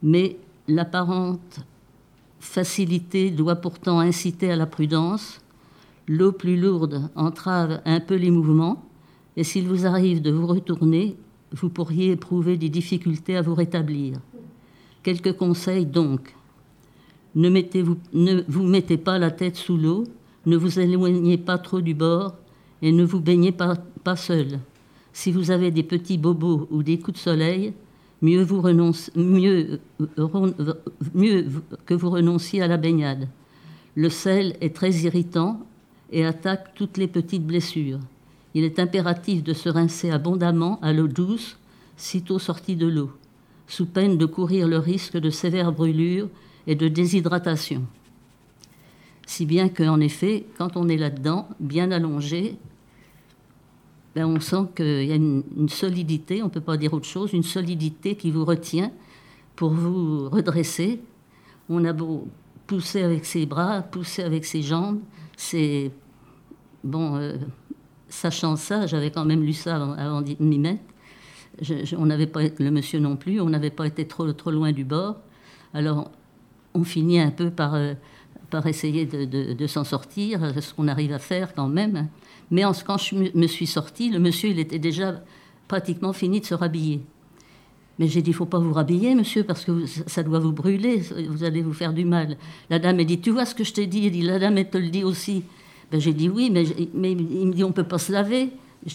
Mais 0.02 0.36
l'apparente 0.68 1.60
facilité 2.40 3.30
doit 3.30 3.56
pourtant 3.56 4.00
inciter 4.00 4.50
à 4.50 4.56
la 4.56 4.66
prudence. 4.66 5.40
L'eau 6.08 6.32
plus 6.32 6.58
lourde 6.58 7.10
entrave 7.14 7.80
un 7.84 8.00
peu 8.00 8.16
les 8.16 8.30
mouvements, 8.30 8.82
et 9.36 9.44
s'il 9.44 9.68
vous 9.68 9.86
arrive 9.86 10.22
de 10.22 10.30
vous 10.30 10.46
retourner, 10.46 11.16
vous 11.52 11.68
pourriez 11.68 12.12
éprouver 12.12 12.56
des 12.56 12.68
difficultés 12.68 13.36
à 13.36 13.42
vous 13.42 13.54
rétablir. 13.54 14.18
Quelques 15.02 15.36
conseils 15.36 15.86
donc. 15.86 16.34
Ne, 17.34 17.48
mettez 17.48 17.82
-vous, 17.82 17.96
ne 18.12 18.42
vous 18.48 18.64
mettez 18.64 18.96
pas 18.96 19.18
la 19.18 19.30
tête 19.30 19.56
sous 19.56 19.76
l'eau, 19.76 20.04
ne 20.46 20.56
vous 20.56 20.80
éloignez 20.80 21.38
pas 21.38 21.58
trop 21.58 21.80
du 21.80 21.94
bord 21.94 22.34
et 22.82 22.92
ne 22.92 23.04
vous 23.04 23.20
baignez 23.20 23.52
pas, 23.52 23.76
pas 24.02 24.16
seul. 24.16 24.58
Si 25.12 25.32
vous 25.32 25.50
avez 25.50 25.70
des 25.70 25.82
petits 25.82 26.18
bobos 26.18 26.66
ou 26.70 26.82
des 26.82 26.98
coups 26.98 27.18
de 27.18 27.22
soleil, 27.22 27.72
mieux, 28.22 28.42
vous 28.42 28.60
renonce, 28.60 29.10
mieux, 29.14 29.80
mieux 31.14 31.46
que 31.86 31.94
vous 31.94 32.10
renonciez 32.10 32.62
à 32.62 32.66
la 32.66 32.76
baignade. 32.76 33.28
Le 33.96 34.08
sel 34.08 34.56
est 34.60 34.74
très 34.74 34.92
irritant 34.92 35.60
et 36.12 36.24
attaque 36.24 36.74
toutes 36.74 36.96
les 36.96 37.08
petites 37.08 37.46
blessures. 37.46 38.00
Il 38.54 38.64
est 38.64 38.78
impératif 38.78 39.44
de 39.44 39.52
se 39.52 39.68
rincer 39.68 40.10
abondamment 40.10 40.80
à 40.82 40.92
l'eau 40.92 41.08
douce, 41.08 41.58
sitôt 41.96 42.38
sorti 42.38 42.76
de 42.76 42.86
l'eau, 42.86 43.10
sous 43.66 43.86
peine 43.86 44.16
de 44.16 44.26
courir 44.26 44.66
le 44.66 44.78
risque 44.78 45.16
de 45.16 45.30
sévères 45.30 45.72
brûlures 45.72 46.28
et 46.70 46.76
de 46.76 46.86
déshydratation. 46.86 47.82
Si 49.26 49.44
bien 49.44 49.68
qu'en 49.68 49.98
effet, 49.98 50.46
quand 50.56 50.76
on 50.76 50.88
est 50.88 50.96
là-dedans, 50.96 51.48
bien 51.58 51.90
allongé, 51.90 52.58
ben 54.14 54.24
on 54.24 54.38
sent 54.38 54.68
qu'il 54.76 55.04
y 55.04 55.10
a 55.10 55.16
une, 55.16 55.68
solidité, 55.68 56.42
on 56.42 56.44
ne 56.44 56.50
peut 56.50 56.60
pas 56.60 56.76
dire 56.76 56.94
autre 56.94 57.08
chose, 57.08 57.32
une 57.32 57.42
solidité 57.42 58.14
qui 58.14 58.30
vous 58.30 58.44
retient 58.44 58.92
pour 59.56 59.70
vous 59.70 60.28
redresser. 60.28 61.00
On 61.68 61.84
a 61.84 61.92
beau 61.92 62.28
pousser 62.68 63.02
avec 63.02 63.24
ses 63.24 63.46
bras, 63.46 63.82
pousser 63.82 64.22
avec 64.22 64.44
ses 64.44 64.62
jambes, 64.62 65.00
c'est 65.36 65.90
bon. 66.84 67.16
Euh, 67.16 67.36
sachant 68.08 68.54
ça, 68.54 68.86
j'avais 68.86 69.10
quand 69.10 69.24
même 69.24 69.42
lu 69.42 69.54
ça 69.54 69.74
avant, 69.74 70.22
d'y 70.22 70.36
m'y 70.38 70.60
mettre. 70.60 70.84
On 71.98 72.06
n'avait 72.06 72.28
pas 72.28 72.42
le 72.44 72.70
monsieur 72.70 73.00
non 73.00 73.16
plus, 73.16 73.40
on 73.40 73.48
n'avait 73.50 73.70
pas 73.70 73.88
été 73.88 74.06
trop 74.06 74.32
trop 74.32 74.52
loin 74.52 74.70
du 74.70 74.84
bord. 74.84 75.16
Alors 75.74 76.12
on 76.74 76.84
finit 76.84 77.20
un 77.20 77.30
peu 77.30 77.50
par 77.50 77.74
euh, 77.74 77.94
par 78.50 78.66
essayer 78.66 79.06
de, 79.06 79.66
s'en 79.68 79.84
sortir, 79.84 80.40
ce 80.60 80.74
qu'on 80.74 80.88
arrive 80.88 81.12
à 81.12 81.20
faire 81.20 81.54
quand 81.54 81.68
même. 81.68 82.08
Mais 82.50 82.64
en, 82.64 82.72
quand 82.72 82.98
je 82.98 83.14
me 83.32 83.46
suis 83.46 83.66
sortie, 83.66 84.10
le 84.10 84.18
monsieur, 84.18 84.50
il 84.50 84.58
était 84.58 84.80
déjà 84.80 85.22
pratiquement 85.68 86.12
fini 86.12 86.40
de 86.40 86.46
se 86.46 86.54
rhabiller. 86.54 87.00
Mais 87.98 88.08
j'ai 88.08 88.22
dit, 88.22 88.30
il 88.30 88.34
faut 88.34 88.46
pas 88.46 88.58
vous 88.58 88.72
rhabiller, 88.72 89.14
monsieur, 89.14 89.44
parce 89.44 89.64
que 89.64 89.86
ça 89.86 90.22
doit 90.22 90.38
vous 90.38 90.52
brûler, 90.52 91.02
vous 91.28 91.44
allez 91.44 91.62
vous 91.62 91.72
faire 91.72 91.92
du 91.92 92.04
mal. 92.04 92.38
La 92.70 92.78
dame, 92.78 92.98
elle 92.98 93.06
dit, 93.06 93.20
tu 93.20 93.30
vois 93.30 93.44
ce 93.44 93.54
que 93.54 93.62
je 93.62 93.72
t'ai 93.72 93.86
dit? 93.86 94.06
Elle 94.06 94.12
dit, 94.12 94.22
la 94.22 94.38
dame, 94.38 94.58
elle 94.58 94.68
te 94.70 94.78
le 94.78 94.88
dit 94.88 95.04
aussi. 95.04 95.44
Ben, 95.92 96.00
j'ai 96.00 96.14
dit, 96.14 96.28
oui, 96.28 96.50
mais, 96.50 96.64
mais 96.94 97.12
il 97.12 97.46
me 97.46 97.52
dit, 97.52 97.62
on 97.62 97.72
peut 97.72 97.84
pas 97.84 97.98
se 97.98 98.10
laver. 98.10 98.50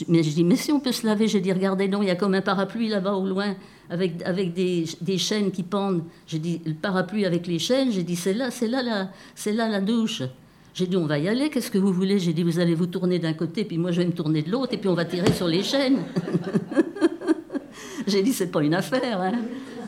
Mais 0.08 0.24
je 0.24 0.32
dis, 0.32 0.44
mais 0.44 0.56
si 0.56 0.72
on 0.72 0.80
peut 0.80 0.92
se 0.92 1.06
laver, 1.06 1.28
j'ai 1.28 1.42
dit, 1.42 1.52
regardez, 1.52 1.88
non, 1.88 2.02
il 2.02 2.08
y 2.08 2.12
a 2.12 2.16
comme 2.16 2.34
un 2.34 2.42
parapluie 2.42 2.88
là-bas 2.88 3.14
au 3.14 3.26
loin, 3.26 3.56
avec, 3.90 4.24
avec 4.24 4.54
des, 4.54 4.86
des 5.02 5.18
chaînes 5.20 5.52
qui 5.52 5.62
pendent. 5.62 6.04
J'ai 6.26 6.40
dit, 6.40 6.62
le 6.66 6.74
parapluie 6.74 7.26
avec 7.26 7.46
les 7.46 7.60
chaînes, 7.60 7.92
j'ai 7.92 8.02
dit, 8.02 8.16
c'est 8.16 8.34
là, 8.34 8.50
c'est 8.50 8.68
là, 8.68 8.82
là, 8.82 9.10
c'est 9.36 9.54
là 9.54 9.70
la 9.70 9.82
douche. 9.82 10.24
J'ai 10.74 10.88
dit, 10.88 10.98
on 10.98 11.06
va 11.06 11.20
y 11.20 11.28
aller, 11.28 11.50
qu'est-ce 11.50 11.70
que 11.70 11.78
vous 11.78 11.94
voulez? 11.94 12.18
J'ai 12.18 12.34
dit, 12.34 12.42
vous 12.42 12.60
allez 12.60 12.74
vous 12.74 12.88
tourner 12.88 13.20
d'un 13.20 13.34
côté, 13.34 13.64
puis 13.64 13.78
moi 13.78 13.92
je 13.92 14.02
vais 14.02 14.08
me 14.08 14.12
tourner 14.12 14.42
de 14.42 14.52
l'autre, 14.52 14.74
et 14.74 14.78
puis 14.78 14.90
on 14.90 14.96
va 14.96 15.06
tirer 15.06 15.32
sur 15.32 15.48
les 15.48 15.64
chaînes. 15.64 16.00
J'ai 18.08 18.22
dit, 18.22 18.34
c'est 18.34 18.52
pas 18.52 18.62
une 18.62 18.74
affaire. 18.74 19.22
Hein. 19.22 19.34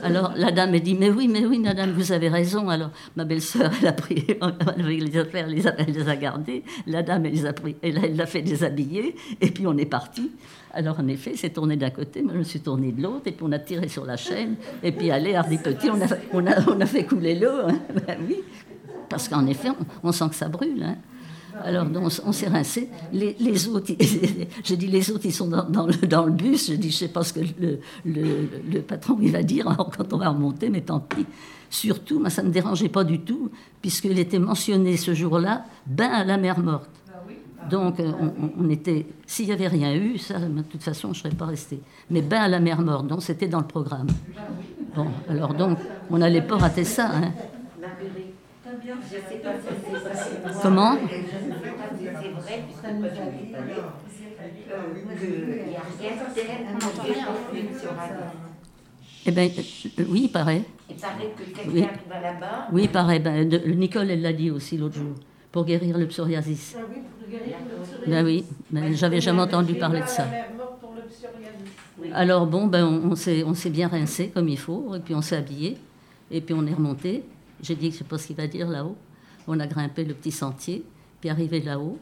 Alors 0.03 0.33
la 0.35 0.51
dame 0.51 0.73
a 0.73 0.79
dit, 0.79 0.95
mais 0.95 1.09
oui, 1.09 1.27
mais 1.27 1.45
oui, 1.45 1.59
madame, 1.59 1.91
vous 1.91 2.11
avez 2.11 2.29
raison. 2.29 2.69
Alors 2.69 2.91
ma 3.15 3.25
belle-sœur, 3.25 3.71
elle 3.81 3.87
a 3.87 3.93
pris 3.93 4.25
avec 4.41 5.01
les 5.01 5.17
affaires, 5.17 5.47
les 5.47 5.67
a, 5.67 5.73
elle 5.77 5.93
les 5.93 6.07
a 6.07 6.15
gardées. 6.15 6.63
La 6.85 7.03
dame, 7.03 7.25
elle 7.25 7.33
les 7.33 7.45
a 7.45 7.53
pris, 7.53 7.75
elle 7.81 8.15
l'a 8.15 8.25
fait 8.25 8.41
déshabiller, 8.41 9.15
et 9.41 9.51
puis 9.51 9.65
on 9.67 9.77
est 9.77 9.85
parti. 9.85 10.31
Alors 10.73 10.99
en 10.99 11.07
effet, 11.07 11.33
c'est 11.35 11.49
tourné 11.49 11.75
d'un 11.75 11.89
côté, 11.89 12.21
moi 12.21 12.33
je 12.33 12.39
me 12.39 12.43
suis 12.43 12.59
tournée 12.59 12.91
de 12.91 13.01
l'autre, 13.01 13.27
et 13.27 13.31
puis 13.31 13.45
on 13.47 13.51
a 13.51 13.59
tiré 13.59 13.87
sur 13.87 14.05
la 14.05 14.17
chaîne, 14.17 14.55
et 14.83 14.91
puis 14.91 15.11
allez, 15.11 15.35
hardi 15.35 15.57
petit, 15.57 15.89
on 15.89 16.01
a, 16.01 16.07
on 16.33 16.45
a, 16.45 16.69
on 16.69 16.79
a 16.81 16.85
fait 16.85 17.03
couler 17.03 17.35
l'eau. 17.35 17.67
Hein. 17.67 17.79
Ben 18.07 18.17
oui, 18.27 18.37
parce 19.09 19.27
qu'en 19.27 19.45
effet, 19.47 19.69
on, 19.69 20.09
on, 20.09 20.11
sent 20.11 20.29
que 20.29 20.35
ça 20.35 20.47
brûle. 20.47 20.83
Hein. 20.83 20.97
Alors 21.63 21.85
on, 21.93 22.07
on 22.25 22.31
s'est 22.31 22.47
rincé. 22.47 22.89
Les, 23.13 23.35
les 23.39 23.67
autres, 23.67 23.93
j'ai 24.63 24.77
dit 24.77 24.87
les 24.87 25.11
autres, 25.11 25.25
ils 25.25 25.33
sont 25.33 25.47
dans, 25.47 25.69
dans, 25.69 25.87
le, 25.87 25.93
dans 26.07 26.25
le, 26.25 26.31
bus. 26.31 26.71
Je 26.71 26.75
dis, 26.75 26.91
je 26.91 26.97
sais 26.97 27.07
pas 27.07 27.23
ce 27.23 27.33
que 27.33 27.39
le, 27.59 27.79
le, 28.05 28.49
le 28.71 28.81
patron 28.81 29.17
il 29.21 29.31
va 29.31 29.43
dire 29.43 29.65
quand 29.97 30.13
on 30.13 30.17
va 30.17 30.29
remonter, 30.29 30.69
mais 30.69 30.81
tant 30.81 30.99
pis. 30.99 31.25
Surtout, 31.69 32.19
moi, 32.19 32.29
ça 32.29 32.43
ne 32.43 32.47
me 32.47 32.53
dérangeait 32.53 32.89
pas 32.89 33.03
du 33.03 33.19
tout, 33.19 33.51
puisqu'il 33.81 34.17
était 34.19 34.39
mentionné 34.39 34.95
ce 34.95 35.13
jour-là, 35.13 35.65
bain 35.85 36.09
à 36.09 36.23
la 36.23 36.37
mer 36.37 36.59
morte. 36.59 36.89
Donc, 37.69 37.95
on, 37.99 38.51
on 38.57 38.69
était. 38.69 39.05
S'il 39.25 39.47
n'y 39.47 39.51
avait 39.51 39.67
rien 39.67 39.93
eu, 39.93 40.17
ça, 40.17 40.39
de 40.39 40.61
toute 40.61 40.81
façon, 40.81 41.11
je 41.11 41.19
ne 41.19 41.23
serais 41.23 41.35
pas 41.35 41.47
resté. 41.47 41.81
Mais 42.09 42.21
bain 42.21 42.41
à 42.41 42.47
la 42.47 42.59
mer 42.59 42.81
morte, 42.81 43.07
donc 43.07 43.21
c'était 43.21 43.47
dans 43.47 43.59
le 43.59 43.67
programme. 43.67 44.07
Bon, 44.95 45.07
alors 45.29 45.53
donc, 45.53 45.77
on 46.09 46.17
n'allait 46.17 46.41
pas 46.41 46.55
rater 46.55 46.85
ça. 46.85 47.11
Hein. 47.13 47.33
Comment 50.61 50.97
eh 59.29 59.31
ben, 59.31 59.49
euh, 59.49 60.05
oui, 60.07 60.21
il 60.23 60.31
paraît. 60.31 60.61
Il 60.89 60.95
paraît 60.95 61.33
que 61.35 61.43
quelqu'un 61.43 61.69
oui. 61.69 61.87
va 62.09 62.21
là-bas. 62.21 62.67
Oui, 62.71 62.83
il 62.83 62.89
paraît. 62.89 63.19
Ben, 63.19 63.49
de, 63.49 63.57
Nicole, 63.57 64.09
elle 64.09 64.21
l'a 64.21 64.31
dit 64.31 64.49
aussi 64.49 64.77
l'autre 64.77 64.95
jour, 64.95 65.15
pour 65.51 65.65
guérir 65.65 65.97
le 65.97 66.07
psoriasis. 66.07 66.77
Ah 66.77 66.83
oui, 66.89 67.01
pour 67.19 67.29
guérir 67.29 67.57
le 67.69 67.83
psoriasis. 67.83 68.07
Ben 68.07 68.25
oui, 68.25 68.45
ben, 68.71 68.95
j'avais 68.95 69.19
jamais 69.19 69.41
entendu 69.41 69.75
parler 69.75 69.99
de 69.99 70.07
ça. 70.07 70.27
Alors 72.13 72.47
bon, 72.47 72.67
ben, 72.67 72.85
on, 72.85 73.11
on 73.11 73.53
s'est 73.53 73.69
bien 73.69 73.89
rincé 73.89 74.29
comme 74.33 74.47
il 74.47 74.57
faut, 74.57 74.95
et 74.95 74.99
puis 74.99 75.13
on 75.13 75.21
s'est 75.21 75.35
habillé, 75.35 75.77
et 76.31 76.39
puis 76.39 76.55
on 76.57 76.65
est 76.65 76.73
remonté. 76.73 77.25
J'ai 77.61 77.75
dit 77.75 77.87
je 77.87 77.93
ne 77.93 77.97
sais 77.97 78.03
pas 78.03 78.17
ce 78.17 78.27
qu'il 78.27 78.35
va 78.35 78.47
dire 78.47 78.67
là-haut. 78.67 78.95
On 79.47 79.59
a 79.59 79.67
grimpé 79.67 80.03
le 80.03 80.13
petit 80.13 80.31
sentier, 80.31 80.83
puis 81.21 81.29
arrivé 81.29 81.61
là-haut, 81.61 81.97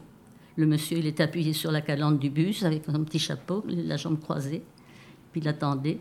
le 0.56 0.66
monsieur, 0.66 0.98
il 0.98 1.06
est 1.06 1.20
appuyé 1.20 1.52
sur 1.52 1.70
la 1.70 1.82
calandre 1.82 2.18
du 2.18 2.30
bus 2.30 2.64
avec 2.64 2.84
son 2.86 3.04
petit 3.04 3.18
chapeau, 3.18 3.62
la 3.68 3.96
jambe 3.96 4.18
croisée, 4.18 4.62
puis 5.30 5.42
il 5.42 5.48
attendait. 5.48 5.98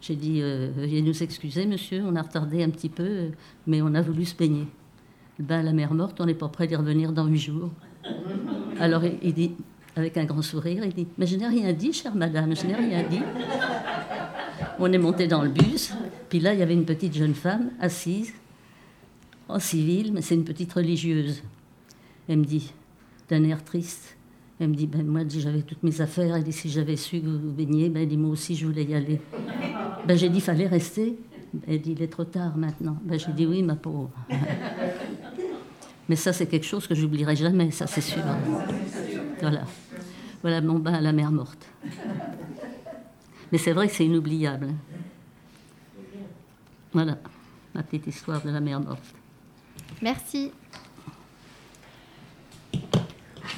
J'ai 0.00 0.16
dit, 0.16 0.40
euh, 0.40 0.70
veuillez 0.74 1.02
nous 1.02 1.22
excuser, 1.22 1.66
monsieur, 1.66 2.02
on 2.04 2.16
a 2.16 2.22
retardé 2.22 2.62
un 2.62 2.70
petit 2.70 2.88
peu, 2.88 3.30
mais 3.66 3.82
on 3.82 3.94
a 3.94 4.00
voulu 4.00 4.24
se 4.24 4.34
baigner. 4.34 4.66
À 5.48 5.62
la 5.62 5.72
mer 5.72 5.92
morte, 5.92 6.18
on 6.20 6.26
n'est 6.26 6.34
pas 6.34 6.48
prêt 6.48 6.66
d'y 6.66 6.74
revenir 6.74 7.12
dans 7.12 7.26
huit 7.26 7.38
jours. 7.38 7.70
Alors 8.80 9.02
il, 9.04 9.34
dit, 9.34 9.52
avec 9.94 10.16
un 10.16 10.24
grand 10.24 10.42
sourire, 10.42 10.82
il 10.84 10.94
dit, 10.94 11.06
mais 11.18 11.26
je 11.26 11.36
n'ai 11.36 11.46
rien 11.46 11.72
dit, 11.74 11.92
chère 11.92 12.14
madame, 12.14 12.56
je 12.56 12.66
n'ai 12.66 12.74
rien 12.74 13.02
dit. 13.08 13.20
On 14.78 14.90
est 14.90 14.98
monté 14.98 15.26
dans 15.26 15.42
le 15.42 15.50
bus, 15.50 15.92
puis 16.30 16.40
là, 16.40 16.54
il 16.54 16.60
y 16.60 16.62
avait 16.62 16.74
une 16.74 16.86
petite 16.86 17.14
jeune 17.14 17.34
femme 17.34 17.70
assise, 17.78 18.32
en 19.48 19.58
civil, 19.58 20.12
mais 20.12 20.22
c'est 20.22 20.34
une 20.34 20.44
petite 20.44 20.72
religieuse. 20.72 21.42
Elle 22.28 22.38
me 22.38 22.44
dit, 22.44 22.72
d'un 23.28 23.44
air 23.44 23.62
triste, 23.64 24.16
elle 24.58 24.68
me 24.68 24.74
dit, 24.74 24.86
ben 24.86 25.06
moi, 25.06 25.22
j'avais 25.28 25.62
toutes 25.62 25.82
mes 25.82 26.00
affaires, 26.00 26.36
elle 26.36 26.44
dit, 26.44 26.52
si 26.52 26.68
j'avais 26.70 26.96
su 26.96 27.20
que 27.20 27.26
vous 27.26 27.52
baigniez, 27.52 27.88
ben, 27.88 28.02
elle 28.02 28.08
dit, 28.08 28.16
moi 28.16 28.30
aussi, 28.30 28.56
je 28.56 28.66
voulais 28.66 28.84
y 28.84 28.94
aller. 28.94 29.20
Ben, 30.06 30.16
j'ai 30.16 30.28
dit, 30.28 30.40
fallait 30.40 30.66
rester. 30.66 31.18
Elle 31.66 31.80
dit, 31.80 31.92
il 31.92 32.02
est 32.02 32.08
trop 32.08 32.24
tard 32.24 32.56
maintenant. 32.56 32.96
Ben, 33.04 33.18
j'ai 33.18 33.32
dit, 33.32 33.46
oui, 33.46 33.62
ma 33.62 33.76
pauvre. 33.76 34.10
Mais 36.08 36.16
ça, 36.16 36.32
c'est 36.32 36.46
quelque 36.46 36.66
chose 36.66 36.86
que 36.86 36.94
j'oublierai 36.94 37.36
jamais, 37.36 37.70
ça, 37.70 37.86
c'est 37.86 38.00
sûr. 38.00 38.22
Voilà. 39.40 39.64
Voilà 40.40 40.60
mon 40.60 40.78
bain 40.78 40.94
à 40.94 41.00
la 41.00 41.12
mer 41.12 41.32
morte. 41.32 41.66
Mais 43.50 43.58
c'est 43.58 43.72
vrai 43.72 43.88
que 43.88 43.94
c'est 43.94 44.06
inoubliable. 44.06 44.68
Voilà, 46.92 47.18
ma 47.74 47.82
petite 47.82 48.06
histoire 48.06 48.40
de 48.42 48.50
la 48.50 48.60
mer 48.60 48.80
morte. 48.80 49.15
Merci. 50.02 50.52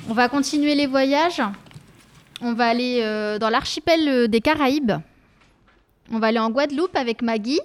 On 0.08 0.14
va 0.14 0.28
continuer 0.28 0.74
les 0.74 0.86
voyages. 0.86 1.42
On 2.40 2.54
va 2.54 2.68
aller 2.68 3.00
euh, 3.02 3.38
dans 3.38 3.50
l'archipel 3.50 4.08
euh, 4.08 4.28
des 4.28 4.40
Caraïbes. 4.40 4.92
On 6.12 6.18
va 6.18 6.28
aller 6.28 6.38
en 6.38 6.50
Guadeloupe 6.50 6.96
avec 6.96 7.20
Maggie. 7.20 7.60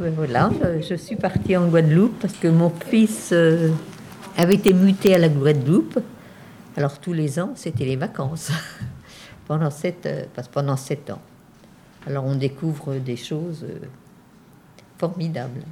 Voilà, 0.00 0.50
euh, 0.64 0.80
je 0.80 0.94
suis 0.94 1.16
partie 1.16 1.56
en 1.56 1.68
Guadeloupe 1.68 2.18
parce 2.20 2.34
que 2.34 2.48
mon 2.48 2.70
fils 2.70 3.34
avait 4.36 4.54
été 4.54 4.72
muté 4.72 5.14
à 5.14 5.18
la 5.18 5.28
Guadeloupe. 5.28 5.98
Alors 6.76 6.98
tous 6.98 7.12
les 7.12 7.38
ans, 7.38 7.52
c'était 7.54 7.84
les 7.84 7.96
vacances 7.96 8.50
pendant 9.46 9.70
sept, 9.70 10.06
ans. 11.10 11.20
Alors 12.06 12.24
on 12.24 12.36
découvre 12.36 12.94
des 12.94 13.16
choses 13.16 13.66
formidables. 14.98 15.62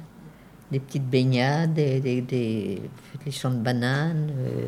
Des 0.71 0.79
petites 0.79 1.09
baignades, 1.09 1.73
des, 1.73 1.99
des, 2.01 2.21
des- 2.21 2.81
des 3.23 3.31
champs 3.31 3.49
de 3.51 3.55
bananes, 3.57 4.31
euh, 4.37 4.65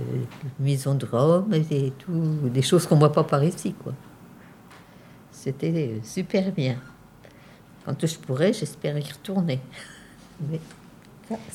maisons 0.60 0.95
de 0.95 1.06
Rome, 1.06 1.54
et 1.54 1.91
tout, 2.00 2.50
des 2.54 2.62
choses 2.62 2.86
qu'on 2.88 2.95
voit 2.97 3.12
pas 3.12 3.24
par 3.26 3.43
ici, 3.43 3.74
quoi. 3.74 3.93
C'était 5.32 6.00
super 6.04 6.52
bien. 6.52 6.78
Quand 7.86 8.06
je 8.06 8.18
pourrai, 8.18 8.54
j'espère 8.54 8.97
y 8.97 9.04
retourner. 9.12 9.60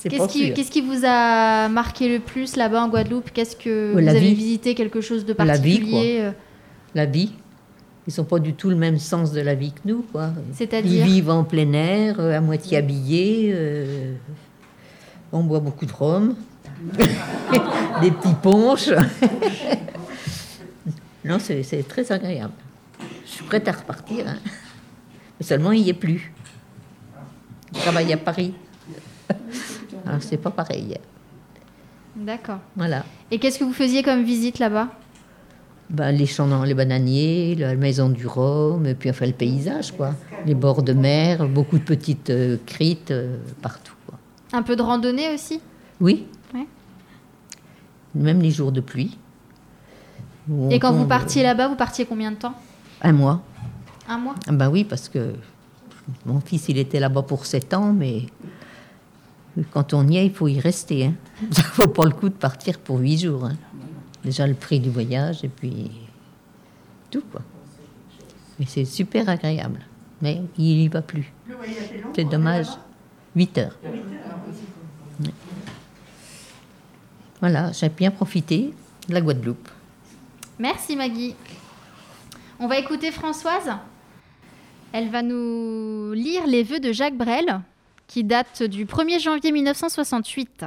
Qu'est-ce 0.08 0.28
qui, 0.28 0.52
qui 0.52 0.80
vous 0.82 1.00
a 1.04 1.68
marqué 1.68 2.08
le 2.08 2.20
plus 2.20 2.54
là-bas 2.56 2.84
en 2.84 2.88
Guadeloupe? 2.88 3.30
Qu'est-ce 3.32 3.56
que 3.56 3.92
vous 3.92 3.98
la 3.98 4.12
avez 4.12 4.32
visité 4.32 4.74
quelque 4.74 5.00
chose 5.00 5.24
de 5.24 5.34
La 5.36 5.56
vie, 5.56 5.78
particulier 5.78 6.18
euh, 6.20 6.30
La 6.94 7.06
vie. 7.06 7.32
Ils 8.06 8.14
n'ont 8.18 8.24
pas 8.24 8.38
du 8.38 8.52
tout 8.54 8.68
le 8.68 8.76
même 8.76 8.98
sens 8.98 9.32
de 9.32 9.40
la 9.40 9.54
vie 9.54 9.72
que 9.72 9.80
nous. 9.86 10.02
Quoi. 10.12 10.30
C'est-à-dire? 10.52 11.06
Ils 11.06 11.10
vivent 11.10 11.30
en 11.30 11.44
plein 11.44 11.72
air, 11.72 12.16
euh, 12.20 12.36
à 12.36 12.40
moitié 12.40 12.76
habillés. 12.76 13.50
euh, 13.54 14.14
on 15.32 15.42
boit 15.42 15.60
beaucoup 15.60 15.86
de 15.86 15.92
rhum. 15.92 16.36
Des 18.02 18.10
petits 18.10 18.34
punches. 18.42 18.90
non, 21.24 21.38
c'est 21.38 21.62
c'est 21.62 21.86
très 21.86 22.10
agréable. 22.12 22.52
Je 23.24 23.30
suis 23.30 23.44
prête 23.44 23.66
à 23.68 23.72
repartir. 23.72 24.26
hein. 24.28 24.36
Mais 25.40 25.46
seulement, 25.46 25.72
il 25.72 25.82
n'y 25.82 25.90
est 25.90 25.94
plus. 25.94 26.32
Je 27.74 27.80
travaille 27.80 28.12
à 28.12 28.16
Paris. 28.16 28.54
Alors, 30.06 30.22
c'est 30.22 30.36
pas 30.36 30.50
pareil. 30.50 30.96
D'accord. 32.14 32.58
Voilà. 32.76 33.04
Et 33.30 33.38
qu'est-ce 33.38 33.58
que 33.58 33.64
vous 33.64 33.72
faisiez 33.72 34.02
comme 34.02 34.22
visite 34.22 34.58
là-bas? 34.58 34.88
Ben, 35.90 36.12
les 36.12 36.26
champs, 36.26 36.46
dans- 36.48 36.64
les 36.64 36.74
bananiers, 36.74 37.54
la 37.56 37.74
maison 37.76 38.08
du 38.08 38.26
Rhum, 38.26 38.86
et 38.86 38.94
puis 38.94 39.10
enfin 39.10 39.26
le 39.26 39.32
paysage, 39.32 39.92
quoi. 39.92 40.14
Les 40.46 40.54
bords 40.54 40.82
de 40.82 40.92
mer, 40.94 41.46
beaucoup 41.48 41.78
de 41.78 41.84
petites 41.84 42.30
euh, 42.30 42.56
crites 42.66 43.10
euh, 43.10 43.36
partout. 43.60 43.94
quoi. 44.06 44.18
Un 44.52 44.62
peu 44.62 44.76
de 44.76 44.82
randonnée 44.82 45.32
aussi? 45.34 45.60
Oui, 46.00 46.26
Ouais. 46.54 46.66
même 48.14 48.40
les 48.40 48.50
jours 48.50 48.72
de 48.72 48.80
pluie. 48.80 49.18
Et 50.70 50.78
quand 50.78 50.92
vous 50.92 51.06
partiez 51.06 51.42
là-bas, 51.42 51.68
vous 51.68 51.76
partiez 51.76 52.04
combien 52.06 52.30
de 52.30 52.36
temps? 52.36 52.54
Un 53.02 53.12
mois. 53.12 53.42
Un 54.08 54.18
mois? 54.18 54.34
Ah 54.46 54.52
Ben 54.52 54.68
oui, 54.70 54.84
parce 54.84 55.08
que 55.08 55.34
mon 56.26 56.40
fils, 56.40 56.68
il 56.68 56.76
était 56.78 57.00
là-bas 57.00 57.22
pour 57.22 57.46
7 57.46 57.72
ans, 57.74 57.92
mais 57.92 58.22
quand 59.72 59.94
on 59.94 60.06
y 60.08 60.16
est, 60.18 60.26
il 60.26 60.32
faut 60.32 60.48
y 60.48 60.60
rester. 60.60 61.06
Hein. 61.06 61.14
Ça 61.50 61.62
vaut 61.76 61.88
pas 61.88 62.04
le 62.04 62.10
coup 62.12 62.28
de 62.28 62.34
partir 62.34 62.78
pour 62.78 62.98
8 62.98 63.18
jours. 63.18 63.44
hein. 63.46 63.54
Déjà 64.24 64.46
le 64.46 64.54
prix 64.54 64.80
du 64.80 64.90
voyage, 64.90 65.44
et 65.44 65.48
puis 65.48 65.90
tout, 67.10 67.22
quoi. 67.30 67.42
Mais 68.58 68.66
c'est 68.66 68.84
super 68.84 69.28
agréable. 69.28 69.80
Mais 70.22 70.42
il 70.56 70.80
y 70.80 70.88
va 70.88 71.02
plus. 71.02 71.32
C'est 72.14 72.24
dommage. 72.24 72.68
8 73.36 73.58
heures. 73.58 73.76
Voilà, 77.40 77.72
j'ai 77.72 77.88
bien 77.88 78.10
profité 78.10 78.72
de 79.08 79.14
la 79.14 79.20
Guadeloupe. 79.20 79.68
Merci 80.58 80.96
Maggie. 80.96 81.34
On 82.58 82.68
va 82.68 82.78
écouter 82.78 83.10
Françoise. 83.10 83.72
Elle 84.92 85.10
va 85.10 85.22
nous 85.22 86.12
lire 86.12 86.46
les 86.46 86.62
vœux 86.62 86.78
de 86.78 86.92
Jacques 86.92 87.16
Brel, 87.16 87.60
qui 88.06 88.22
datent 88.22 88.62
du 88.62 88.86
1er 88.86 89.20
janvier 89.20 89.50
1968. 89.50 90.64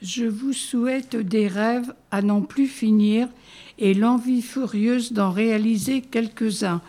Je 0.00 0.24
vous 0.24 0.52
souhaite 0.52 1.16
des 1.16 1.48
rêves 1.48 1.92
à 2.12 2.22
n'en 2.22 2.42
plus 2.42 2.68
finir 2.68 3.28
et 3.78 3.94
l'envie 3.94 4.42
furieuse 4.42 5.12
d'en 5.12 5.32
réaliser 5.32 6.02
quelques-uns. 6.02 6.80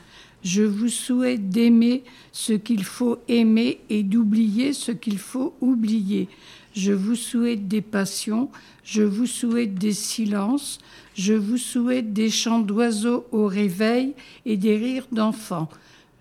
Je 0.44 0.62
vous 0.62 0.90
souhaite 0.90 1.50
d'aimer 1.50 2.04
ce 2.32 2.54
qu'il 2.54 2.84
faut 2.84 3.18
aimer 3.28 3.80
et 3.90 4.04
d'oublier 4.04 4.74
ce 4.74 4.92
qu'il 4.92 5.18
faut 5.18 5.56
oublier. 5.60 6.30
Je 6.76 6.94
vous 6.94 7.16
souhaite 7.16 7.68
des 7.68 7.82
passions, 7.82 8.50
je 8.84 9.02
vous 9.02 9.26
souhaite 9.26 9.74
des 9.74 9.94
silences, 9.94 10.78
je 11.16 11.34
vous 11.34 11.58
souhaite 11.58 12.14
des 12.14 12.30
chants 12.30 12.60
d'oiseaux 12.60 13.26
au 13.32 13.48
réveil 13.48 14.14
et 14.46 14.56
des 14.56 14.78
rires 14.78 15.08
d'enfants. 15.12 15.68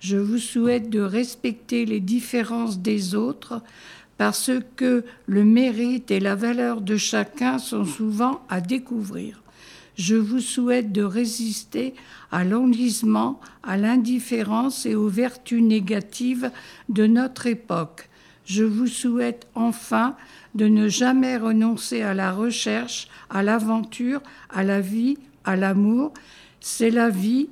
Je 0.00 0.16
vous 0.16 0.38
souhaite 0.38 0.90
de 0.90 1.00
respecter 1.00 1.84
les 1.84 2.00
différences 2.00 2.78
des 2.78 3.14
autres 3.14 3.60
parce 4.18 4.50
que 4.76 5.04
le 5.26 5.44
mérite 5.44 6.10
et 6.10 6.20
la 6.20 6.34
valeur 6.34 6.80
de 6.80 6.96
chacun 6.96 7.58
sont 7.58 7.84
souvent 7.84 8.42
à 8.48 8.60
découvrir. 8.60 9.42
Je 9.96 10.16
vous 10.16 10.40
souhaite 10.40 10.92
de 10.92 11.02
résister 11.02 11.94
à 12.30 12.44
l'enlisement, 12.44 13.40
à 13.62 13.76
l'indifférence 13.76 14.86
et 14.86 14.94
aux 14.94 15.08
vertus 15.08 15.62
négatives 15.62 16.50
de 16.88 17.06
notre 17.06 17.46
époque. 17.46 18.08
Je 18.44 18.64
vous 18.64 18.86
souhaite 18.86 19.46
enfin 19.54 20.16
de 20.54 20.66
ne 20.66 20.88
jamais 20.88 21.36
renoncer 21.36 22.02
à 22.02 22.14
la 22.14 22.32
recherche, 22.32 23.08
à 23.30 23.42
l'aventure, 23.42 24.20
à 24.50 24.64
la 24.64 24.80
vie, 24.80 25.16
à 25.44 25.54
l'amour. 25.54 26.12
C'est 26.60 26.90
la 26.90 27.08
vie, 27.08 27.48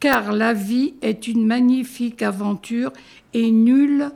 car 0.00 0.32
la 0.32 0.54
vie 0.54 0.94
est 1.02 1.28
une 1.28 1.46
magnifique 1.46 2.22
aventure 2.22 2.92
et 3.34 3.50
nul 3.50 4.10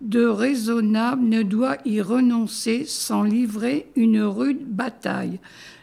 de 0.00 0.24
raisonnable 0.24 1.24
ne 1.24 1.42
doit 1.42 1.78
y 1.84 2.00
renoncer 2.00 2.84
sans 2.84 3.22
livrer 3.22 3.90
une 3.96 4.22
rude 4.22 4.64
bataille. 4.66 5.38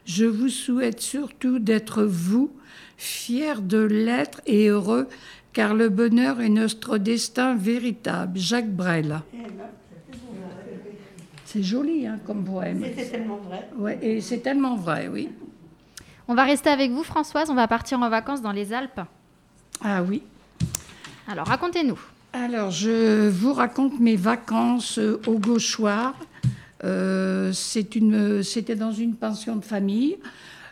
Je 0.06 0.26
vous 0.26 0.50
souhaite 0.50 1.02
surtout 1.02 1.60
d'être 1.60 2.04
vous, 2.04 2.52
fiers 2.98 3.62
de 3.62 3.80
l'être 3.80 4.42
et 4.46 4.68
heureux, 4.68 5.08
car 5.54 5.74
le 5.74 5.90
bonheur 5.90 6.42
est 6.42 6.50
notre 6.50 6.98
destin 6.98 7.56
véritable. 7.56 8.38
Jacques 8.38 8.72
Brel. 8.72 9.22
C'est 11.46 11.64
joli 11.64 12.08
hein, 12.08 12.18
comme 12.26 12.46
poème. 12.46 12.86
C'est 12.96 13.12
tellement 13.12 13.38
vrai. 13.38 13.70
Ouais, 13.78 14.00
et 14.02 14.22
c'est 14.22 14.38
tellement 14.38 14.76
vrai, 14.76 15.10
oui. 15.12 15.30
On 16.28 16.34
va 16.34 16.44
rester 16.44 16.70
avec 16.70 16.92
vous 16.92 17.04
Françoise, 17.04 17.50
on 17.50 17.56
va 17.56 17.68
partir 17.68 18.00
en 18.00 18.10
vacances 18.10 18.42
dans 18.42 18.54
les 18.54 18.72
Alpes. 18.72 19.02
Ah 19.84 20.02
oui. 20.04 20.24
Alors 21.28 21.48
racontez-nous. 21.48 22.00
Alors, 22.34 22.72
je 22.72 23.28
vous 23.30 23.54
raconte 23.54 24.00
mes 24.00 24.16
vacances 24.16 25.00
au 25.28 25.38
Gauchoir. 25.38 26.16
Euh, 26.84 27.52
C'était 27.54 28.76
dans 28.76 28.92
une 28.92 29.16
pension 29.16 29.56
de 29.58 29.64
famille. 29.66 30.18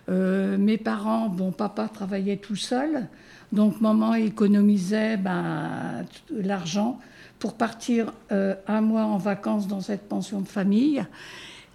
Euh, 0.10 0.58
mes 0.58 0.78
parents, 0.78 1.28
bon, 1.30 1.52
papa 1.52 1.88
travaillait 1.94 2.38
tout 2.38 2.56
seul, 2.56 3.08
donc 3.52 3.80
maman 3.80 4.16
économisait 4.16 5.18
ben, 5.18 6.04
l'argent 6.32 7.00
pour 7.38 7.54
partir 7.54 8.12
euh, 8.32 8.56
un 8.68 8.82
mois 8.82 9.04
en 9.04 9.18
vacances 9.18 9.68
dans 9.68 9.82
cette 9.82 10.10
pension 10.10 10.42
de 10.42 10.48
famille. 10.48 11.06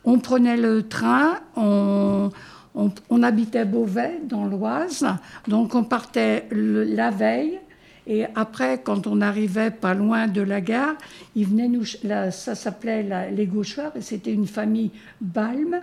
On 0.04 0.18
prenait 0.18 0.56
le 0.56 0.82
train, 0.82 1.38
on, 1.56 2.30
on- 2.74 2.90
on 3.08 3.22
habitait 3.22 3.64
Beauvais, 3.64 4.20
dans 4.24 4.46
l'Oise, 4.46 5.06
donc 5.46 5.76
on 5.76 5.84
partait 5.84 6.48
la 6.50 7.10
veille. 7.12 7.60
Et 8.06 8.26
après, 8.34 8.80
quand 8.82 9.06
on 9.06 9.20
arrivait 9.20 9.70
pas 9.70 9.94
loin 9.94 10.26
de 10.26 10.42
la 10.42 10.60
gare, 10.60 10.94
ils 11.34 11.46
venaient 11.46 11.68
nous, 11.68 11.84
ça 11.84 12.54
s'appelait 12.54 13.02
la- 13.02 13.30
les 13.30 13.46
Gauchoirs, 13.46 13.92
et 13.96 14.02
c'était 14.02 14.32
une 14.32 14.46
famille 14.46 14.90
Balme. 15.20 15.80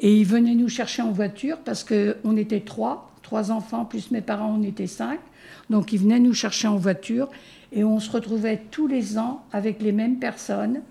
Et 0.00 0.14
ils 0.20 0.26
venaient 0.26 0.54
nous 0.54 0.68
chercher 0.68 1.00
en 1.00 1.12
voiture 1.12 1.56
parce 1.64 1.82
qu'on 1.82 2.36
était 2.36 2.60
trois, 2.60 3.10
trois 3.22 3.50
enfants, 3.50 3.86
plus 3.86 4.10
mes 4.10 4.20
parents, 4.20 4.54
on 4.60 4.62
était 4.62 4.86
cinq. 4.86 5.18
Donc 5.70 5.92
ils 5.94 5.98
venaient 5.98 6.20
nous 6.20 6.34
chercher 6.34 6.68
en 6.68 6.76
voiture 6.76 7.28
et 7.72 7.82
on 7.82 7.98
se 7.98 8.10
retrouvait 8.10 8.60
tous 8.70 8.86
les 8.86 9.16
ans 9.16 9.42
avec 9.52 9.80
les 9.80 9.92
mêmes 9.92 10.18
personnes. 10.18 10.82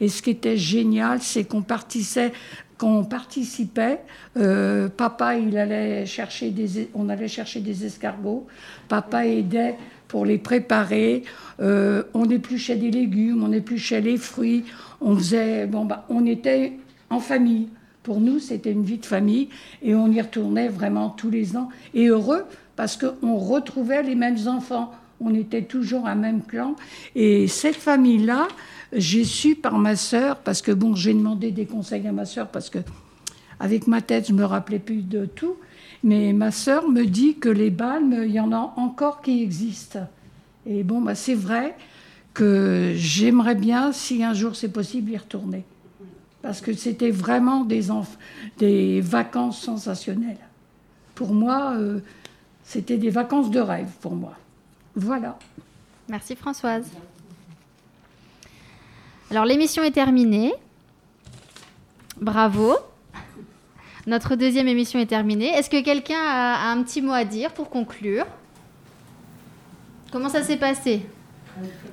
Et 0.00 0.08
ce 0.08 0.22
qui 0.22 0.30
était 0.30 0.56
génial, 0.56 1.22
c'est 1.22 1.44
qu'on 1.44 1.62
participait, 1.62 2.32
qu'on 2.78 3.04
participait. 3.04 4.00
euh, 4.36 4.88
papa, 4.88 5.36
il 5.36 5.58
allait 5.58 6.06
chercher 6.06 6.50
des, 6.50 6.88
on 6.94 7.08
allait 7.08 7.28
chercher 7.28 7.60
des 7.60 7.84
escargots. 7.84 8.46
Papa 8.88 9.26
aidait 9.26 9.76
pour 10.06 10.24
les 10.24 10.38
préparer. 10.38 11.24
Euh, 11.60 12.04
on 12.14 12.24
épluchait 12.30 12.76
des 12.76 12.90
légumes, 12.90 13.42
on 13.42 13.52
épluchait 13.52 14.00
les 14.00 14.16
fruits. 14.16 14.64
On 15.00 15.16
faisait, 15.16 15.66
bon 15.66 15.84
bah, 15.84 16.06
on 16.08 16.24
était 16.24 16.72
en 17.10 17.20
famille. 17.20 17.68
Pour 18.02 18.20
nous, 18.20 18.38
c'était 18.38 18.72
une 18.72 18.84
vie 18.84 18.98
de 18.98 19.06
famille 19.06 19.50
et 19.82 19.94
on 19.94 20.10
y 20.10 20.20
retournait 20.20 20.68
vraiment 20.68 21.10
tous 21.10 21.30
les 21.30 21.56
ans. 21.56 21.68
Et 21.92 22.06
heureux 22.06 22.44
parce 22.76 22.96
qu'on 22.96 23.36
retrouvait 23.36 24.02
les 24.02 24.14
mêmes 24.14 24.38
enfants. 24.46 24.92
On 25.20 25.34
était 25.34 25.62
toujours 25.62 26.06
un 26.06 26.14
même 26.14 26.42
clan. 26.42 26.76
Et 27.14 27.48
cette 27.48 27.76
famille-là, 27.76 28.48
j'ai 28.92 29.24
su 29.24 29.54
par 29.54 29.78
ma 29.78 29.96
sœur, 29.96 30.38
parce 30.38 30.62
que 30.62 30.72
bon, 30.72 30.94
j'ai 30.94 31.14
demandé 31.14 31.50
des 31.50 31.66
conseils 31.66 32.06
à 32.06 32.12
ma 32.12 32.24
sœur, 32.24 32.48
parce 32.48 32.70
que 32.70 32.78
avec 33.60 33.86
ma 33.86 34.00
tête, 34.00 34.28
je 34.28 34.32
me 34.32 34.44
rappelais 34.44 34.78
plus 34.78 35.02
de 35.02 35.26
tout. 35.26 35.56
Mais 36.04 36.32
ma 36.32 36.50
sœur 36.50 36.88
me 36.88 37.04
dit 37.04 37.36
que 37.36 37.48
les 37.48 37.70
balmes, 37.70 38.22
il 38.24 38.30
y 38.30 38.40
en 38.40 38.52
a 38.52 38.72
encore 38.76 39.20
qui 39.20 39.42
existent. 39.42 40.06
Et 40.66 40.84
bon, 40.84 41.00
bah, 41.00 41.14
c'est 41.14 41.34
vrai 41.34 41.76
que 42.34 42.92
j'aimerais 42.94 43.56
bien, 43.56 43.92
si 43.92 44.22
un 44.22 44.34
jour 44.34 44.54
c'est 44.54 44.68
possible, 44.68 45.10
y 45.10 45.16
retourner. 45.16 45.64
Parce 46.42 46.60
que 46.60 46.72
c'était 46.72 47.10
vraiment 47.10 47.64
des, 47.64 49.00
vacances 49.00 49.60
sensationnelles. 49.60 50.38
Pour 51.16 51.34
moi, 51.34 51.74
euh, 51.76 51.98
c'était 52.62 52.96
des 52.96 53.10
vacances 53.10 53.50
de 53.50 53.58
rêve 53.58 53.90
pour 54.00 54.14
moi. 54.14 54.34
Voilà. 54.98 55.38
Merci 56.08 56.34
Françoise. 56.34 56.90
Alors 59.30 59.44
l'émission 59.44 59.84
est 59.84 59.92
terminée. 59.92 60.52
Bravo. 62.20 62.74
Notre 64.08 64.34
deuxième 64.34 64.66
émission 64.66 64.98
est 64.98 65.06
terminée. 65.06 65.50
Est-ce 65.50 65.70
que 65.70 65.80
quelqu'un 65.84 66.20
a 66.20 66.72
un 66.72 66.82
petit 66.82 67.00
mot 67.00 67.12
à 67.12 67.24
dire 67.24 67.52
pour 67.52 67.70
conclure? 67.70 68.26
Comment 70.10 70.28
ça 70.28 70.42
s'est 70.42 70.56
passé? 70.56 71.06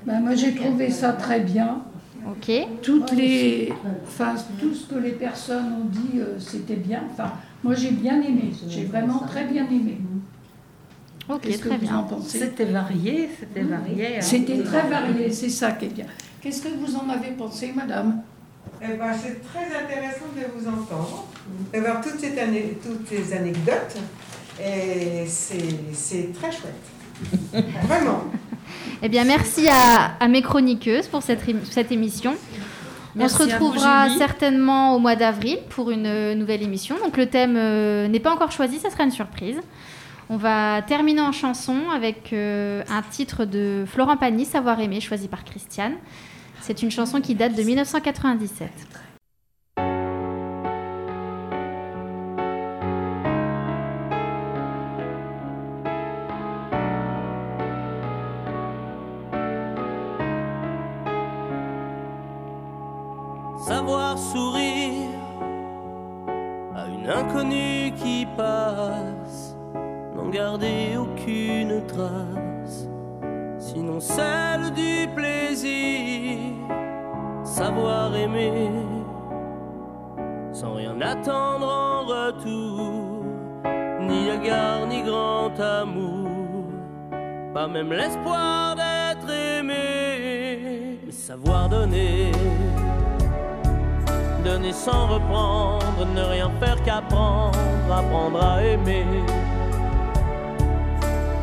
Ben, 0.07 0.21
Moi 0.21 0.33
j'ai 0.33 0.55
trouvé 0.55 0.89
ça 0.89 1.13
très 1.13 1.41
bien. 1.41 1.83
Ok. 2.27 2.51
Toutes 2.81 3.11
les, 3.11 3.71
enfin, 4.07 4.33
tout 4.59 4.73
ce 4.73 4.87
que 4.87 4.95
les 4.97 5.11
personnes 5.11 5.73
ont 5.73 5.85
dit, 5.85 6.19
euh, 6.19 6.39
c'était 6.39 6.77
bien. 6.77 7.03
Enfin, 7.11 7.33
moi 7.63 7.75
j'ai 7.75 7.91
bien 7.91 8.19
aimé. 8.19 8.51
J'ai 8.67 8.85
vraiment 8.85 9.19
très 9.19 9.43
bien 9.43 9.65
aimé. 9.67 9.99
Ok, 11.27 11.59
très 11.59 11.77
bien. 11.77 12.07
C'était 12.27 12.65
varié, 12.65 13.29
c'était 13.39 13.63
varié. 13.63 14.17
Hein. 14.17 14.21
C'était 14.21 14.61
très 14.61 14.87
varié, 14.87 15.31
c'est 15.31 15.49
ça 15.49 15.71
qui 15.71 15.85
est 15.85 15.93
bien. 15.93 16.05
Qu'est-ce 16.41 16.61
que 16.61 16.69
vous 16.69 16.95
en 16.95 17.09
avez 17.09 17.31
pensé, 17.31 17.73
madame? 17.75 18.21
Eh 18.81 18.93
ben, 18.95 19.11
C'est 19.13 19.41
très 19.41 19.65
intéressant 19.65 20.25
de 20.35 20.43
vous 20.55 20.67
entendre, 20.67 21.25
d'avoir 21.73 22.01
toutes, 22.01 22.19
ces 22.19 22.33
toutes 22.83 23.07
ces 23.07 23.33
anecdotes. 23.33 23.97
Et 24.63 25.25
c'est 25.27 26.33
très 26.33 26.51
chouette. 26.51 27.65
Vraiment. 27.87 28.25
Eh 29.01 29.09
bien, 29.09 29.23
merci 29.23 29.67
à, 29.67 30.27
mes 30.27 30.41
chroniqueuses 30.41 31.07
pour 31.07 31.23
cette, 31.23 31.41
cette 31.71 31.91
émission. 31.91 32.35
On 33.17 33.27
se 33.27 33.43
retrouvera 33.43 34.09
certainement 34.17 34.95
au 34.95 34.99
mois 34.99 35.15
d'avril 35.15 35.59
pour 35.69 35.89
une 35.89 36.33
nouvelle 36.33 36.61
émission. 36.61 36.95
Donc 37.03 37.17
le 37.17 37.27
thème 37.27 37.55
euh, 37.57 38.07
n'est 38.07 38.19
pas 38.19 38.33
encore 38.33 38.51
choisi, 38.51 38.79
ça 38.79 38.89
sera 38.89 39.03
une 39.03 39.11
surprise. 39.11 39.57
On 40.29 40.37
va 40.37 40.81
terminer 40.81 41.21
en 41.21 41.31
chanson 41.31 41.89
avec 41.93 42.33
euh, 42.33 42.83
un 42.89 43.03
titre 43.03 43.45
de 43.45 43.85
Florent 43.87 44.17
Pagny, 44.17 44.45
Savoir 44.45 44.79
aimer, 44.79 44.99
choisi 44.99 45.27
par 45.27 45.43
Christiane. 45.43 45.93
C'est 46.61 46.81
une 46.81 46.89
chanson 46.89 47.21
qui 47.21 47.35
date 47.35 47.55
de 47.55 47.61
1997. 47.61 48.71
Savoir 63.67 64.17
sourire 64.17 65.09
à 66.75 66.87
une 66.87 67.09
inconnue 67.09 67.93
qui 67.97 68.27
passe, 68.37 69.24
garder 70.35 70.97
aucune 70.97 71.81
trace 71.87 72.89
sinon 73.57 74.01
celle 74.01 74.69
du 74.73 75.07
plaisir, 75.15 76.39
savoir 77.45 78.13
aimer, 78.13 78.69
sans 80.51 80.73
rien 80.73 80.99
attendre 80.99 81.67
en 81.67 82.01
retour, 82.01 83.23
ni 84.01 84.27
égard 84.27 84.85
ni 84.87 85.03
grand 85.03 85.57
amour, 85.57 86.65
pas 87.53 87.67
même 87.67 87.93
l'espoir 87.93 88.75
d'être 88.75 89.29
aimé, 89.31 90.99
mais 91.05 91.11
savoir 91.11 91.69
donner. 91.69 92.31
Donner 94.43 94.73
sans 94.73 95.07
reprendre, 95.07 96.05
ne 96.13 96.21
rien 96.21 96.51
faire 96.59 96.83
qu'apprendre, 96.83 97.57
apprendre 97.89 98.43
à 98.43 98.63
aimer 98.63 99.05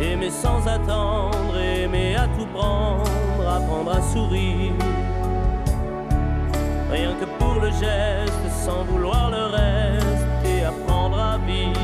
Aimer 0.02 0.30
sans 0.30 0.66
attendre, 0.66 1.56
aimer 1.56 2.16
à 2.16 2.26
tout 2.36 2.46
prendre, 2.46 3.48
apprendre 3.48 3.92
à 3.92 4.02
sourire. 4.02 4.72
Rien 6.90 7.14
que 7.20 7.26
pour 7.38 7.60
le 7.60 7.70
geste, 7.70 8.50
sans 8.64 8.82
vouloir 8.84 9.30
le 9.30 9.46
reste, 9.46 10.26
et 10.44 10.64
apprendre 10.64 11.18
à 11.18 11.38
vivre, 11.38 11.78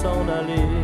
s'en 0.00 0.26
aller. 0.40 0.83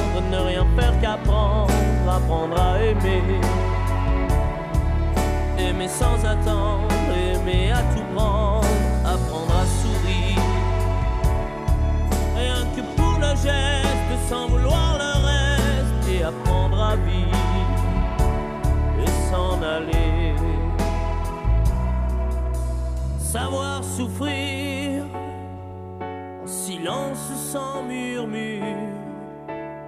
ne 0.31 0.37
rien 0.37 0.65
faire 0.77 0.99
qu'apprendre, 1.01 1.73
apprendre 2.09 2.57
à 2.59 2.79
aimer. 2.79 3.21
Aimer 5.59 5.87
sans 5.87 6.17
attendre, 6.25 6.87
aimer 7.13 7.71
à 7.71 7.81
tout 7.93 8.05
prendre, 8.15 8.67
apprendre 9.05 9.53
à 9.63 9.65
sourire. 9.81 10.41
Rien 12.35 12.65
que 12.75 12.81
pour 12.95 13.19
le 13.19 13.35
geste, 13.35 14.29
sans 14.29 14.47
vouloir 14.47 14.97
le 15.03 15.11
reste, 15.27 16.09
et 16.09 16.23
apprendre 16.23 16.81
à 16.81 16.95
vivre 16.95 17.37
et 19.03 19.11
s'en 19.29 19.61
aller. 19.61 20.35
Savoir 23.19 23.83
souffrir 23.83 25.03
silence 26.45 27.31
sans 27.51 27.83
murmure, 27.83 28.90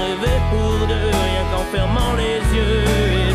rêver 0.00 0.38
pour 0.50 0.86
deux, 0.86 1.10
rien 1.26 1.44
qu'en 1.50 1.64
fermant 1.72 2.12
les 2.16 2.38
yeux 2.56 2.84
et 3.20 3.34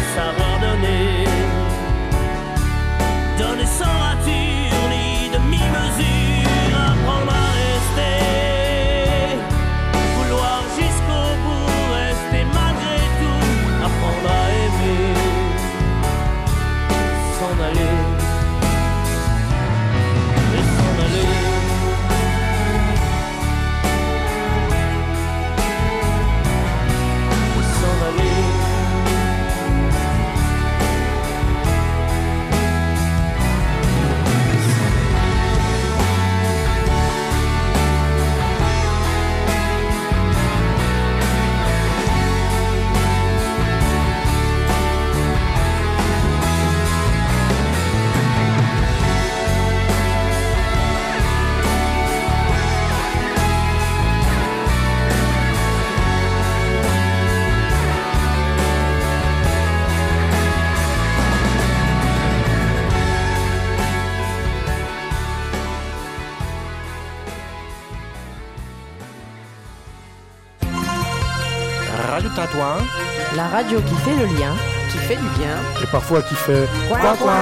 La 73.35 73.47
radio 73.47 73.79
qui 73.81 73.95
fait 74.05 74.15
le 74.15 74.25
lien, 74.39 74.53
qui 74.91 74.97
fait 74.99 75.15
du 75.17 75.29
bien. 75.39 75.55
et 75.83 75.87
parfois 75.91 76.21
qui 76.21 76.35
fait 76.35 76.65
Coin, 76.87 76.99
quoi 76.99 77.13
coin. 77.17 77.17
quoi. 77.17 77.35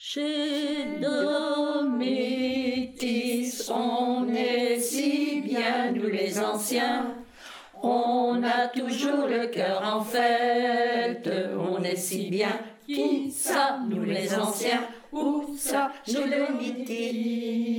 Chez 0.00 0.98
Dométis, 2.18 3.52
on 3.72 4.26
est 4.34 4.78
si 4.80 5.40
bien, 5.42 5.92
nous 5.94 6.08
les 6.08 6.40
anciens. 6.40 7.14
On 7.82 8.42
a 8.42 8.66
toujours 8.68 9.26
le 9.28 9.46
cœur 9.46 9.80
en 9.94 10.00
fête, 10.02 11.30
on 11.56 11.80
est 11.84 11.94
si 11.96 12.28
bien. 12.28 12.58
Qui 12.86 13.30
ça, 13.30 13.78
nous 13.88 14.02
les 14.02 14.34
anciens? 14.34 14.82
Où 15.12 15.54
ça, 15.58 15.90
nous 16.08 16.24
les 16.26 16.48
Métis 16.58 17.77